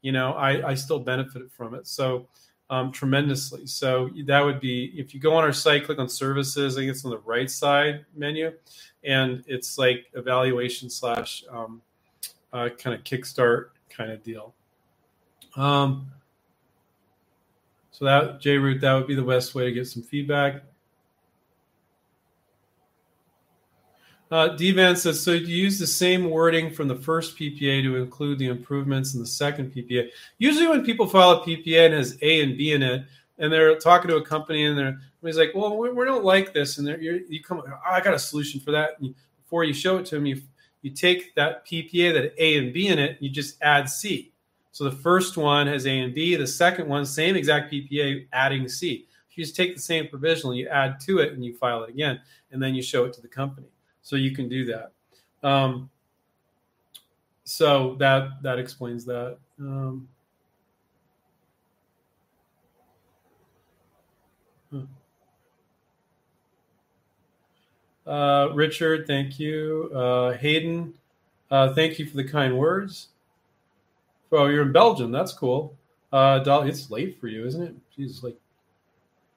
You 0.02 0.12
know 0.12 0.34
i, 0.34 0.70
I 0.70 0.74
still 0.76 1.00
benefited 1.00 1.52
from 1.52 1.76
it 1.76 1.88
so 1.88 2.28
um, 2.70 2.94
tremendously. 2.94 3.68
So 3.68 4.10
that 4.28 4.40
would 4.40 4.62
be 4.62 4.94
if 4.96 5.14
you 5.14 5.20
go 5.20 5.36
on 5.36 5.44
our 5.44 5.52
site 5.52 5.86
click 5.86 6.00
on 6.00 6.08
services 6.08 6.78
i 6.78 6.82
think 6.82 6.92
it's 6.92 7.04
on 7.04 7.12
the 7.12 7.18
right 7.20 7.52
side 7.52 8.06
menu 8.16 8.54
and 9.04 9.44
it's 9.48 9.78
like 9.78 10.06
evaluation 10.14 10.90
slash 10.90 11.44
um, 11.50 11.82
uh, 12.54 12.70
kind 12.78 12.96
of 12.96 13.04
kickstart 13.04 13.70
kind 13.90 14.12
of 14.12 14.24
deal 14.24 14.54
um, 15.56 16.12
so 17.92 18.06
that 18.06 18.42
J 18.42 18.58
root 18.58 18.82
that 18.82 18.94
would 18.94 19.08
be 19.08 19.16
the 19.16 19.22
best 19.22 19.54
way 19.56 19.66
to 19.66 19.72
get 19.72 19.88
some 19.88 20.04
feedback. 20.04 20.64
Uh, 24.32 24.56
Van 24.56 24.96
says, 24.96 25.22
so 25.22 25.32
you 25.32 25.46
use 25.46 25.78
the 25.78 25.86
same 25.86 26.30
wording 26.30 26.72
from 26.72 26.88
the 26.88 26.96
first 26.96 27.38
PPA 27.38 27.84
to 27.84 27.98
include 27.98 28.40
the 28.40 28.48
improvements 28.48 29.14
in 29.14 29.20
the 29.20 29.28
second 29.28 29.74
PPA. 29.74 30.10
Usually, 30.38 30.68
when 30.68 30.86
people 30.86 31.06
file 31.06 31.32
a 31.32 31.42
PPA 31.42 31.88
and 31.88 31.94
has 31.94 32.18
A 32.22 32.42
and 32.42 32.58
B 32.58 32.72
in 32.72 32.82
it, 32.82 33.04
and 33.40 33.52
they're 33.52 33.76
talking 33.78 34.10
to 34.10 34.18
a 34.18 34.24
company 34.24 34.66
and 34.66 34.78
they're 34.78 34.98
he's 35.22 35.38
like, 35.38 35.52
well, 35.54 35.78
we, 35.78 35.92
we 35.92 36.06
don't 36.06 36.24
like 36.24 36.54
this, 36.54 36.78
and 36.78 36.88
you 37.02 37.44
come, 37.44 37.62
oh, 37.66 37.80
I 37.86 38.00
got 38.00 38.14
a 38.14 38.20
solution 38.20 38.60
for 38.60 38.72
that. 38.72 38.92
You, 39.02 39.14
before 39.44 39.64
you 39.66 39.74
show 39.74 39.98
it 39.98 40.06
to 40.08 40.16
them, 40.16 40.26
you 40.26 40.42
you 40.82 40.92
take 40.92 41.36
that 41.36 41.66
PPA 41.68 42.14
that 42.14 42.34
A 42.42 42.58
and 42.58 42.74
B 42.74 42.88
in 42.88 43.00
it, 43.00 43.18
you 43.20 43.30
just 43.30 43.62
add 43.62 43.90
C. 43.90 44.31
So 44.72 44.86
the 44.86 44.92
first 44.92 45.38
one 45.38 45.68
has 45.68 45.86
A 45.86 46.00
and 46.00 46.14
B. 46.14 46.36
The 46.36 46.48
second 46.48 46.88
one, 46.88 47.06
same 47.06 47.36
exact 47.36 47.72
PPA, 47.72 48.28
adding 48.32 48.68
C. 48.68 49.06
You 49.34 49.44
just 49.44 49.56
take 49.56 49.76
the 49.76 49.82
same 49.82 50.08
provisional, 50.08 50.54
you 50.54 50.68
add 50.68 51.00
to 51.02 51.20
it, 51.20 51.34
and 51.34 51.44
you 51.44 51.56
file 51.56 51.84
it 51.84 51.90
again, 51.90 52.20
and 52.52 52.62
then 52.62 52.76
you 52.76 52.82
show 52.82 53.06
it 53.06 53.14
to 53.14 53.22
the 53.22 53.28
company. 53.28 53.68
So 54.02 54.16
you 54.16 54.36
can 54.36 54.50
do 54.50 54.66
that. 54.66 54.92
Um, 55.48 55.90
so 57.44 57.96
that 58.00 58.42
that 58.44 58.60
explains 58.60 59.06
that. 59.06 59.38
Um, 59.60 60.08
uh, 68.06 68.50
Richard, 68.54 69.08
thank 69.08 69.40
you. 69.40 69.92
Uh, 69.94 70.34
Hayden, 70.34 70.94
uh, 71.50 71.74
thank 71.74 72.00
you 72.00 72.06
for 72.06 72.18
the 72.18 72.28
kind 72.28 72.58
words. 72.58 73.11
Oh, 74.32 74.48
you're 74.48 74.64
in 74.64 74.72
Belgium. 74.72 75.12
That's 75.12 75.34
cool. 75.34 75.78
Uh, 76.12 76.40
Dolly, 76.40 76.70
it's 76.70 76.90
late 76.90 77.20
for 77.20 77.28
you, 77.28 77.46
isn't 77.46 77.62
it? 77.62 77.76
Jesus, 77.96 78.24
like, 78.24 78.38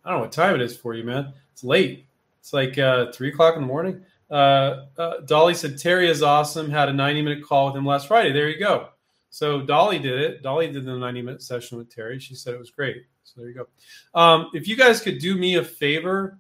I 0.05 0.11
don't 0.11 0.19
know 0.19 0.23
what 0.23 0.33
time 0.33 0.55
it 0.55 0.61
is 0.61 0.77
for 0.77 0.95
you, 0.95 1.05
man. 1.05 1.33
It's 1.53 1.65
late. 1.65 2.07
It's 2.41 2.53
like 2.53 2.79
uh, 2.79 3.11
three 3.13 3.29
o'clock 3.29 3.57
in 3.57 3.63
the 3.63 3.67
morning. 3.67 4.05
Uh, 4.31 4.87
uh, 4.99 5.21
Dolly 5.21 5.55
said 5.55 5.79
Terry 5.79 6.09
is 6.09 6.23
awesome. 6.23 6.71
Had 6.71 6.89
a 6.89 6.93
90 6.93 7.23
minute 7.23 7.45
call 7.45 7.67
with 7.67 7.77
him 7.77 7.87
last 7.87 8.09
Friday. 8.09 8.33
There 8.33 8.49
you 8.49 8.59
go. 8.59 8.89
So 9.31 9.63
Dolly 9.63 9.99
did 9.99 10.21
it. 10.21 10.43
Dolly 10.43 10.71
did 10.71 10.85
the 10.85 10.97
90 10.97 11.23
minute 11.23 11.43
session 11.43 11.79
with 11.79 11.95
Terry. 11.95 12.19
She 12.19 12.35
said 12.35 12.55
it 12.55 12.61
was 12.61 12.71
great. 12.71 13.05
So 13.25 13.41
there 13.41 13.49
you 13.49 13.55
go. 13.55 13.67
Um, 14.15 14.51
if 14.55 14.69
you 14.69 14.77
guys 14.77 15.01
could 15.01 15.19
do 15.19 15.37
me 15.37 15.57
a 15.57 15.65
favor, 15.65 16.39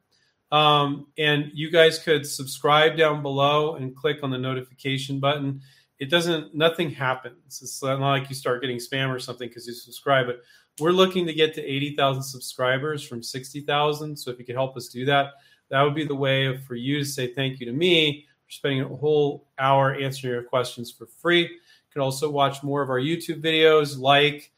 um, 0.53 1.07
and 1.19 1.51
you 1.55 1.71
guys 1.71 1.99
could 1.99 2.27
subscribe 2.27 2.97
down 2.97 3.23
below 3.23 3.75
and 3.75 3.97
click 3.97 4.19
on 4.23 4.31
the 4.31 4.39
notification 4.39 5.19
button 5.19 5.61
it 6.05 6.11
doesn't 6.11 6.55
nothing 6.55 6.91
happens. 6.91 7.61
It's 7.63 7.83
not 7.83 7.99
like 7.99 8.29
you 8.29 8.35
start 8.35 8.61
getting 8.61 8.77
spam 8.77 9.09
or 9.09 9.19
something 9.19 9.49
because 9.49 9.67
you 9.67 9.73
subscribe 9.73 10.27
but 10.27 10.43
we're 10.79 10.91
looking 10.91 11.25
to 11.27 11.33
get 11.33 11.55
to 11.55 11.63
80000 11.63 12.23
subscribers 12.23 13.03
from 13.03 13.23
60000 13.23 14.17
so 14.17 14.31
if 14.31 14.39
you 14.39 14.45
could 14.45 14.55
help 14.55 14.77
us 14.77 14.89
do 14.89 15.07
that 15.07 15.33
that 15.71 15.83
would 15.83 15.95
be 15.95 16.07
the 16.07 16.15
way 16.15 16.59
for 16.59 16.75
you 16.75 16.99
to 16.99 17.05
say 17.07 17.33
thank 17.33 17.59
you 17.59 17.67
to 17.67 17.73
me 17.73 18.27
for 18.45 18.53
spending 18.53 18.83
a 18.83 18.89
whole 18.89 19.49
hour 19.59 19.95
answering 19.95 20.35
your 20.35 20.43
questions 20.43 20.93
for 20.93 21.07
free. 21.07 21.43
You 21.43 21.59
can 21.91 22.03
also 22.03 22.31
watch 22.31 22.63
more 22.63 22.83
of 22.83 22.91
our 22.91 23.01
youtube 23.01 23.43
videos 23.43 23.99
like 23.99 24.53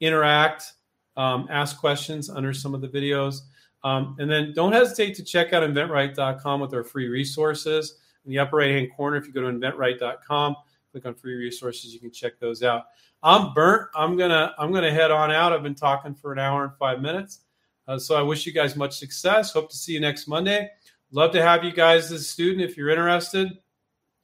interact 0.00 0.72
um, 1.18 1.46
ask 1.50 1.78
questions 1.78 2.28
under 2.30 2.52
some 2.52 2.74
of 2.74 2.80
the 2.80 2.88
videos. 2.88 3.40
Um, 3.84 4.16
and 4.18 4.30
then 4.30 4.52
don't 4.54 4.72
hesitate 4.72 5.14
to 5.16 5.24
check 5.24 5.52
out 5.52 5.62
inventright.com 5.62 6.60
with 6.60 6.74
our 6.74 6.84
free 6.84 7.08
resources. 7.08 7.98
In 8.24 8.32
the 8.32 8.38
upper 8.40 8.56
right 8.56 8.70
hand 8.70 8.88
corner 8.96 9.16
if 9.16 9.26
you 9.26 9.32
go 9.32 9.42
to 9.42 9.48
inventright.com 9.48 10.56
click 10.96 11.06
on 11.06 11.14
free 11.14 11.34
resources. 11.34 11.92
You 11.92 12.00
can 12.00 12.10
check 12.10 12.40
those 12.40 12.62
out. 12.62 12.84
I'm 13.22 13.52
burnt. 13.52 13.88
I'm 13.94 14.16
gonna 14.16 14.54
I'm 14.58 14.72
gonna 14.72 14.90
head 14.90 15.10
on 15.10 15.30
out. 15.30 15.52
I've 15.52 15.62
been 15.62 15.74
talking 15.74 16.14
for 16.14 16.32
an 16.32 16.38
hour 16.38 16.64
and 16.64 16.72
five 16.78 17.02
minutes. 17.02 17.40
Uh, 17.86 17.98
so 17.98 18.16
I 18.16 18.22
wish 18.22 18.46
you 18.46 18.52
guys 18.52 18.76
much 18.76 18.98
success. 18.98 19.52
Hope 19.52 19.70
to 19.70 19.76
see 19.76 19.92
you 19.92 20.00
next 20.00 20.26
Monday. 20.26 20.70
Love 21.12 21.32
to 21.32 21.42
have 21.42 21.64
you 21.64 21.72
guys 21.72 22.10
as 22.10 22.20
a 22.22 22.24
student 22.24 22.62
if 22.62 22.76
you're 22.76 22.88
interested. 22.88 23.48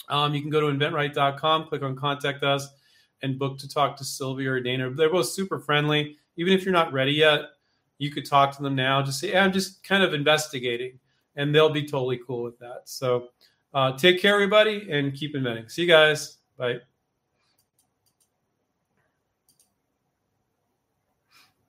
Um, 0.09 0.35
you 0.35 0.41
can 0.41 0.51
go 0.51 0.61
to 0.61 0.66
inventright.com, 0.66 1.68
click 1.68 1.83
on 1.83 1.95
contact 1.95 2.43
us, 2.43 2.68
and 3.23 3.39
book 3.39 3.59
to 3.59 3.68
talk 3.68 3.97
to 3.99 4.05
Sylvia 4.05 4.51
or 4.51 4.61
Dana. 4.61 4.91
They're 4.91 5.11
both 5.11 5.29
super 5.29 5.61
friendly. 5.61 6.16
Even 6.37 6.55
if 6.55 6.64
you're 6.64 6.73
not 6.73 6.93
ready 6.93 7.12
yet, 7.12 7.43
you 7.99 8.11
could 8.11 8.27
talk 8.27 8.57
to 8.57 8.62
them 8.62 8.75
now. 8.75 9.03
Just 9.03 9.20
say, 9.20 9.31
hey, 9.31 9.39
I'm 9.39 9.53
just 9.53 9.85
kind 9.85 10.03
of 10.03 10.12
investigating, 10.12 10.99
and 11.37 11.55
they'll 11.55 11.70
be 11.70 11.87
totally 11.87 12.18
cool 12.27 12.43
with 12.43 12.59
that. 12.59 12.83
So 12.87 13.29
uh, 13.75 13.97
take 13.97 14.20
care, 14.20 14.35
everybody, 14.35 14.89
and 14.91 15.14
keep 15.14 15.37
inventing. 15.37 15.68
See 15.68 15.83
you 15.83 15.89
guys. 15.89 16.39
Bye. 16.62 16.91